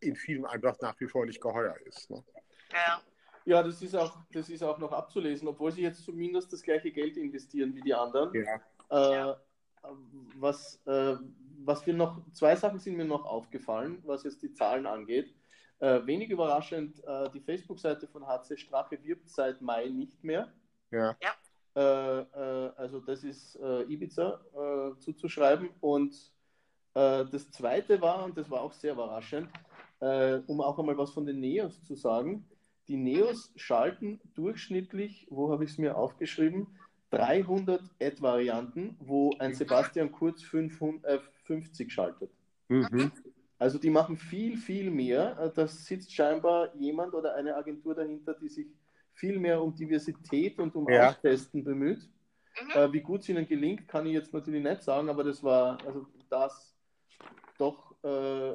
in 0.00 0.16
vielen 0.16 0.44
einfach 0.44 0.78
nach 0.80 0.98
wie 1.00 1.06
vor 1.06 1.24
nicht 1.26 1.40
geheuer 1.40 1.76
ist. 1.86 2.10
Ne? 2.10 2.22
Ja. 2.72 3.02
Ja, 3.46 3.62
das 3.62 3.82
ist, 3.82 3.94
auch, 3.94 4.16
das 4.32 4.48
ist 4.48 4.62
auch 4.62 4.78
noch 4.78 4.92
abzulesen, 4.92 5.46
obwohl 5.48 5.70
sie 5.70 5.82
jetzt 5.82 6.02
zumindest 6.02 6.50
das 6.50 6.62
gleiche 6.62 6.90
Geld 6.90 7.18
investieren 7.18 7.74
wie 7.74 7.82
die 7.82 7.92
anderen. 7.92 8.32
Ja. 8.90 9.30
Äh, 9.30 9.34
was, 10.36 10.80
äh, 10.86 11.16
was 11.58 11.86
wir 11.86 11.92
noch, 11.92 12.22
zwei 12.32 12.56
Sachen 12.56 12.78
sind 12.78 12.96
mir 12.96 13.04
noch 13.04 13.26
aufgefallen, 13.26 14.02
was 14.04 14.24
jetzt 14.24 14.42
die 14.42 14.52
Zahlen 14.52 14.86
angeht. 14.86 15.34
Äh, 15.80 16.06
wenig 16.06 16.30
überraschend, 16.30 17.02
äh, 17.04 17.28
die 17.30 17.40
Facebook-Seite 17.40 18.06
von 18.06 18.26
HC 18.26 18.56
Strache 18.56 19.02
wirbt 19.02 19.28
seit 19.28 19.60
Mai 19.60 19.88
nicht 19.88 20.22
mehr. 20.22 20.52
Ja. 20.90 21.16
ja. 21.20 21.34
Äh, 21.76 22.20
äh 22.20 22.72
also 22.76 23.00
das 23.00 23.24
ist 23.24 23.56
äh, 23.56 23.82
Ibiza 23.82 24.40
äh, 24.54 24.98
zuzuschreiben. 24.98 25.70
Und 25.80 26.32
das 26.96 27.50
Zweite 27.50 28.00
war, 28.00 28.24
und 28.24 28.38
das 28.38 28.48
war 28.48 28.60
auch 28.60 28.72
sehr 28.72 28.92
überraschend, 28.92 29.48
um 30.46 30.60
auch 30.60 30.78
einmal 30.78 30.96
was 30.96 31.10
von 31.10 31.26
den 31.26 31.40
Neos 31.40 31.82
zu 31.82 31.96
sagen, 31.96 32.48
die 32.86 32.96
Neos 32.96 33.52
schalten 33.56 34.20
durchschnittlich, 34.36 35.26
wo 35.28 35.50
habe 35.50 35.64
ich 35.64 35.70
es 35.70 35.78
mir 35.78 35.96
aufgeschrieben, 35.96 36.68
300 37.10 37.82
Ad-Varianten, 38.00 38.96
wo 39.00 39.32
ein 39.40 39.54
Sebastian 39.54 40.12
Kurz 40.12 40.44
500, 40.44 41.20
50 41.44 41.92
schaltet. 41.92 42.30
Mhm. 42.68 43.10
Also 43.64 43.78
die 43.78 43.88
machen 43.88 44.18
viel, 44.18 44.58
viel 44.58 44.90
mehr. 44.90 45.38
Äh, 45.38 45.50
da 45.54 45.66
sitzt 45.66 46.12
scheinbar 46.12 46.76
jemand 46.76 47.14
oder 47.14 47.34
eine 47.34 47.56
Agentur 47.56 47.94
dahinter, 47.94 48.34
die 48.34 48.50
sich 48.50 48.66
viel 49.14 49.38
mehr 49.38 49.62
um 49.62 49.74
Diversität 49.74 50.58
und 50.58 50.76
um 50.76 50.86
ja. 50.86 51.08
Austesten 51.08 51.64
bemüht. 51.64 52.06
Mhm. 52.60 52.78
Äh, 52.78 52.92
wie 52.92 53.00
gut 53.00 53.22
es 53.22 53.30
ihnen 53.30 53.48
gelingt, 53.48 53.88
kann 53.88 54.04
ich 54.04 54.12
jetzt 54.12 54.34
natürlich 54.34 54.62
nicht 54.62 54.82
sagen, 54.82 55.08
aber 55.08 55.24
das 55.24 55.42
war, 55.42 55.78
also 55.86 56.06
das 56.28 56.76
doch 57.56 57.94
äh, 58.04 58.54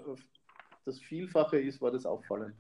das 0.85 0.99
Vielfache 0.99 1.57
ist, 1.57 1.81
war 1.81 1.89
das 1.89 2.05
auffallend. 2.05 2.53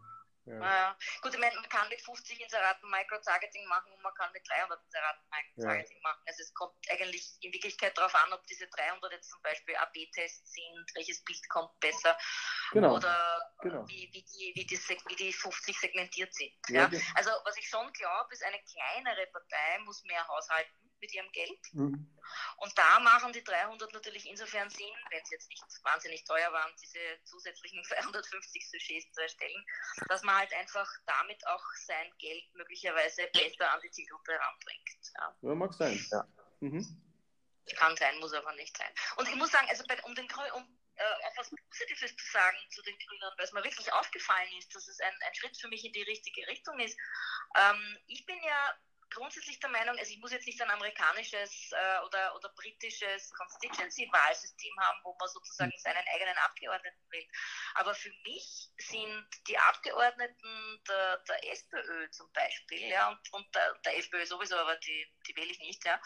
Ja. 0.49 0.97
Gut, 1.21 1.33
ich 1.33 1.39
meine, 1.39 1.55
man 1.55 1.69
kann 1.69 1.87
mit 1.89 2.01
50 2.01 2.41
Inseraten 2.41 2.89
Micro-Targeting 2.89 3.65
machen 3.67 3.91
und 3.91 4.01
man 4.01 4.13
kann 4.15 4.31
mit 4.31 4.47
300 4.49 4.83
Inseraten 4.83 5.29
Micro-Targeting 5.29 5.97
ja. 5.97 6.03
machen. 6.03 6.21
Also 6.25 6.43
es 6.43 6.53
kommt 6.53 6.75
eigentlich 6.89 7.37
in 7.41 7.53
Wirklichkeit 7.53 7.97
darauf 7.97 8.15
an, 8.15 8.33
ob 8.33 8.45
diese 8.47 8.67
300 8.67 9.11
jetzt 9.11 9.29
zum 9.29 9.41
Beispiel 9.41 9.75
AB-Tests 9.75 10.51
sind, 10.51 10.85
welches 10.95 11.23
Bild 11.23 11.49
kommt 11.49 11.79
besser 11.79 12.17
genau. 12.71 12.95
oder 12.95 13.51
genau. 13.61 13.87
Wie, 13.87 14.09
wie, 14.11 14.23
die, 14.23 14.53
wie, 14.55 14.65
die, 14.65 14.79
wie 15.07 15.15
die 15.15 15.33
50 15.33 15.79
segmentiert 15.79 16.33
sind. 16.33 16.53
Ja, 16.69 16.89
ja. 16.89 16.99
Also 17.15 17.31
was 17.43 17.57
ich 17.57 17.67
schon 17.67 17.91
glaube, 17.93 18.33
ist, 18.33 18.43
eine 18.43 18.59
kleinere 18.63 19.27
Partei 19.27 19.79
muss 19.79 20.03
mehr 20.03 20.27
haushalten 20.27 20.88
mit 20.99 21.13
ihrem 21.13 21.31
Geld. 21.31 21.59
Mhm. 21.73 22.09
Und 22.57 22.77
da 22.77 22.99
machen 22.99 23.33
die 23.33 23.43
300 23.43 23.91
natürlich 23.93 24.27
insofern 24.29 24.69
Sinn, 24.69 24.93
wenn 25.09 25.25
sie 25.25 25.35
jetzt 25.35 25.49
nicht 25.49 25.63
wahnsinnig 25.83 26.23
teuer 26.25 26.51
waren, 26.51 26.71
diese 26.81 26.99
zusätzlichen 27.23 27.83
250 27.85 28.69
Sujets 28.69 29.11
zu 29.11 29.21
erstellen, 29.21 29.65
dass 30.07 30.23
man 30.23 30.35
halt 30.35 30.53
einfach 30.53 30.89
damit 31.05 31.45
auch 31.47 31.63
sein 31.85 32.11
Geld 32.19 32.43
möglicherweise 32.53 33.27
besser 33.33 33.71
an 33.71 33.81
die 33.81 33.91
Zielgruppe 33.91 34.33
heranbringt. 34.33 34.89
Ja, 35.15 35.35
ja 35.41 35.55
mag 35.55 35.73
sein. 35.73 36.05
Ja. 36.11 36.27
Mhm. 36.59 36.85
Kann 37.75 37.95
sein, 37.97 38.17
muss 38.19 38.33
aber 38.33 38.53
nicht 38.53 38.75
sein. 38.75 38.91
Und 39.17 39.27
ich 39.27 39.35
muss 39.35 39.51
sagen, 39.51 39.67
also 39.69 39.83
bei, 39.87 40.01
um 40.03 40.15
den 40.15 40.27
Grün, 40.27 40.51
um 40.53 40.79
äh, 40.99 41.27
auch 41.27 41.37
was 41.37 41.49
Positives 41.49 42.15
zu 42.15 42.31
sagen 42.31 42.57
zu 42.71 42.81
den 42.81 42.97
Grünen, 42.97 43.21
weil 43.37 43.45
es 43.45 43.53
mir 43.53 43.63
wirklich 43.63 43.91
aufgefallen 43.93 44.49
ist, 44.57 44.73
dass 44.75 44.87
es 44.87 44.99
ein, 44.99 45.13
ein 45.25 45.35
Schritt 45.35 45.57
für 45.57 45.69
mich 45.69 45.85
in 45.85 45.93
die 45.93 46.03
richtige 46.03 46.45
Richtung 46.47 46.77
ist. 46.79 46.97
Ähm, 47.55 47.97
ich 48.07 48.25
bin 48.25 48.37
ja 48.43 48.77
grundsätzlich 49.09 49.59
der 49.59 49.69
Meinung, 49.69 49.97
also 49.97 50.11
ich 50.11 50.19
muss 50.19 50.31
jetzt 50.31 50.45
nicht 50.45 50.61
ein 50.61 50.69
amerikanisches 50.69 51.71
äh, 51.71 51.99
oder, 52.05 52.35
oder 52.35 52.49
britisches 52.55 53.31
Constituency-Wahlsystem 53.33 54.73
haben, 54.79 54.99
wo 55.03 55.15
man 55.19 55.29
sozusagen 55.29 55.71
hm. 55.71 55.79
seinen 55.79 56.03
eigenen 56.13 56.37
Abgeordneten 56.37 57.01
wählt. 57.09 57.27
Aber 57.75 57.93
für 57.93 58.11
mich 58.23 58.69
sind 58.77 59.27
die 59.47 59.57
Abgeordneten 59.57 60.81
der, 60.87 61.17
der 61.27 61.51
SPÖ 61.51 62.09
zum 62.11 62.31
Beispiel, 62.33 62.87
ja, 62.87 63.09
und, 63.09 63.33
und 63.33 63.55
der, 63.55 63.73
der 63.85 63.97
FPÖ 63.97 64.25
sowieso, 64.25 64.57
aber 64.57 64.75
die, 64.77 65.07
die 65.27 65.35
wähle 65.35 65.51
ich 65.51 65.59
nicht, 65.59 65.83
ja, 65.85 66.01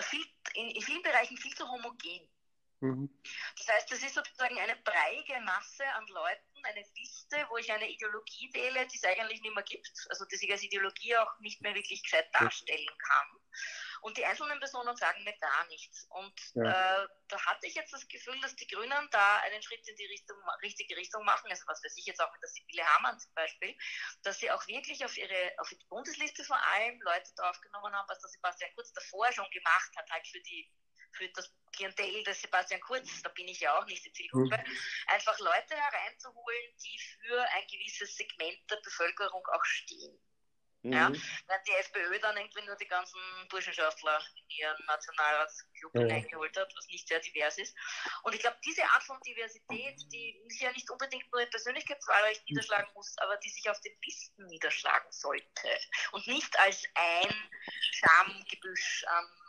viel, 0.00 0.24
in, 0.54 0.70
in 0.70 0.82
vielen 0.82 1.02
Bereichen 1.02 1.36
viel 1.36 1.54
zu 1.54 1.68
homogen. 1.68 2.28
Mhm. 2.80 3.10
Das 3.58 3.68
heißt, 3.68 3.92
es 3.92 4.02
ist 4.02 4.14
sozusagen 4.14 4.58
eine 4.58 4.76
breiige 4.76 5.40
Masse 5.40 5.86
an 5.94 6.06
Leuten, 6.08 6.64
eine 6.64 6.84
Liste, 6.96 7.46
wo 7.50 7.58
ich 7.58 7.70
eine 7.70 7.88
Ideologie 7.88 8.50
wähle, 8.54 8.86
die 8.86 8.96
es 8.96 9.04
eigentlich 9.04 9.42
nicht 9.42 9.54
mehr 9.54 9.64
gibt, 9.64 10.06
also 10.08 10.24
die 10.24 10.36
sich 10.36 10.50
als 10.50 10.62
Ideologie 10.62 11.16
auch 11.16 11.38
nicht 11.40 11.60
mehr 11.60 11.74
wirklich 11.74 12.02
gescheit 12.02 12.28
darstellen 12.32 12.98
kann. 12.98 13.40
Und 14.02 14.16
die 14.16 14.24
einzelnen 14.24 14.58
Personen 14.58 14.96
sagen 14.96 15.22
mir 15.24 15.36
gar 15.36 15.66
nichts. 15.66 16.06
Und 16.08 16.32
ja. 16.54 17.02
äh, 17.02 17.08
da 17.28 17.44
hatte 17.44 17.66
ich 17.66 17.74
jetzt 17.74 17.92
das 17.92 18.08
Gefühl, 18.08 18.40
dass 18.40 18.56
die 18.56 18.66
Grünen 18.66 19.08
da 19.10 19.36
einen 19.40 19.62
Schritt 19.62 19.86
in 19.86 19.96
die 19.96 20.06
Richtung, 20.06 20.38
richtige 20.62 20.96
Richtung 20.96 21.22
machen, 21.24 21.50
also 21.50 21.64
was 21.66 21.84
weiß 21.84 21.96
ich 21.98 22.06
jetzt 22.06 22.20
auch 22.20 22.32
mit 22.32 22.42
der 22.42 22.48
Sibylle 22.48 22.86
Hamann 22.94 23.20
zum 23.20 23.34
Beispiel, 23.34 23.76
dass 24.22 24.38
sie 24.38 24.50
auch 24.50 24.66
wirklich 24.66 25.04
auf 25.04 25.14
ihre, 25.18 25.52
auf 25.58 25.68
die 25.68 25.84
Bundesliste 25.90 26.44
vor 26.44 26.58
allem 26.68 26.98
Leute 27.02 27.30
draufgenommen 27.36 27.92
haben, 27.94 28.08
was 28.08 28.20
der 28.20 28.30
Sebastian 28.30 28.70
Kurz 28.74 28.90
davor 28.94 29.30
schon 29.32 29.50
gemacht 29.50 29.90
hat, 29.96 30.10
halt 30.10 30.26
für 30.26 30.40
die 30.40 30.70
für 31.12 31.28
das 31.30 31.52
Klientel 31.72 32.24
des 32.24 32.42
Sebastian 32.42 32.80
Kurz, 32.80 33.22
da 33.22 33.30
bin 33.30 33.48
ich 33.48 33.60
ja 33.60 33.78
auch 33.78 33.86
nicht 33.86 34.04
die 34.04 34.12
Zielgruppe, 34.12 34.56
mhm. 34.56 34.78
einfach 35.06 35.38
Leute 35.38 35.74
hereinzuholen, 35.74 36.76
die 36.82 36.98
für 36.98 37.40
ein 37.40 37.66
gewisses 37.70 38.16
Segment 38.16 38.58
der 38.70 38.80
Bevölkerung 38.82 39.46
auch 39.46 39.64
stehen. 39.64 40.18
Mhm. 40.82 40.92
Ja, 40.92 41.12
während 41.46 41.68
die 41.68 41.72
FPÖ 41.72 42.18
dann 42.20 42.36
irgendwie 42.38 42.64
nur 42.64 42.76
die 42.76 42.86
ganzen 42.86 43.20
Burschenschaftler 43.50 44.18
in 44.34 44.50
ihren 44.58 44.86
Nationalratsclub 44.86 45.94
mhm. 45.94 46.00
hineingeholt 46.00 46.56
hat, 46.56 46.72
was 46.74 46.86
nicht 46.88 47.06
sehr 47.06 47.20
divers 47.20 47.58
ist. 47.58 47.76
Und 48.22 48.34
ich 48.34 48.40
glaube, 48.40 48.56
diese 48.64 48.84
Art 48.84 49.02
von 49.02 49.20
Diversität, 49.20 50.00
die 50.10 50.42
sich 50.48 50.60
ja 50.60 50.72
nicht 50.72 50.90
unbedingt 50.90 51.30
nur 51.32 51.42
in 51.42 51.50
Persönlichkeitswahlrecht 51.50 52.48
niederschlagen 52.48 52.90
muss, 52.94 53.14
aber 53.18 53.36
die 53.38 53.50
sich 53.50 53.68
auf 53.68 53.80
den 53.82 53.92
Listen 54.04 54.46
niederschlagen 54.46 55.12
sollte 55.12 55.78
und 56.12 56.26
nicht 56.26 56.58
als 56.58 56.82
ein 56.94 57.50
Schamgebüsch 57.92 59.04
an, 59.06 59.39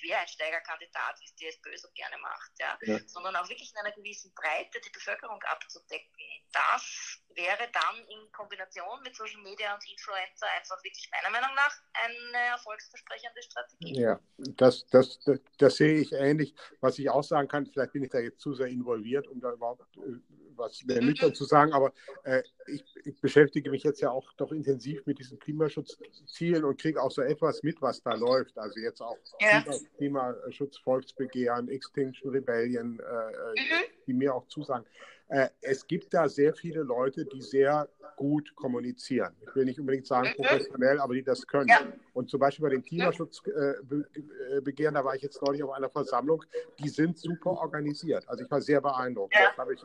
Quereinsteigerkandidat, 0.00 1.20
wie 1.20 1.24
es 1.24 1.34
die 1.34 1.46
SPÖ 1.46 1.76
so 1.76 1.88
gerne 1.94 2.16
macht, 2.18 2.52
ja? 2.58 2.78
ja? 2.82 2.98
sondern 3.06 3.36
auch 3.36 3.48
wirklich 3.48 3.72
in 3.72 3.78
einer 3.78 3.94
gewissen 3.94 4.32
Breite 4.34 4.80
die 4.80 4.90
Bevölkerung 4.90 5.42
abzudecken. 5.42 6.08
Das 6.52 7.20
wäre 7.34 7.68
dann 7.72 8.04
in 8.08 8.30
Kombination 8.32 9.02
mit 9.02 9.14
Social 9.14 9.40
Media 9.42 9.74
und 9.74 9.88
Influencer 9.90 10.46
einfach 10.56 10.82
wirklich 10.82 11.08
meiner 11.10 11.30
Meinung 11.30 11.54
nach 11.54 11.74
eine 11.92 12.46
erfolgsversprechende 12.46 13.42
Strategie. 13.42 14.00
Ja, 14.00 14.20
das, 14.36 14.86
das, 14.86 15.18
das, 15.20 15.40
das 15.58 15.76
sehe 15.76 16.00
ich 16.00 16.12
ähnlich. 16.12 16.54
Was 16.80 16.98
ich 16.98 17.08
auch 17.10 17.22
sagen 17.22 17.48
kann, 17.48 17.66
vielleicht 17.66 17.92
bin 17.92 18.04
ich 18.04 18.10
da 18.10 18.18
jetzt 18.18 18.40
zu 18.40 18.54
sehr 18.54 18.66
involviert, 18.66 19.28
um 19.28 19.40
da 19.40 19.52
überhaupt 19.52 19.82
äh, 19.96 20.20
was 20.60 20.84
mehr 20.84 21.00
nüchtern 21.00 21.34
zu 21.34 21.44
sagen, 21.44 21.72
aber 21.72 21.92
äh, 22.24 22.42
ich, 22.66 22.84
ich, 23.04 23.20
beschäftige 23.20 23.70
mich 23.70 23.82
jetzt 23.82 24.00
ja 24.00 24.10
auch 24.10 24.32
doch 24.34 24.52
intensiv 24.52 25.04
mit 25.06 25.18
diesen 25.18 25.38
Klimaschutzzielen 25.38 26.64
und 26.64 26.80
kriege 26.80 27.02
auch 27.02 27.10
so 27.10 27.22
etwas 27.22 27.62
mit, 27.62 27.80
was 27.82 28.02
da 28.02 28.14
läuft. 28.14 28.56
Also 28.58 28.78
jetzt 28.78 29.00
auch 29.00 29.16
ja. 29.40 29.64
Klimaschutz, 29.96 30.78
Volksbegehren, 30.78 31.68
Extinction 31.68 32.30
Rebellion, 32.30 33.00
äh, 33.00 33.02
äh, 33.02 33.60
mhm. 33.60 33.84
die 34.06 34.12
mir 34.12 34.34
auch 34.34 34.46
zusagen. 34.46 34.84
Äh, 35.28 35.48
es 35.60 35.86
gibt 35.86 36.12
da 36.12 36.28
sehr 36.28 36.54
viele 36.54 36.82
Leute, 36.82 37.24
die 37.24 37.40
sehr 37.40 37.88
gut 38.16 38.54
kommunizieren. 38.54 39.34
Ich 39.40 39.54
will 39.54 39.64
nicht 39.64 39.80
unbedingt 39.80 40.06
sagen 40.06 40.28
mhm. 40.28 40.42
professionell, 40.42 41.00
aber 41.00 41.14
die 41.14 41.22
das 41.22 41.46
können. 41.46 41.68
Ja. 41.68 41.80
Und 42.12 42.28
zum 42.28 42.40
Beispiel 42.40 42.64
bei 42.64 42.70
den 42.70 42.82
Klimaschutzbegehren, 42.82 44.94
da 44.94 45.04
war 45.04 45.14
ich 45.14 45.22
jetzt 45.22 45.40
neulich 45.40 45.62
auf 45.62 45.70
einer 45.70 45.88
Versammlung, 45.88 46.44
die 46.78 46.88
sind 46.88 47.16
super 47.16 47.52
organisiert. 47.52 48.28
Also 48.28 48.44
ich 48.44 48.50
war 48.50 48.60
sehr 48.60 48.80
beeindruckt. 48.80 49.34
Ja. 49.34 49.48
Das 49.48 49.56
habe 49.56 49.74
ich 49.74 49.80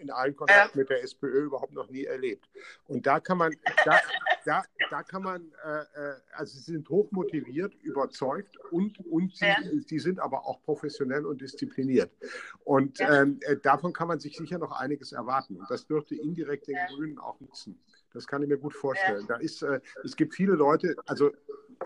in 0.00 0.10
allen 0.10 0.34
Kontakten 0.34 0.78
ja. 0.78 0.82
mit 0.82 0.90
der 0.90 1.02
SPÖ 1.02 1.44
überhaupt 1.44 1.72
noch 1.72 1.88
nie 1.90 2.04
erlebt. 2.04 2.48
Und 2.86 3.06
da 3.06 3.20
kann 3.20 3.38
man, 3.38 3.54
da, 3.84 4.00
da, 4.44 4.64
da 4.90 5.02
kann 5.02 5.22
man, 5.22 5.52
äh, 5.64 5.80
äh, 5.80 6.14
also 6.32 6.58
sie 6.58 6.72
sind 6.72 6.88
hochmotiviert, 6.88 7.74
überzeugt 7.82 8.56
und, 8.70 8.98
und 9.06 9.36
sie, 9.36 9.46
ja. 9.46 9.56
sie 9.86 9.98
sind 9.98 10.18
aber 10.18 10.46
auch 10.46 10.62
professionell 10.62 11.26
und 11.26 11.40
diszipliniert. 11.40 12.10
Und 12.64 12.98
ja. 12.98 13.22
ähm, 13.22 13.38
äh, 13.42 13.56
davon 13.56 13.92
kann 13.92 14.08
man 14.08 14.20
sich 14.20 14.36
sicher 14.36 14.58
noch 14.58 14.72
einiges 14.72 15.12
erwarten. 15.12 15.56
Und 15.56 15.70
das 15.70 15.86
dürfte 15.86 16.14
indirekt 16.14 16.68
den 16.68 16.78
Grünen 16.94 17.18
auch 17.18 17.38
nutzen. 17.40 17.80
Das 18.12 18.26
kann 18.26 18.42
ich 18.42 18.48
mir 18.48 18.58
gut 18.58 18.74
vorstellen. 18.74 19.24
Da 19.28 19.36
ist, 19.36 19.62
äh, 19.62 19.80
es 20.04 20.16
gibt 20.16 20.34
viele 20.34 20.54
Leute, 20.54 20.96
also 21.06 21.30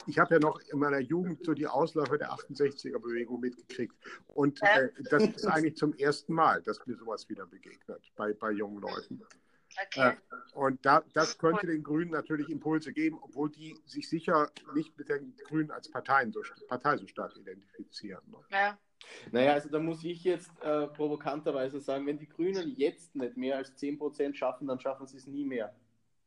ich 0.06 0.18
habe 0.18 0.34
ja 0.34 0.40
noch 0.40 0.60
in 0.70 0.78
meiner 0.78 0.98
Jugend 0.98 1.44
so 1.44 1.54
die 1.54 1.66
Ausläufer 1.66 2.18
der 2.18 2.30
68er-Bewegung 2.32 3.40
mitgekriegt. 3.40 3.94
Und 4.28 4.60
äh, 4.62 4.90
das 5.10 5.24
ist 5.24 5.46
eigentlich 5.46 5.76
zum 5.76 5.94
ersten 5.94 6.34
Mal, 6.34 6.62
dass 6.62 6.84
mir 6.86 6.96
sowas 6.96 7.28
wieder 7.28 7.46
begegnet 7.46 8.02
bei, 8.16 8.32
bei 8.32 8.50
jungen 8.50 8.80
Leuten. 8.80 9.22
Okay. 9.86 10.10
Äh, 10.10 10.14
und 10.54 10.84
da, 10.84 11.02
das 11.14 11.38
könnte 11.38 11.66
den 11.66 11.82
Grünen 11.82 12.10
natürlich 12.10 12.48
Impulse 12.48 12.92
geben, 12.92 13.18
obwohl 13.20 13.50
die 13.50 13.76
sich 13.86 14.08
sicher 14.08 14.50
nicht 14.74 14.96
mit 14.98 15.08
den 15.08 15.34
Grünen 15.48 15.70
als 15.70 15.90
Parteien 15.90 16.32
so, 16.32 16.42
Partei 16.68 16.96
so 16.96 17.06
stark 17.06 17.36
identifizieren. 17.36 18.22
Ja. 18.50 18.78
Naja, 19.32 19.52
also 19.52 19.68
da 19.68 19.78
muss 19.78 20.02
ich 20.04 20.24
jetzt 20.24 20.50
äh, 20.62 20.86
provokanterweise 20.88 21.80
sagen, 21.80 22.06
wenn 22.06 22.18
die 22.18 22.28
Grünen 22.28 22.74
jetzt 22.76 23.14
nicht 23.14 23.36
mehr 23.36 23.56
als 23.56 23.76
10% 23.76 24.34
schaffen, 24.34 24.66
dann 24.66 24.80
schaffen 24.80 25.06
sie 25.06 25.18
es 25.18 25.26
nie 25.26 25.44
mehr. 25.44 25.74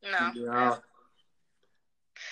Na, 0.01 0.33
ja. 0.35 0.81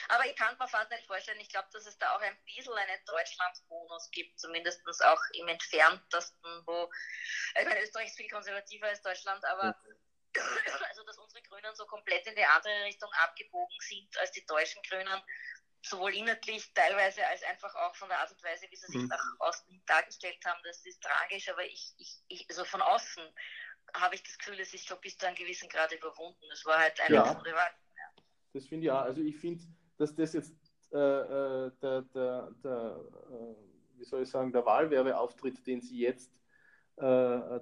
Aber 0.10 0.26
ich 0.26 0.36
kann 0.36 0.58
mir 0.58 0.68
fast 0.68 0.90
nicht 0.92 1.06
vorstellen, 1.06 1.40
ich 1.40 1.50
glaube, 1.50 1.68
dass 1.72 1.86
es 1.86 1.98
da 1.98 2.16
auch 2.16 2.22
ein 2.22 2.38
bisschen 2.46 2.74
einen 2.74 3.06
Deutschlandsbonus 3.06 4.10
gibt, 4.12 4.40
zumindest 4.40 4.82
auch 5.04 5.22
im 5.34 5.48
entferntesten, 5.48 6.64
wo, 6.66 6.90
ich 7.60 7.66
meine, 7.66 7.82
Österreich 7.82 8.08
ist 8.08 8.18
viel 8.18 8.30
konservativer 8.30 8.88
als 8.88 9.02
Deutschland, 9.02 9.44
aber 9.46 9.76
also 10.90 11.04
dass 11.04 11.18
unsere 11.18 11.42
Grünen 11.44 11.76
so 11.76 11.86
komplett 11.86 12.28
in 12.28 12.36
die 12.36 12.46
andere 12.46 12.84
Richtung 12.84 13.12
abgebogen 13.14 13.78
sind 13.80 14.18
als 14.20 14.32
die 14.32 14.46
deutschen 14.46 14.82
Grünen, 14.84 15.22
sowohl 15.82 16.14
inhaltlich 16.16 16.74
teilweise 16.74 17.26
als 17.28 17.44
einfach 17.44 17.74
auch 17.76 17.96
von 17.96 18.10
der 18.10 18.20
Art 18.20 18.32
und 18.32 18.44
Weise, 18.44 18.66
wie 18.70 18.76
sie 18.76 18.88
sich 18.88 19.02
mhm. 19.02 19.08
nach 19.08 19.24
außen 19.40 19.84
dargestellt 19.86 20.44
haben, 20.46 20.60
das 20.64 20.86
ist 20.86 21.02
tragisch, 21.02 21.48
aber 21.50 21.64
ich, 21.64 21.94
ich, 21.98 22.22
ich 22.28 22.50
also 22.50 22.66
von 22.66 22.82
außen 22.82 23.24
habe 23.94 24.16
ich 24.16 24.24
das 24.24 24.38
Gefühl, 24.38 24.60
es 24.60 24.74
ist 24.74 24.88
schon 24.88 25.00
bis 25.02 25.18
zu 25.18 25.28
einem 25.28 25.36
gewissen 25.36 25.70
Grad 25.70 25.92
überwunden. 25.92 26.46
Es 26.52 26.66
war 26.66 26.80
halt 26.80 27.00
eine 27.02 27.16
ja. 27.16 27.34
Privat. 27.34 27.74
Ja. 27.96 28.24
Das 28.54 28.68
finde 28.68 28.86
ich 28.86 28.92
auch. 28.92 29.02
Also 29.02 29.22
ich 29.22 29.38
finde, 29.38 29.64
dass 29.98 30.16
das 30.16 30.34
jetzt 30.34 30.56
äh, 30.92 30.98
äh, 30.98 31.72
der, 31.82 32.02
der, 32.04 32.52
der 32.64 33.00
äh, 33.30 33.98
wie 33.98 34.06
soll 34.06 34.24
ich 34.24 34.30
sagen, 34.30 34.52
der 34.52 34.66
Wahlwerbeauftritt, 34.66 35.66
den 35.68 35.82
sie 35.82 36.00
jetzt 36.00 36.32
äh, 36.98 37.02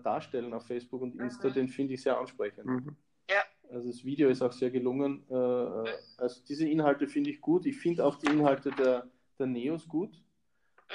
darstellen 0.04 0.54
auf 0.54 0.68
Facebook 0.68 1.02
und 1.02 1.20
Insta, 1.20 1.50
mhm. 1.50 1.54
den 1.54 1.68
finde 1.70 1.94
ich 1.96 2.04
sehr 2.04 2.18
ansprechend. 2.18 2.66
Mhm. 2.66 2.96
Ja. 3.30 3.42
Also 3.70 3.88
das 3.88 4.04
Video 4.04 4.30
ist 4.30 4.42
auch 4.42 4.52
sehr 4.52 4.70
gelungen. 4.70 5.24
Also 5.30 6.44
diese 6.48 6.68
Inhalte 6.68 7.08
finde 7.08 7.32
ich 7.32 7.42
gut. 7.42 7.66
Ich 7.66 7.78
finde 7.78 8.06
auch 8.06 8.18
die 8.18 8.28
Inhalte 8.28 8.70
der, 8.72 9.10
der 9.40 9.48
Neos 9.48 9.88
gut. 9.88 10.22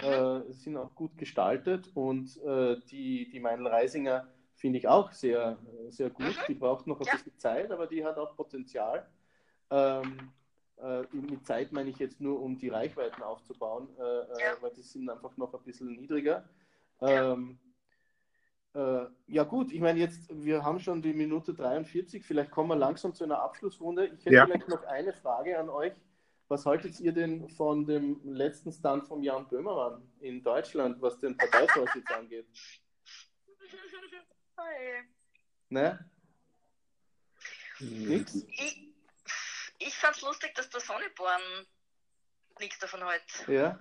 Mhm. 0.01 0.09
Äh, 0.09 0.53
sind 0.53 0.77
auch 0.77 0.95
gut 0.95 1.17
gestaltet 1.17 1.91
und 1.95 2.37
äh, 2.45 2.79
die, 2.91 3.29
die 3.31 3.41
Meinl 3.41 3.67
Reisinger 3.67 4.29
finde 4.55 4.79
ich 4.79 4.87
auch 4.87 5.11
sehr, 5.11 5.59
sehr 5.89 6.11
gut. 6.11 6.27
Mhm. 6.27 6.47
Die 6.47 6.55
braucht 6.55 6.87
noch 6.87 7.01
ein 7.01 7.07
ja. 7.07 7.13
bisschen 7.15 7.37
Zeit, 7.39 7.71
aber 7.73 7.87
die 7.87 8.05
hat 8.05 8.17
auch 8.17 8.37
Potenzial. 8.37 9.09
Ähm, 9.71 10.33
äh, 10.83 11.03
mit 11.13 11.47
Zeit 11.47 11.73
meine 11.73 11.91
ich 11.91 11.99
jetzt 11.99 12.21
nur, 12.21 12.41
um 12.41 12.59
die 12.59 12.69
Reichweiten 12.69 13.23
aufzubauen, 13.23 13.89
äh, 13.99 14.03
äh 14.03 14.41
ja. 14.41 14.57
weil 14.61 14.71
die 14.73 14.83
sind 14.83 15.09
einfach 15.11 15.37
noch 15.37 15.53
ein 15.55 15.63
bisschen 15.65 15.93
niedriger. 15.93 16.49
Ähm, 17.01 17.59
äh, 18.75 19.07
ja 19.27 19.45
gut, 19.45 19.73
ich 19.73 19.81
meine 19.81 19.99
jetzt, 19.99 20.29
wir 20.31 20.63
haben 20.63 20.79
schon 20.79 21.03
die 21.03 21.13
Minute 21.13 21.55
43, 21.55 22.25
vielleicht 22.25 22.51
kommen 22.51 22.71
wir 22.71 22.77
langsam 22.77 23.15
zu 23.15 23.25
einer 23.25 23.41
Abschlussrunde. 23.41 24.07
Ich 24.07 24.25
hätte 24.25 24.35
ja. 24.35 24.47
vielleicht 24.47 24.69
noch 24.69 24.85
eine 24.85 25.13
Frage 25.13 25.59
an 25.59 25.69
euch. 25.69 25.93
Was 26.49 26.65
haltet 26.65 26.99
ihr 27.01 27.13
denn 27.13 27.49
von 27.51 27.85
dem 27.85 28.21
letzten 28.25 28.73
Stand 28.73 29.07
von 29.07 29.23
Jan 29.23 29.47
Böhmermann 29.49 30.03
in 30.21 30.43
Deutschland, 30.43 31.01
was 31.03 31.19
den 31.19 31.37
Parteivorsitz 31.37 32.11
angeht? 32.11 32.47
Ne? 35.71 35.99
Nix? 37.79 38.35
Ich, 38.35 38.88
ich 39.79 39.97
fand's 39.97 40.21
lustig, 40.23 40.55
dass 40.55 40.69
der 40.71 40.81
Sonneborn 40.81 41.67
nichts 42.59 42.79
davon 42.79 43.05
hat. 43.05 43.23
Ja. 43.47 43.79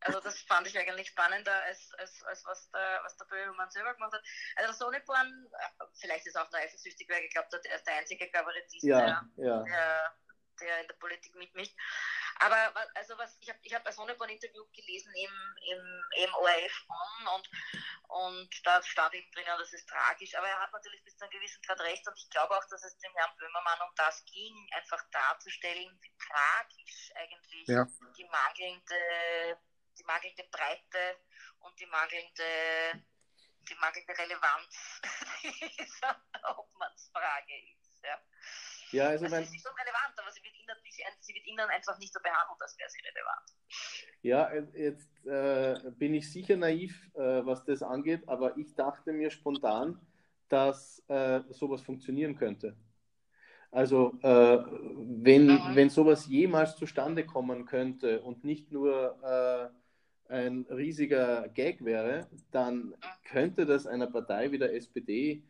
Also 0.00 0.20
das 0.20 0.40
fand 0.42 0.66
ich 0.66 0.78
eigentlich 0.78 1.08
spannender, 1.08 1.62
als, 1.64 1.92
als, 1.94 2.22
als 2.24 2.44
was, 2.44 2.70
der, 2.70 3.00
was 3.02 3.16
der 3.16 3.24
Böhmermann 3.24 3.70
selber 3.70 3.94
gemacht 3.94 4.12
hat. 4.12 4.22
Also 4.56 4.72
Sonneborn, 4.72 5.48
äh, 5.52 5.84
vielleicht 5.98 6.26
ist 6.26 6.36
auch 6.36 6.48
der 6.50 6.60
eifersüchtig, 6.60 7.08
weil 7.08 7.24
ich 7.24 7.30
glaube, 7.30 7.48
er 7.64 7.76
ist 7.76 7.86
der 7.86 7.94
einzige 7.94 8.30
Kabarettist, 8.30 8.84
ja, 8.84 9.26
der, 9.36 9.44
ja. 9.44 9.62
Der, 9.62 10.14
der 10.60 10.80
in 10.80 10.88
der 10.88 10.94
Politik 10.96 11.34
mitmischt. 11.34 11.74
Aber 12.38 12.74
also 12.94 13.16
was, 13.18 13.36
ich 13.40 13.48
habe 13.48 13.58
ich 13.62 13.74
hab 13.74 13.86
ein 13.86 13.92
Sonneborn-Interview 13.92 14.64
gelesen 14.74 15.12
im, 15.14 15.56
im, 15.70 16.04
im 16.24 16.34
ORF 16.34 16.84
und, 17.34 17.50
und 18.08 18.66
da 18.66 18.82
stand 18.82 19.14
eben 19.14 19.30
drin, 19.32 19.44
das 19.46 19.72
ist 19.72 19.88
tragisch. 19.88 20.34
Aber 20.34 20.48
er 20.48 20.60
hat 20.60 20.72
natürlich 20.72 21.02
bis 21.04 21.16
zu 21.16 21.24
einem 21.24 21.32
gewissen 21.32 21.62
Grad 21.62 21.80
recht 21.80 22.06
und 22.06 22.18
ich 22.18 22.28
glaube 22.30 22.56
auch, 22.56 22.64
dass 22.68 22.82
es 22.84 22.98
dem 22.98 23.12
Herrn 23.14 23.36
Böhmermann 23.38 23.80
um 23.88 23.94
das 23.96 24.24
ging, 24.26 24.54
einfach 24.72 25.02
darzustellen, 25.10 25.98
wie 26.02 26.12
tragisch 26.18 27.10
eigentlich 27.14 27.66
Ja. 27.68 27.86
die 28.16 28.24
mangelnde, 28.24 29.58
die 29.98 30.04
mangelnde 30.04 30.44
Breite 30.50 31.20
und 31.60 31.78
die 31.80 31.86
mangelnde, 31.86 33.04
die 33.68 33.74
mangelnde 33.76 34.18
Relevanz 34.18 35.00
dieser 35.42 36.22
Obmannsfrage 36.58 37.54
ist. 37.72 38.04
Ja. 38.04 38.20
Ja, 38.92 39.08
also 39.08 39.24
Also 39.24 39.36
mein, 39.36 39.44
sie 39.44 39.56
ist 39.56 39.66
schon 39.66 39.74
relevant, 39.74 40.14
aber 40.18 40.30
sie 40.32 40.42
wird, 40.42 40.54
nicht, 40.82 41.02
sie 41.20 41.34
wird 41.34 41.46
ihnen 41.46 41.60
einfach 41.60 41.98
nicht 41.98 42.12
so 42.12 42.20
behandelt, 42.20 42.60
als 42.60 42.78
wäre 42.78 42.90
sie 42.90 43.00
relevant. 43.00 43.46
Ja, 44.22 44.52
jetzt 44.74 45.26
äh, 45.26 45.90
bin 45.92 46.14
ich 46.14 46.30
sicher 46.30 46.56
naiv, 46.56 47.10
äh, 47.14 47.44
was 47.44 47.64
das 47.64 47.82
angeht, 47.82 48.28
aber 48.28 48.56
ich 48.56 48.74
dachte 48.74 49.12
mir 49.12 49.30
spontan, 49.30 50.00
dass 50.48 51.02
äh, 51.08 51.40
sowas 51.50 51.82
funktionieren 51.82 52.36
könnte. 52.36 52.76
Also 53.70 54.18
äh, 54.22 54.58
wenn, 54.58 55.46
Mhm. 55.46 55.74
wenn 55.74 55.90
sowas 55.90 56.26
jemals 56.26 56.76
zustande 56.76 57.26
kommen 57.26 57.66
könnte 57.66 58.22
und 58.22 58.44
nicht 58.44 58.72
nur 58.72 59.18
äh, 60.28 60.32
ein 60.32 60.66
riesiger 60.70 61.48
Gag 61.48 61.84
wäre, 61.84 62.26
dann 62.50 62.94
könnte 63.24 63.66
das 63.66 63.86
einer 63.86 64.06
Partei 64.06 64.50
wie 64.50 64.58
der 64.58 64.74
SPD 64.74 65.42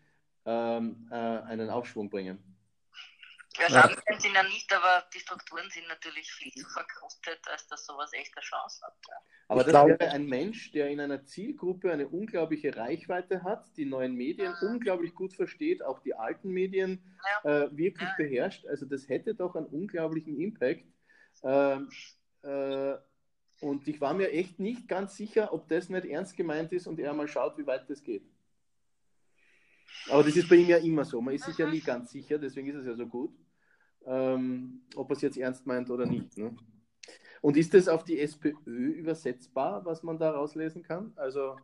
ähm, 0.45 1.09
äh, 1.11 1.15
einen 1.15 1.71
Aufschwung 1.71 2.11
bringen. 2.11 2.56
Ja, 3.59 3.69
schaden 3.71 3.97
können 4.05 4.21
sie 4.21 4.33
ja 4.33 4.43
nicht, 4.43 4.73
aber 4.73 5.05
die 5.15 5.21
Strukturen 5.21 5.69
sind 5.71 5.87
natürlich 5.89 6.31
viel 6.33 6.53
zu 6.53 6.69
verkrustet, 6.69 7.41
als 7.51 7.67
dass 7.69 7.87
sowas 7.87 8.13
echt 8.13 8.37
eine 8.37 8.43
Chance 8.45 8.85
hat. 8.85 8.95
Ja. 9.09 9.15
Aber 9.49 9.61
Ich 9.61 9.67
das 9.67 9.73
glaube- 9.73 9.97
wäre 9.99 10.11
ein 10.13 10.27
Mensch, 10.27 10.73
der 10.73 10.89
in 10.91 11.01
einer 11.01 11.25
Zielgruppe 11.25 11.93
eine 11.93 12.09
unglaubliche 12.09 12.77
Reichweite 12.77 13.43
hat, 13.45 13.65
die 13.77 13.85
neuen 13.85 14.15
Medien 14.15 14.55
Mhm. 14.61 14.69
unglaublich 14.69 15.15
gut 15.15 15.33
versteht, 15.35 15.83
auch 15.83 16.01
die 16.01 16.15
alten 16.15 16.51
Medien 16.51 17.03
äh, 17.45 17.69
wirklich 17.73 18.09
Ja. 18.09 18.15
beherrscht. 18.19 18.67
Also 18.67 18.87
das 18.87 19.09
hätte 19.09 19.35
doch 19.35 19.55
einen 19.57 19.67
unglaublichen 19.67 20.39
Impact. 20.41 20.85
Ähm, 21.43 21.91
äh, 22.43 22.95
und 23.61 23.89
ich 23.89 24.01
war 24.01 24.15
mir 24.15 24.31
echt 24.33 24.59
nicht 24.59 24.87
ganz 24.89 25.17
sicher, 25.17 25.53
ob 25.53 25.69
das 25.69 25.89
nicht 25.89 26.05
ernst 26.07 26.37
gemeint 26.37 26.73
ist 26.73 26.87
und 26.87 26.99
er 27.01 27.13
mal 27.15 27.27
schaut, 27.29 27.57
wie 27.59 27.67
weit 27.67 27.89
das 27.89 28.03
geht. 28.03 28.23
Aber 30.11 30.23
das 30.23 30.37
ist 30.37 30.49
bei 30.49 30.57
ihm 30.57 30.69
ja 30.69 30.77
immer 30.79 31.05
so. 31.05 31.21
Man 31.21 31.35
ist 31.35 31.45
sich 31.47 31.57
ja 31.59 31.69
nie 31.69 31.81
ganz 31.81 32.11
sicher, 32.11 32.39
deswegen 32.39 32.69
ist 32.69 32.77
es 32.77 32.87
ja 32.87 32.95
so 32.95 33.07
gut, 33.07 33.33
ähm, 34.07 34.83
ob 34.95 35.11
er 35.11 35.17
es 35.17 35.23
jetzt 35.23 35.37
ernst 35.37 35.67
meint 35.67 35.91
oder 35.91 36.07
nicht. 36.07 36.37
Ne? 36.39 36.57
Und 37.43 37.57
ist 37.57 37.75
das 37.75 37.89
auf 37.89 38.05
die 38.05 38.21
SPÖ 38.21 38.91
übersetzbar, 38.91 39.85
was 39.85 40.03
man 40.03 40.19
da 40.19 40.31
rauslesen 40.31 40.83
kann? 40.83 41.13
Also 41.17 41.59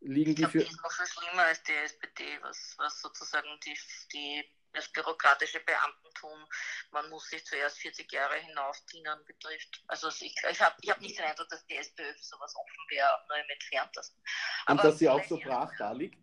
liegen 0.00 0.30
Ich 0.30 0.36
die 0.36 0.42
glaube, 0.42 0.52
für. 0.52 0.58
die 0.58 0.70
ist 0.70 0.82
noch 0.82 0.92
viel 0.92 1.06
schlimmer 1.06 1.44
als 1.44 1.62
die 1.62 1.72
SPD, 1.72 2.24
was, 2.42 2.74
was 2.78 3.00
sozusagen 3.00 3.48
die, 3.64 3.76
die, 4.12 4.44
das 4.72 4.88
bürokratische 4.92 5.60
Beamtentum, 5.60 6.46
man 6.92 7.08
muss 7.10 7.28
sich 7.28 7.44
zuerst 7.44 7.78
40 7.78 8.10
Jahre 8.12 8.36
hinaus 8.36 8.84
dienen, 8.86 9.18
betrifft. 9.24 9.82
Also 9.86 10.08
ich, 10.08 10.34
ich 10.50 10.60
habe 10.60 10.76
ich 10.80 10.90
hab 10.90 11.00
nicht 11.00 11.18
den 11.18 11.24
Eindruck, 11.24 11.48
dass 11.48 11.66
die 11.66 11.76
SPÖ 11.76 12.12
für 12.14 12.24
sowas 12.24 12.54
offen 12.54 12.90
wäre, 12.90 13.08
nur 13.28 13.38
im 13.38 13.50
entferntesten. 13.50 14.20
Und 14.20 14.78
Aber 14.78 14.82
dass 14.82 14.98
sie 14.98 15.08
auch 15.08 15.24
so 15.24 15.38
brach 15.38 15.72
da 15.78 15.92
liegt? 15.92 16.18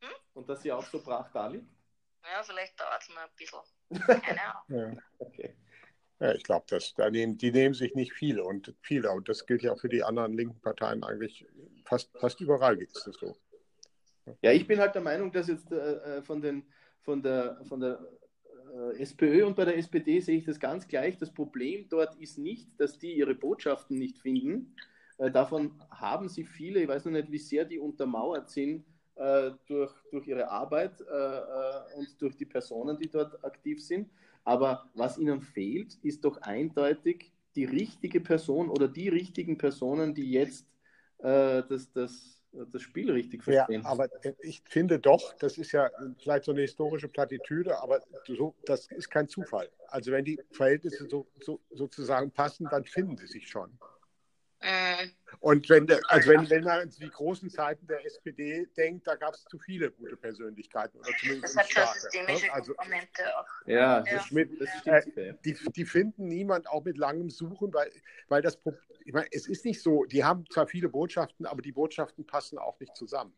Hm? 0.00 0.14
Und 0.34 0.48
dass 0.48 0.62
sie 0.62 0.72
auch 0.72 0.84
so 0.84 1.02
brach 1.02 1.30
da 1.32 1.46
liegt? 1.48 1.75
Ja, 2.32 2.42
vielleicht 2.42 2.78
dauert 2.80 3.02
es 3.02 3.08
noch 3.08 3.16
ein 3.18 3.28
bisschen. 3.36 4.22
Keine 4.22 4.40
Ahnung. 4.42 4.62
Ja. 4.68 5.02
Okay. 5.18 5.56
Ja, 6.18 6.34
ich 6.34 6.44
glaube, 6.44 6.64
da 6.96 7.10
nehmen, 7.10 7.36
die 7.36 7.52
nehmen 7.52 7.74
sich 7.74 7.94
nicht 7.94 8.12
viele 8.12 8.42
und 8.42 8.74
viele. 8.80 9.10
Und 9.10 9.28
das 9.28 9.44
gilt 9.46 9.62
ja 9.62 9.72
auch 9.72 9.80
für 9.80 9.90
die 9.90 10.02
anderen 10.02 10.32
linken 10.32 10.60
Parteien 10.62 11.04
eigentlich 11.04 11.46
fast, 11.84 12.10
fast 12.18 12.40
überall 12.40 12.80
ist 12.80 13.06
das 13.06 13.16
so. 13.16 13.36
Ja, 14.40 14.50
ich 14.50 14.66
bin 14.66 14.78
halt 14.78 14.94
der 14.94 15.02
Meinung, 15.02 15.30
dass 15.30 15.46
jetzt 15.48 15.70
äh, 15.70 16.22
von, 16.22 16.40
den, 16.40 16.64
von 17.02 17.22
der, 17.22 17.60
von 17.68 17.80
der 17.80 18.00
äh, 18.74 19.02
SPÖ 19.02 19.44
und 19.44 19.56
bei 19.56 19.66
der 19.66 19.76
SPD 19.76 20.20
sehe 20.20 20.38
ich 20.38 20.44
das 20.44 20.58
ganz 20.58 20.88
gleich. 20.88 21.18
Das 21.18 21.32
Problem 21.32 21.86
dort 21.90 22.16
ist 22.16 22.38
nicht, 22.38 22.80
dass 22.80 22.98
die 22.98 23.12
ihre 23.12 23.34
Botschaften 23.34 23.98
nicht 23.98 24.18
finden. 24.18 24.74
Äh, 25.18 25.30
davon 25.30 25.80
haben 25.90 26.28
sie 26.28 26.44
viele, 26.44 26.80
ich 26.80 26.88
weiß 26.88 27.04
noch 27.04 27.12
nicht, 27.12 27.30
wie 27.30 27.38
sehr 27.38 27.66
die 27.66 27.78
untermauert 27.78 28.48
sind 28.48 28.86
äh, 29.16 29.50
durch, 29.66 29.92
durch 30.10 30.26
ihre 30.26 30.48
Arbeit 30.50 31.00
äh, 31.00 31.04
äh, 31.04 31.94
und 31.96 32.20
durch 32.20 32.36
die 32.36 32.46
Personen, 32.46 32.98
die 32.98 33.08
dort 33.08 33.42
aktiv 33.44 33.82
sind. 33.82 34.10
Aber 34.44 34.90
was 34.94 35.18
ihnen 35.18 35.40
fehlt, 35.40 35.94
ist 36.02 36.24
doch 36.24 36.40
eindeutig 36.42 37.32
die 37.56 37.64
richtige 37.64 38.20
Person 38.20 38.68
oder 38.68 38.88
die 38.88 39.08
richtigen 39.08 39.58
Personen, 39.58 40.14
die 40.14 40.30
jetzt 40.30 40.66
äh, 41.18 41.62
das, 41.68 41.90
das, 41.92 42.42
das 42.52 42.82
Spiel 42.82 43.10
richtig 43.10 43.42
Ja, 43.46 43.64
verstehen. 43.64 43.82
aber 43.84 44.08
ich 44.42 44.62
finde 44.66 44.98
doch, 44.98 45.32
das 45.38 45.56
ist 45.58 45.72
ja 45.72 45.90
vielleicht 46.18 46.44
so 46.44 46.52
eine 46.52 46.62
historische 46.62 47.08
Plattitüde, 47.08 47.78
aber 47.80 48.00
so, 48.26 48.54
das 48.64 48.86
ist 48.88 49.10
kein 49.10 49.28
Zufall. 49.28 49.70
Also 49.88 50.12
wenn 50.12 50.24
die 50.24 50.40
Verhältnisse 50.50 51.08
so, 51.08 51.26
so, 51.40 51.60
sozusagen 51.70 52.30
passen, 52.30 52.68
dann 52.70 52.84
finden 52.84 53.16
sie 53.16 53.26
sich 53.26 53.48
schon. 53.48 53.78
Mm, 54.62 55.10
Und 55.40 55.68
wenn, 55.68 55.86
der, 55.86 56.00
also 56.08 56.30
wenn, 56.30 56.48
wenn 56.48 56.64
man 56.64 56.80
an 56.80 56.90
die 56.90 57.10
großen 57.10 57.50
Zeiten 57.50 57.86
der 57.86 58.04
SPD 58.06 58.66
denkt, 58.76 59.06
da 59.06 59.16
gab 59.16 59.34
es 59.34 59.44
zu 59.44 59.58
viele 59.58 59.90
gute 59.90 60.16
Persönlichkeiten 60.16 60.98
oder 60.98 61.10
Das 61.10 61.20
zumindest 61.20 61.56
hat 61.58 61.64
schon 61.66 61.82
starke. 61.82 62.00
systemische 62.00 62.46
ne? 62.46 62.52
Also 62.52 62.74
Komponente 62.74 63.38
auch. 63.38 63.46
Ja, 63.66 63.98
Ja. 63.98 64.00
das, 64.00 64.24
stimmt, 64.26 64.60
das 64.60 64.68
Äh, 64.68 65.02
stimmt 65.02 65.16
ja. 65.16 65.32
die, 65.44 65.72
die 65.72 65.84
finden 65.84 66.28
niemand 66.28 66.68
auch 66.68 66.84
mit 66.84 66.96
langem 66.96 67.30
Suchen, 67.30 67.72
weil, 67.74 67.90
weil 68.28 68.42
das 68.42 68.58
ich 69.04 69.12
meine, 69.12 69.28
es 69.30 69.46
ist 69.46 69.64
nicht 69.64 69.80
so, 69.82 70.04
die 70.04 70.24
haben 70.24 70.44
zwar 70.50 70.66
viele 70.66 70.88
Botschaften, 70.88 71.46
aber 71.46 71.62
die 71.62 71.70
Botschaften 71.72 72.26
passen 72.26 72.58
auch 72.58 72.80
nicht 72.80 72.96
zusammen. 72.96 73.32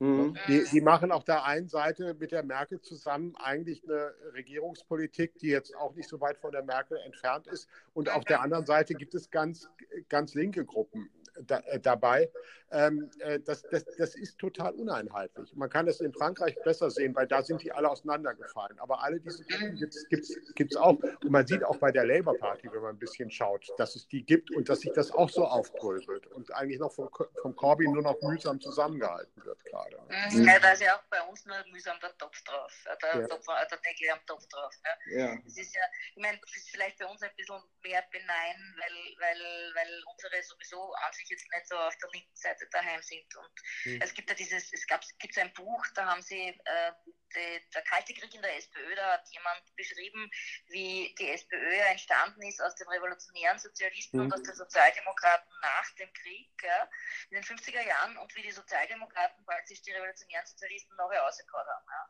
Mhm. 0.00 0.36
Die, 0.46 0.64
die 0.70 0.80
machen 0.80 1.10
auf 1.10 1.24
der 1.24 1.44
einen 1.44 1.68
Seite 1.68 2.14
mit 2.14 2.30
der 2.30 2.44
Merkel 2.44 2.80
zusammen 2.80 3.34
eigentlich 3.36 3.82
eine 3.84 4.14
Regierungspolitik, 4.34 5.38
die 5.38 5.48
jetzt 5.48 5.74
auch 5.76 5.94
nicht 5.94 6.08
so 6.08 6.20
weit 6.20 6.38
von 6.38 6.52
der 6.52 6.62
Merkel 6.62 6.98
entfernt 6.98 7.48
ist. 7.48 7.68
Und 7.94 8.08
auf 8.10 8.24
der 8.24 8.40
anderen 8.40 8.64
Seite 8.64 8.94
gibt 8.94 9.14
es 9.14 9.30
ganz, 9.30 9.68
ganz 10.08 10.34
linke 10.34 10.64
Gruppen 10.64 11.10
da, 11.46 11.60
äh, 11.60 11.80
dabei. 11.80 12.30
Ähm, 12.70 13.10
äh, 13.20 13.40
das, 13.40 13.62
das, 13.62 13.84
das 13.96 14.14
ist 14.14 14.38
total 14.38 14.74
uneinheitlich. 14.74 15.54
Man 15.56 15.70
kann 15.70 15.88
es 15.88 16.00
in 16.00 16.12
Frankreich 16.12 16.54
besser 16.64 16.90
sehen, 16.90 17.14
weil 17.14 17.26
da 17.26 17.42
sind 17.42 17.62
die 17.62 17.72
alle 17.72 17.88
auseinandergefallen. 17.88 18.78
Aber 18.78 19.02
alle 19.02 19.20
diese 19.20 19.42
Gruppen 19.44 19.76
gibt 19.76 20.72
es 20.72 20.76
auch. 20.76 20.98
Und 20.98 21.30
man 21.30 21.46
sieht 21.46 21.64
auch 21.64 21.78
bei 21.78 21.90
der 21.90 22.04
Labour 22.04 22.36
Party, 22.38 22.70
wenn 22.70 22.82
man 22.82 22.96
ein 22.96 22.98
bisschen 22.98 23.30
schaut, 23.30 23.66
dass 23.78 23.96
es 23.96 24.06
die 24.08 24.22
gibt 24.22 24.50
und 24.54 24.68
dass 24.68 24.80
sich 24.80 24.92
das 24.92 25.10
auch 25.10 25.30
so 25.30 25.46
aufbröselt 25.46 26.26
und 26.26 26.52
eigentlich 26.52 26.78
noch 26.78 26.92
vom, 26.92 27.08
vom 27.40 27.56
Corbyn 27.56 27.92
nur 27.92 28.02
noch 28.02 28.20
mühsam 28.20 28.60
zusammengehalten 28.60 29.44
wird 29.44 29.64
gerade. 29.64 29.98
Mhm. 30.30 30.44
Ja, 30.44 30.58
da 30.58 30.72
ist 30.72 30.82
ja 30.82 30.96
auch 30.96 31.02
bei 31.10 31.22
uns 31.22 31.44
nur 31.46 31.56
mühsam 31.72 31.96
der 32.02 32.16
Topf 32.18 32.42
drauf, 32.44 32.72
äh, 32.84 32.96
der, 33.02 33.22
Ja. 33.22 33.28
Topf, 33.28 33.46
äh, 33.48 33.66
der 33.70 33.78
Deckel 33.78 34.10
am 34.12 34.26
Topf 34.26 34.46
drauf. 34.48 34.74
Ja. 34.84 35.18
Ja. 35.18 35.38
Es 35.46 35.56
ist 35.56 35.74
ja, 35.74 35.82
ich 36.14 36.22
meine, 36.22 36.38
das 36.38 36.56
ist 36.56 36.70
vielleicht 36.70 36.98
bei 36.98 37.06
uns 37.06 37.22
ein 37.22 37.30
bisschen 37.36 37.60
mehr 37.82 38.04
benein, 38.12 38.74
weil, 38.76 38.96
weil, 39.18 39.74
weil 39.74 40.02
unsere 40.12 40.42
sowieso 40.42 40.92
an 40.94 41.12
sich 41.12 41.27
jetzt 41.30 41.46
nicht 41.50 41.68
so 41.68 41.76
auf 41.76 41.96
der 41.98 42.08
linken 42.12 42.36
Seite 42.36 42.66
daheim 42.70 43.02
sind. 43.02 43.34
Und 43.36 43.52
Hm. 43.82 44.00
es 44.02 44.14
gibt 44.14 44.28
ja 44.28 44.34
dieses, 44.34 44.72
es 44.72 44.86
gab, 44.86 45.02
gibt 45.18 45.34
so 45.34 45.40
ein 45.40 45.52
Buch, 45.52 45.86
da 45.94 46.06
haben 46.06 46.22
sie 46.22 46.48
äh, 46.64 46.92
die, 47.34 47.70
der 47.74 47.82
Kalte 47.82 48.14
Krieg 48.14 48.34
in 48.34 48.42
der 48.42 48.56
SPÖ, 48.56 48.94
da 48.94 49.12
hat 49.12 49.28
jemand 49.30 49.62
beschrieben, 49.76 50.30
wie 50.68 51.14
die 51.18 51.30
SPÖ 51.30 51.76
entstanden 51.90 52.42
ist 52.42 52.60
aus 52.60 52.74
den 52.76 52.88
revolutionären 52.88 53.58
Sozialisten 53.58 54.18
Mhm. 54.18 54.24
und 54.24 54.34
aus 54.34 54.42
den 54.42 54.54
Sozialdemokraten 54.54 55.52
nach 55.60 55.90
dem 55.96 56.12
Krieg, 56.12 56.50
ja, 56.62 56.90
in 57.30 57.36
den 57.36 57.44
50er 57.44 57.82
Jahren 57.82 58.16
und 58.18 58.34
wie 58.34 58.42
die 58.42 58.52
Sozialdemokraten 58.52 59.44
praktisch 59.44 59.82
die 59.82 59.92
revolutionären 59.92 60.46
Sozialisten 60.46 60.96
nachher 60.96 61.26
ausgehauen 61.26 61.66
haben. 61.66 61.86
Ja 61.90 62.08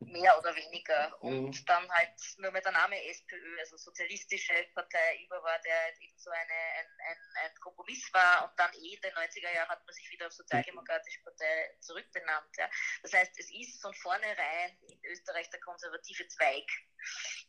mehr 0.00 0.38
oder 0.38 0.54
weniger. 0.54 1.20
Und 1.22 1.60
Mhm. 1.60 1.64
dann 1.66 1.90
halt 1.90 2.12
nur 2.38 2.50
mit 2.50 2.64
der 2.64 2.72
Name 2.72 3.02
SPÖ, 3.04 3.58
also 3.60 3.76
Sozialistische 3.76 4.54
Partei 4.74 5.22
über 5.24 5.42
war, 5.42 5.58
der 5.60 5.82
halt 5.82 6.00
eben 6.00 6.18
so 6.18 6.30
eine, 6.30 6.52
ein, 6.78 6.86
ein, 7.08 7.18
ein 7.44 7.54
Kompromiss 7.60 8.12
war. 8.12 8.48
Und 8.48 8.58
dann 8.58 8.72
eh 8.74 8.94
in 8.94 9.00
den 9.00 9.12
90er 9.14 9.52
Jahren 9.52 9.68
hat 9.68 9.84
man 9.84 9.94
sich 9.94 10.10
wieder 10.10 10.26
auf 10.26 10.32
Sozialdemokratische 10.32 11.22
Partei 11.22 11.76
zurückbenannt. 11.80 12.56
Ja. 12.56 12.68
Das 13.02 13.12
heißt, 13.12 13.38
es 13.38 13.50
ist 13.50 13.80
von 13.80 13.94
vornherein 13.94 14.78
in 14.88 15.00
Österreich 15.04 15.48
der 15.50 15.60
konservative 15.60 16.26
Zweig 16.28 16.66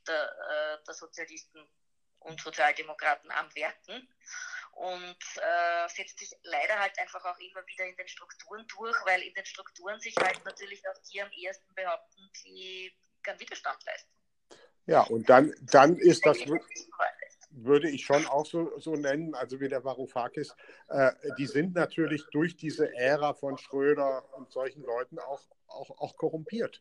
der, 0.07 0.79
äh, 0.79 0.83
der 0.85 0.93
Sozialisten 0.93 1.67
und 2.19 2.41
Sozialdemokraten 2.41 3.31
am 3.31 3.53
Werken 3.55 4.07
und 4.75 5.17
äh, 5.37 5.89
setzt 5.89 6.19
sich 6.19 6.31
leider 6.43 6.79
halt 6.79 6.97
einfach 6.99 7.23
auch 7.25 7.39
immer 7.39 7.65
wieder 7.67 7.85
in 7.85 7.95
den 7.95 8.07
Strukturen 8.07 8.65
durch, 8.67 8.95
weil 9.05 9.21
in 9.21 9.33
den 9.33 9.45
Strukturen 9.45 9.99
sich 9.99 10.15
halt 10.17 10.43
natürlich 10.45 10.81
auch 10.87 10.97
die 11.11 11.21
am 11.21 11.29
ehesten 11.31 11.73
behaupten, 11.75 12.29
die 12.43 12.91
keinen 13.21 13.39
Widerstand 13.39 13.77
leisten. 13.85 14.09
Ja, 14.85 15.01
und 15.01 15.29
dann, 15.29 15.53
dann 15.61 15.95
ist 15.95 16.25
das, 16.25 16.37
würde 17.51 17.89
ich 17.89 18.03
schon 18.03 18.25
auch 18.25 18.45
so, 18.45 18.77
so 18.79 18.95
nennen, 18.95 19.33
also 19.35 19.59
wie 19.59 19.69
der 19.69 19.83
Varoufakis, 19.83 20.55
äh, 20.89 21.11
die 21.37 21.45
sind 21.45 21.75
natürlich 21.75 22.25
durch 22.31 22.57
diese 22.57 22.93
Ära 22.95 23.33
von 23.33 23.57
Schröder 23.57 24.25
und 24.35 24.51
solchen 24.51 24.83
Leuten 24.83 25.19
auch, 25.19 25.41
auch, 25.67 25.89
auch 25.99 26.17
korrumpiert. 26.17 26.79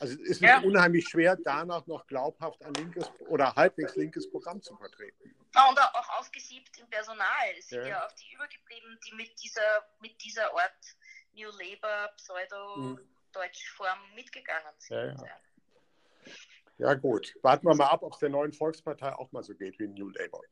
Also 0.00 0.14
es 0.14 0.20
ist 0.28 0.40
Ja. 0.40 0.60
unheimlich 0.60 1.08
schwer, 1.08 1.36
danach 1.36 1.86
noch 1.86 2.06
glaubhaft 2.06 2.64
ein 2.64 2.74
linkes 2.74 3.10
oder 3.20 3.54
halbwegs 3.54 3.96
linkes 3.96 4.30
Programm 4.30 4.62
zu 4.62 4.76
vertreten. 4.76 5.34
Ja, 5.54 5.68
und 5.68 5.78
auch 5.80 6.18
ausgesiebt 6.20 6.78
im 6.78 6.88
Personal. 6.88 7.26
Es 7.58 7.68
sind 7.68 7.80
Ja. 7.82 7.88
ja, 7.88 8.06
auch 8.06 8.12
die 8.12 8.32
übergeblieben, 8.32 8.98
die 9.06 9.14
mit 9.14 9.42
dieser, 9.42 9.88
mit 10.00 10.22
dieser 10.22 10.52
Art 10.54 10.96
New 11.32 11.50
Labour, 11.50 12.10
Pseudo-Deutschform 12.16 14.14
mitgegangen 14.14 14.72
sind. 14.78 14.96
Ja, 14.96 15.04
ja. 15.06 15.14
Ja. 15.26 16.32
Ja, 16.78 16.94
gut. 16.94 17.34
Warten 17.42 17.66
wir 17.66 17.74
mal 17.74 17.88
ab, 17.88 18.02
ob 18.04 18.12
es 18.12 18.20
der 18.20 18.28
neuen 18.28 18.52
Volkspartei 18.52 19.12
auch 19.12 19.32
mal 19.32 19.42
so 19.42 19.52
geht 19.54 19.78
wie 19.80 19.88
New 19.88 20.10
Labour. 20.10 20.44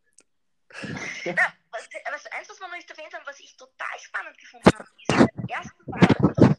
Ja, 1.24 1.34
was, 1.70 1.88
was, 2.10 2.26
eins, 2.26 2.48
was 2.48 2.58
wir 2.58 2.66
noch 2.66 2.74
nicht 2.74 2.90
erwähnt 2.90 3.14
haben, 3.14 3.24
was 3.26 3.38
ich 3.38 3.56
total 3.56 3.98
spannend 4.00 4.36
gefunden 4.36 4.70
habe, 4.76 4.88
ist, 4.98 5.36
beim 5.36 5.46
ersten 5.48 5.90
Mal 5.90 6.55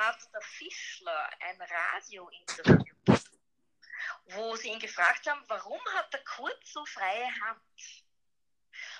hat 0.00 0.18
der 0.32 0.40
Fischler 0.40 1.30
ein 1.40 1.60
Radio-Interview, 1.60 2.94
wo 4.24 4.56
sie 4.56 4.68
ihn 4.68 4.78
gefragt 4.78 5.28
haben, 5.28 5.44
warum 5.48 5.80
hat 5.94 6.12
der 6.12 6.24
Kurz 6.24 6.72
so 6.72 6.84
freie 6.86 7.26
Hand? 7.42 8.04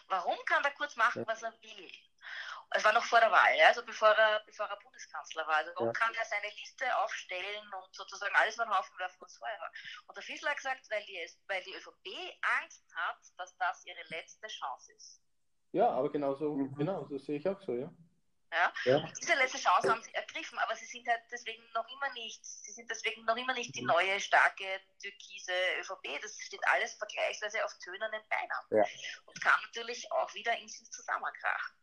Warum 0.09 0.37
kann 0.45 0.63
der 0.63 0.73
Kurz 0.73 0.97
machen, 0.97 1.27
was 1.27 1.43
er 1.43 1.53
will? 1.63 1.91
Es 2.73 2.85
war 2.85 2.93
noch 2.93 3.05
vor 3.05 3.19
der 3.19 3.33
Wahl, 3.33 3.61
also 3.67 3.85
bevor 3.85 4.11
er, 4.11 4.45
bevor 4.45 4.67
er 4.67 4.79
Bundeskanzler 4.79 5.45
war. 5.47 5.57
Also 5.57 5.73
warum 5.75 5.89
ja. 5.89 5.93
kann 5.93 6.15
er 6.15 6.25
seine 6.25 6.55
Liste 6.61 6.85
aufstellen 6.99 7.67
und 7.83 7.95
sozusagen 7.95 8.35
alles 8.37 8.55
über 8.55 8.65
den 8.65 8.77
Haufen 8.77 8.97
werfen, 8.99 9.17
was 9.21 9.37
vorher 9.39 9.59
war? 9.59 9.73
Und 10.07 10.17
der 10.17 10.23
Fischler 10.23 10.51
hat 10.51 10.59
gesagt, 10.59 10.87
weil 10.91 11.05
die, 11.05 11.19
weil 11.49 11.63
die 11.65 11.75
ÖVP 11.75 12.39
Angst 12.61 12.85
hat, 12.95 13.19
dass 13.39 13.57
das 13.57 13.85
ihre 13.87 14.03
letzte 14.11 14.47
Chance 14.47 14.93
ist. 14.93 15.21
Ja, 15.73 15.89
aber 15.91 16.13
genau 16.13 16.35
so, 16.35 16.55
mhm. 16.55 16.77
genau, 16.77 17.07
so 17.07 17.19
sehe 17.19 17.39
ich 17.39 17.49
auch 17.49 17.61
so, 17.61 17.75
ja. 17.75 17.91
Ja? 18.53 18.73
ja? 18.85 19.09
Diese 19.21 19.35
letzte 19.35 19.59
Chance 19.59 19.91
haben 19.91 20.03
sie 20.03 20.13
ergriffen, 20.15 20.59
aber 20.59 20.75
sie 20.75 20.85
sind 20.85 21.07
halt 21.07 21.21
deswegen 21.31 21.63
noch 21.75 21.87
immer 21.89 22.13
nicht, 22.15 22.45
sie 22.45 22.73
sind 22.73 22.91
deswegen 22.91 23.25
noch 23.25 23.37
immer 23.37 23.55
nicht 23.55 23.75
die 23.77 23.83
neue, 23.83 24.19
starke, 24.19 24.65
türkise 25.01 25.53
ÖVP. 25.81 26.21
Das 26.21 26.37
steht 26.41 26.61
alles 26.69 26.95
vergleichsweise 26.95 27.65
auf 27.65 27.73
tönernen 27.79 28.23
Beinen. 28.29 28.51
Ja. 28.71 28.85
Und 29.27 29.41
kann 29.41 29.61
natürlich 29.67 30.11
auch 30.13 30.33
wieder 30.35 30.57
in 30.59 30.69
sich 30.69 30.91
zusammenkrachen. 30.91 31.77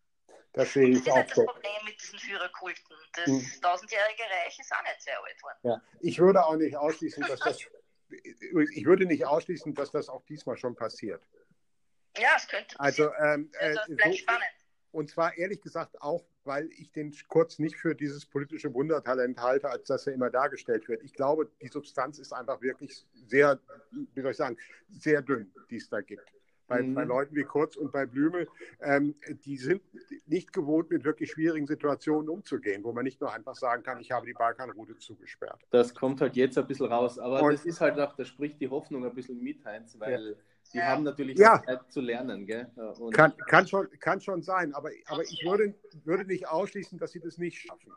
Das 0.53 0.73
sehe 0.73 0.89
ich 0.89 1.03
das 1.03 1.07
ist 1.07 1.13
halt 1.13 1.29
das 1.29 1.45
Problem 1.45 1.85
mit 1.85 2.01
diesen 2.01 2.19
Führerkulten. 2.19 2.95
Das 3.13 3.27
hm. 3.27 3.61
tausendjährige 3.61 4.23
Reich 4.23 4.59
ist 4.59 4.73
auch 4.73 4.83
nicht 4.83 5.01
sehr 5.01 5.23
alt 5.23 5.43
worden. 5.43 5.59
Ja. 5.63 5.81
Ich 6.01 6.19
würde 6.19 6.43
auch 6.43 6.55
nicht 6.55 6.75
ausschließen, 6.75 7.23
dass 7.23 7.39
das 7.39 7.59
ich 8.09 8.85
würde 8.85 9.05
nicht 9.05 9.25
ausschließen, 9.25 9.73
dass 9.73 9.91
das 9.91 10.09
auch 10.09 10.23
diesmal 10.25 10.57
schon 10.57 10.75
passiert. 10.75 11.23
Ja, 12.17 12.29
es 12.35 12.47
könnte 12.47 12.79
also, 12.79 13.09
passieren. 13.09 13.51
Also, 13.59 13.79
ähm, 13.79 13.85
das 13.87 13.95
bleibt 13.95 14.13
so, 14.13 14.17
spannend. 14.17 14.51
Und 14.91 15.09
zwar 15.09 15.37
ehrlich 15.37 15.61
gesagt 15.61 16.01
auch, 16.01 16.25
weil 16.47 16.69
ich 16.77 16.91
den 16.91 17.13
Kurz 17.27 17.59
nicht 17.59 17.75
für 17.75 17.93
dieses 17.93 18.25
politische 18.25 18.73
Wundertalent 18.73 19.39
halte, 19.39 19.69
als 19.69 19.87
dass 19.87 20.07
er 20.07 20.13
immer 20.13 20.29
dargestellt 20.29 20.87
wird. 20.87 21.03
Ich 21.03 21.13
glaube, 21.13 21.49
die 21.61 21.67
Substanz 21.67 22.17
ist 22.19 22.33
einfach 22.33 22.61
wirklich 22.61 23.05
sehr, 23.27 23.59
wie 24.15 24.21
soll 24.21 24.31
ich 24.31 24.37
sagen, 24.37 24.57
sehr 24.89 25.21
dünn, 25.21 25.51
die 25.69 25.77
es 25.77 25.89
da 25.89 26.01
gibt 26.01 26.31
bei, 26.67 26.81
mhm. 26.81 26.93
bei 26.93 27.03
Leuten 27.03 27.35
wie 27.35 27.43
Kurz 27.43 27.75
und 27.75 27.91
bei 27.91 28.05
Blümel, 28.05 28.47
ähm, 28.81 29.15
die 29.45 29.57
sind 29.57 29.81
nicht 30.25 30.53
gewohnt, 30.53 30.89
mit 30.91 31.03
wirklich 31.03 31.31
schwierigen 31.31 31.65
Situationen 31.65 32.29
umzugehen, 32.29 32.83
wo 32.83 32.91
man 32.91 33.03
nicht 33.03 33.19
nur 33.21 33.33
einfach 33.33 33.55
sagen 33.55 33.83
kann, 33.83 33.99
ich 33.99 34.11
habe 34.11 34.25
die 34.25 34.33
Balkanroute 34.33 34.97
zugesperrt. 34.97 35.61
Das 35.71 35.95
kommt 35.95 36.21
halt 36.21 36.35
jetzt 36.35 36.57
ein 36.57 36.67
bisschen 36.67 36.87
raus, 36.87 37.17
aber 37.17 37.41
und, 37.41 37.53
das 37.53 37.65
ist 37.65 37.81
halt 37.81 37.99
auch, 37.99 38.15
da 38.15 38.25
spricht 38.25 38.59
die 38.61 38.69
Hoffnung 38.69 39.05
ein 39.05 39.13
bisschen 39.13 39.41
mit, 39.41 39.63
Heinz, 39.65 39.99
weil 39.99 40.31
ja. 40.31 40.35
Sie 40.69 40.81
haben 40.81 41.03
natürlich 41.03 41.37
ja. 41.37 41.61
Zeit 41.63 41.91
zu 41.91 42.01
lernen. 42.01 42.45
Gell? 42.45 42.71
Kann, 43.13 43.35
kann, 43.37 43.67
schon, 43.67 43.89
kann 43.99 44.21
schon 44.21 44.41
sein, 44.43 44.73
aber, 44.73 44.89
aber 45.07 45.23
ich 45.23 45.43
würde, 45.45 45.73
würde 46.03 46.25
nicht 46.25 46.47
ausschließen, 46.47 46.97
dass 46.99 47.11
sie 47.11 47.19
das 47.19 47.37
nicht 47.37 47.61
schaffen. 47.61 47.93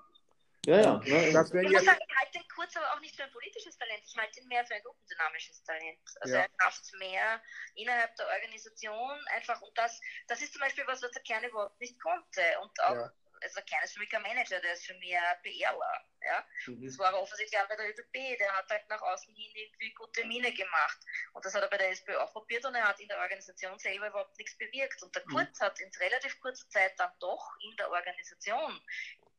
Ja, 0.66 0.77
ja. 0.77 1.01
ja 1.05 1.33
das 1.33 1.55
ich 1.55 1.71
muss 1.71 1.85
sagen, 1.85 1.99
ich 2.07 2.16
halte 2.16 2.33
den 2.35 2.49
Kurz 2.55 2.77
aber 2.77 2.93
auch 2.93 3.01
nicht 3.01 3.16
für 3.16 3.25
ein 3.25 3.31
politisches 3.33 3.79
Talent, 3.79 4.03
ich 4.05 4.16
halte 4.16 4.41
ihn 4.41 4.49
mehr 4.49 4.64
für 4.66 4.75
ein 4.75 4.83
gruppendynamisches 4.83 5.62
Talent. 5.64 5.99
Also 6.21 6.35
ja. 6.35 6.41
er 6.41 6.49
schafft 6.61 6.93
mehr 6.99 7.41
innerhalb 7.75 8.14
der 8.16 8.27
Organisation 8.27 9.18
einfach 9.35 9.61
und 9.62 9.77
das, 9.79 10.01
das 10.29 10.43
ist 10.43 10.53
zum 10.53 10.61
Beispiel 10.61 10.85
was, 10.87 11.03
was 11.03 11.11
der 11.12 11.23
Kern 11.23 11.45
überhaupt 11.45 11.81
nicht 11.81 11.99
konnte. 12.03 12.43
Und 12.62 12.81
auch, 12.83 12.95
ja. 12.95 13.12
Also 13.43 13.61
für 13.93 14.01
mich 14.01 14.11
kein 14.11 14.22
Manager, 14.22 14.61
der 14.61 14.72
ist 14.72 14.86
für 14.86 14.95
mich 14.95 15.16
ein 15.16 15.43
PRler. 15.43 16.05
Ja? 16.22 16.47
Mhm. 16.66 16.86
Das 16.86 16.99
war 16.99 17.14
offensichtlich 17.20 17.61
auch 17.61 17.68
bei 17.68 17.76
der 17.76 17.91
ÖVP, 17.91 18.38
der 18.38 18.57
hat 18.57 18.68
halt 18.70 18.88
nach 18.88 19.01
außen 19.01 19.34
hin 19.34 19.51
irgendwie 19.55 19.93
gute 19.95 20.24
Miene 20.24 20.53
gemacht. 20.53 20.99
Und 21.32 21.45
das 21.45 21.55
hat 21.55 21.62
er 21.62 21.68
bei 21.68 21.78
der 21.78 21.91
SPÖ 21.91 22.16
auch 22.18 22.32
probiert 22.32 22.64
und 22.64 22.74
er 22.74 22.88
hat 22.88 23.01
in 23.01 23.09
der 23.09 23.18
Organisation 23.18 23.78
selber 23.78 24.09
überhaupt 24.09 24.36
nichts 24.38 24.57
bewirkt. 24.57 25.03
Und 25.03 25.14
der. 25.14 25.22
Kurz 25.30 25.61
mhm. 25.61 25.64
hat 25.64 25.80
in 25.80 25.91
relativ 26.01 26.41
kurzer 26.41 26.68
Zeit 26.68 26.99
dann 26.99 27.12
doch 27.20 27.57
in 27.61 27.76
der 27.76 27.91
Organisation 27.91 28.80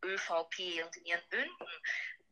ÖVP 0.04 0.84
und 0.84 0.98
in 0.98 1.06
ihren 1.06 1.30
Bünden 1.30 1.68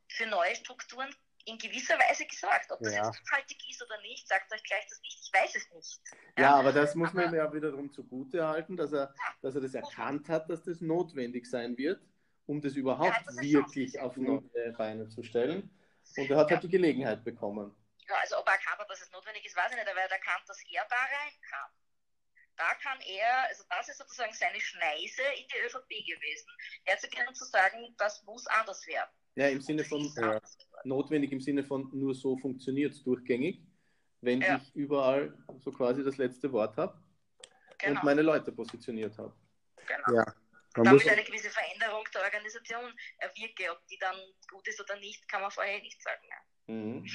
für 0.07 0.26
neue 0.26 0.55
Strukturen 0.55 1.13
in 1.46 1.58
gewisser 1.58 1.96
Weise 1.96 2.26
gesorgt. 2.26 2.72
Ob 2.72 2.80
das 2.80 2.94
ja. 2.94 3.06
jetzt 3.06 3.22
nachhaltig 3.24 3.58
ist 3.70 3.84
oder 3.84 4.00
nicht, 4.02 4.28
sagt 4.28 4.52
euch 4.54 4.64
gleich 4.64 4.86
das 4.90 5.02
nicht. 5.02 5.20
Ich 5.22 5.34
weiß 5.34 5.56
es 5.56 5.72
nicht. 5.72 6.02
Ja, 6.38 6.44
ja 6.44 6.56
aber 6.56 6.72
das 6.72 6.96
muss 6.96 7.10
aber, 7.10 7.22
man 7.22 7.34
ihm 7.34 7.36
ja 7.36 7.54
wiederum 7.54 7.92
zugute 7.92 8.46
halten, 8.48 8.78
dass 8.78 8.94
er, 8.94 9.14
dass 9.42 9.56
er 9.56 9.62
das 9.62 9.74
erkannt 9.74 10.30
hat, 10.30 10.50
dass 10.50 10.64
das 10.64 10.82
notwendig 10.82 11.46
sein 11.46 11.78
wird, 11.78 12.02
um 12.46 12.62
das 12.62 12.74
überhaupt 12.76 13.26
wirklich 13.42 14.00
auf 14.00 14.18
neue 14.18 14.74
Beine 14.78 15.08
zu 15.08 15.24
stellen. 15.24 15.70
Und 16.18 16.30
er 16.30 16.38
hat 16.38 16.52
halt 16.52 16.64
die 16.64 16.70
Gelegenheit 16.70 17.24
bekommen. 17.24 17.76
Ja, 18.08 18.16
also 18.22 18.40
ob 18.40 18.48
er 18.48 18.54
erkannt 18.54 18.80
hat, 18.80 18.90
dass 18.90 19.02
es 19.02 19.12
notwendig 19.12 19.46
ist, 19.46 19.56
weiß 19.56 19.72
ich 19.72 19.78
nicht, 19.78 19.88
aber 19.88 20.00
er 20.00 20.06
hat 20.06 20.12
erkannt, 20.12 20.44
dass 20.48 20.60
er 20.70 20.86
da 20.90 20.96
reinkam 20.96 21.72
da 22.60 22.74
kann 22.76 23.00
er, 23.02 23.44
also 23.44 23.64
das 23.70 23.88
ist 23.88 23.98
sozusagen 23.98 24.34
seine 24.34 24.60
Schneise 24.60 25.24
in 25.38 25.48
die 25.48 25.60
ÖVP 25.66 25.88
gewesen, 26.06 26.52
herzugehen 26.84 27.28
und 27.28 27.36
zu 27.36 27.46
sagen, 27.46 27.96
das 27.98 28.22
muss 28.24 28.46
anders 28.48 28.86
werden. 28.86 29.10
Ja, 29.36 29.48
im 29.48 29.62
Sinne 29.62 29.84
von, 29.84 30.12
äh, 30.18 30.40
notwendig 30.84 31.32
im 31.32 31.42
Sinne 31.42 31.64
von, 31.64 31.90
nur 31.94 32.14
so 32.14 32.38
funktioniert 32.38 32.94
es 32.94 33.04
durchgängig, 33.04 33.62
wenn 34.22 34.42
ja. 34.42 34.58
ich 34.58 34.76
überall 34.76 35.38
so 35.60 35.72
quasi 35.72 36.04
das 36.04 36.18
letzte 36.18 36.52
Wort 36.52 36.76
habe 36.78 37.02
genau. 37.78 38.00
und 38.00 38.04
meine 38.04 38.22
Leute 38.22 38.52
positioniert 38.52 39.18
habe. 39.18 39.34
Genau. 39.88 40.18
Ja. 40.18 40.26
Man 40.76 40.86
damit 40.86 41.10
eine 41.10 41.24
gewisse 41.24 41.50
Veränderung 41.50 42.06
der 42.14 42.22
Organisation 42.22 42.94
erwirke. 43.18 43.72
Ob 43.72 43.86
die 43.88 43.98
dann 44.00 44.16
gut 44.52 44.68
ist 44.68 44.80
oder 44.80 44.98
nicht, 45.00 45.28
kann 45.28 45.42
man 45.42 45.52
vorher 45.52 45.82
nicht 45.82 46.02
sagen. 46.02 46.28
Ja. 46.30 46.74
Mhm. 46.74 47.06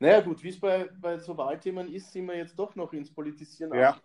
Naja, 0.00 0.20
gut, 0.20 0.42
wie 0.42 0.48
es 0.48 0.58
bei, 0.58 0.88
bei 1.00 1.18
so 1.18 1.36
Wahlthemen 1.36 1.92
ist, 1.92 2.12
sind 2.12 2.26
wir 2.26 2.36
jetzt 2.36 2.58
doch 2.58 2.74
noch 2.74 2.92
ins 2.92 3.14
Politisieren 3.14 3.72
ja. 3.78 4.00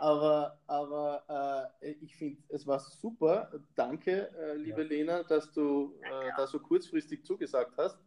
Aber, 0.00 0.58
aber 0.66 1.74
äh, 1.82 1.90
ich 1.90 2.16
finde, 2.16 2.42
es 2.48 2.66
war 2.66 2.80
super. 2.80 3.52
Danke, 3.74 4.30
äh, 4.34 4.54
liebe 4.54 4.80
ja. 4.80 4.88
Lena, 4.88 5.22
dass 5.24 5.52
du 5.52 6.00
äh, 6.04 6.30
da 6.38 6.46
so 6.46 6.58
kurzfristig 6.58 7.22
zugesagt 7.22 7.74
hast. 7.76 7.98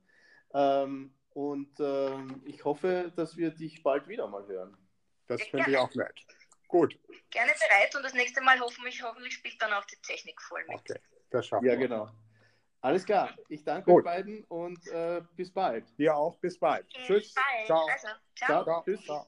Ähm, 0.55 1.13
und 1.35 1.79
ähm, 1.79 2.41
ich 2.45 2.65
hoffe, 2.65 3.13
dass 3.15 3.37
wir 3.37 3.51
dich 3.51 3.83
bald 3.83 4.07
wieder 4.07 4.27
mal 4.27 4.47
hören. 4.47 4.75
Das 5.27 5.43
finde 5.43 5.69
ich 5.69 5.77
auch 5.77 5.93
nett. 5.93 6.25
Gut. 6.67 6.97
Gerne 7.29 7.51
bereit 7.51 7.95
und 7.95 8.01
das 8.01 8.15
nächste 8.15 8.41
Mal 8.41 8.59
hoffentlich, 8.59 9.03
hoffentlich 9.03 9.35
spielt 9.35 9.61
dann 9.61 9.73
auch 9.73 9.85
die 9.85 9.97
Technik 9.97 10.41
voll 10.41 10.65
mit. 10.67 10.79
Okay, 10.79 10.99
das 11.29 11.45
schaffen 11.45 11.67
Ja, 11.67 11.75
genau. 11.75 12.09
Alles 12.81 13.05
klar. 13.05 13.29
Ich 13.49 13.63
danke 13.63 13.91
Gut. 13.91 13.99
euch 13.99 14.05
beiden 14.05 14.43
und 14.45 14.87
äh, 14.87 15.21
bis 15.35 15.53
bald. 15.53 15.85
Dir 15.99 16.17
auch. 16.17 16.39
Bis 16.39 16.57
bald. 16.57 16.87
Okay, 16.87 17.05
Tschüss. 17.05 17.35
Bald. 17.35 17.67
Ciao. 17.67 17.87
Also, 17.87 18.07
ciao. 18.35 18.63
ciao. 18.63 18.83
Tschüss. 18.83 19.05
Ciao. 19.05 19.27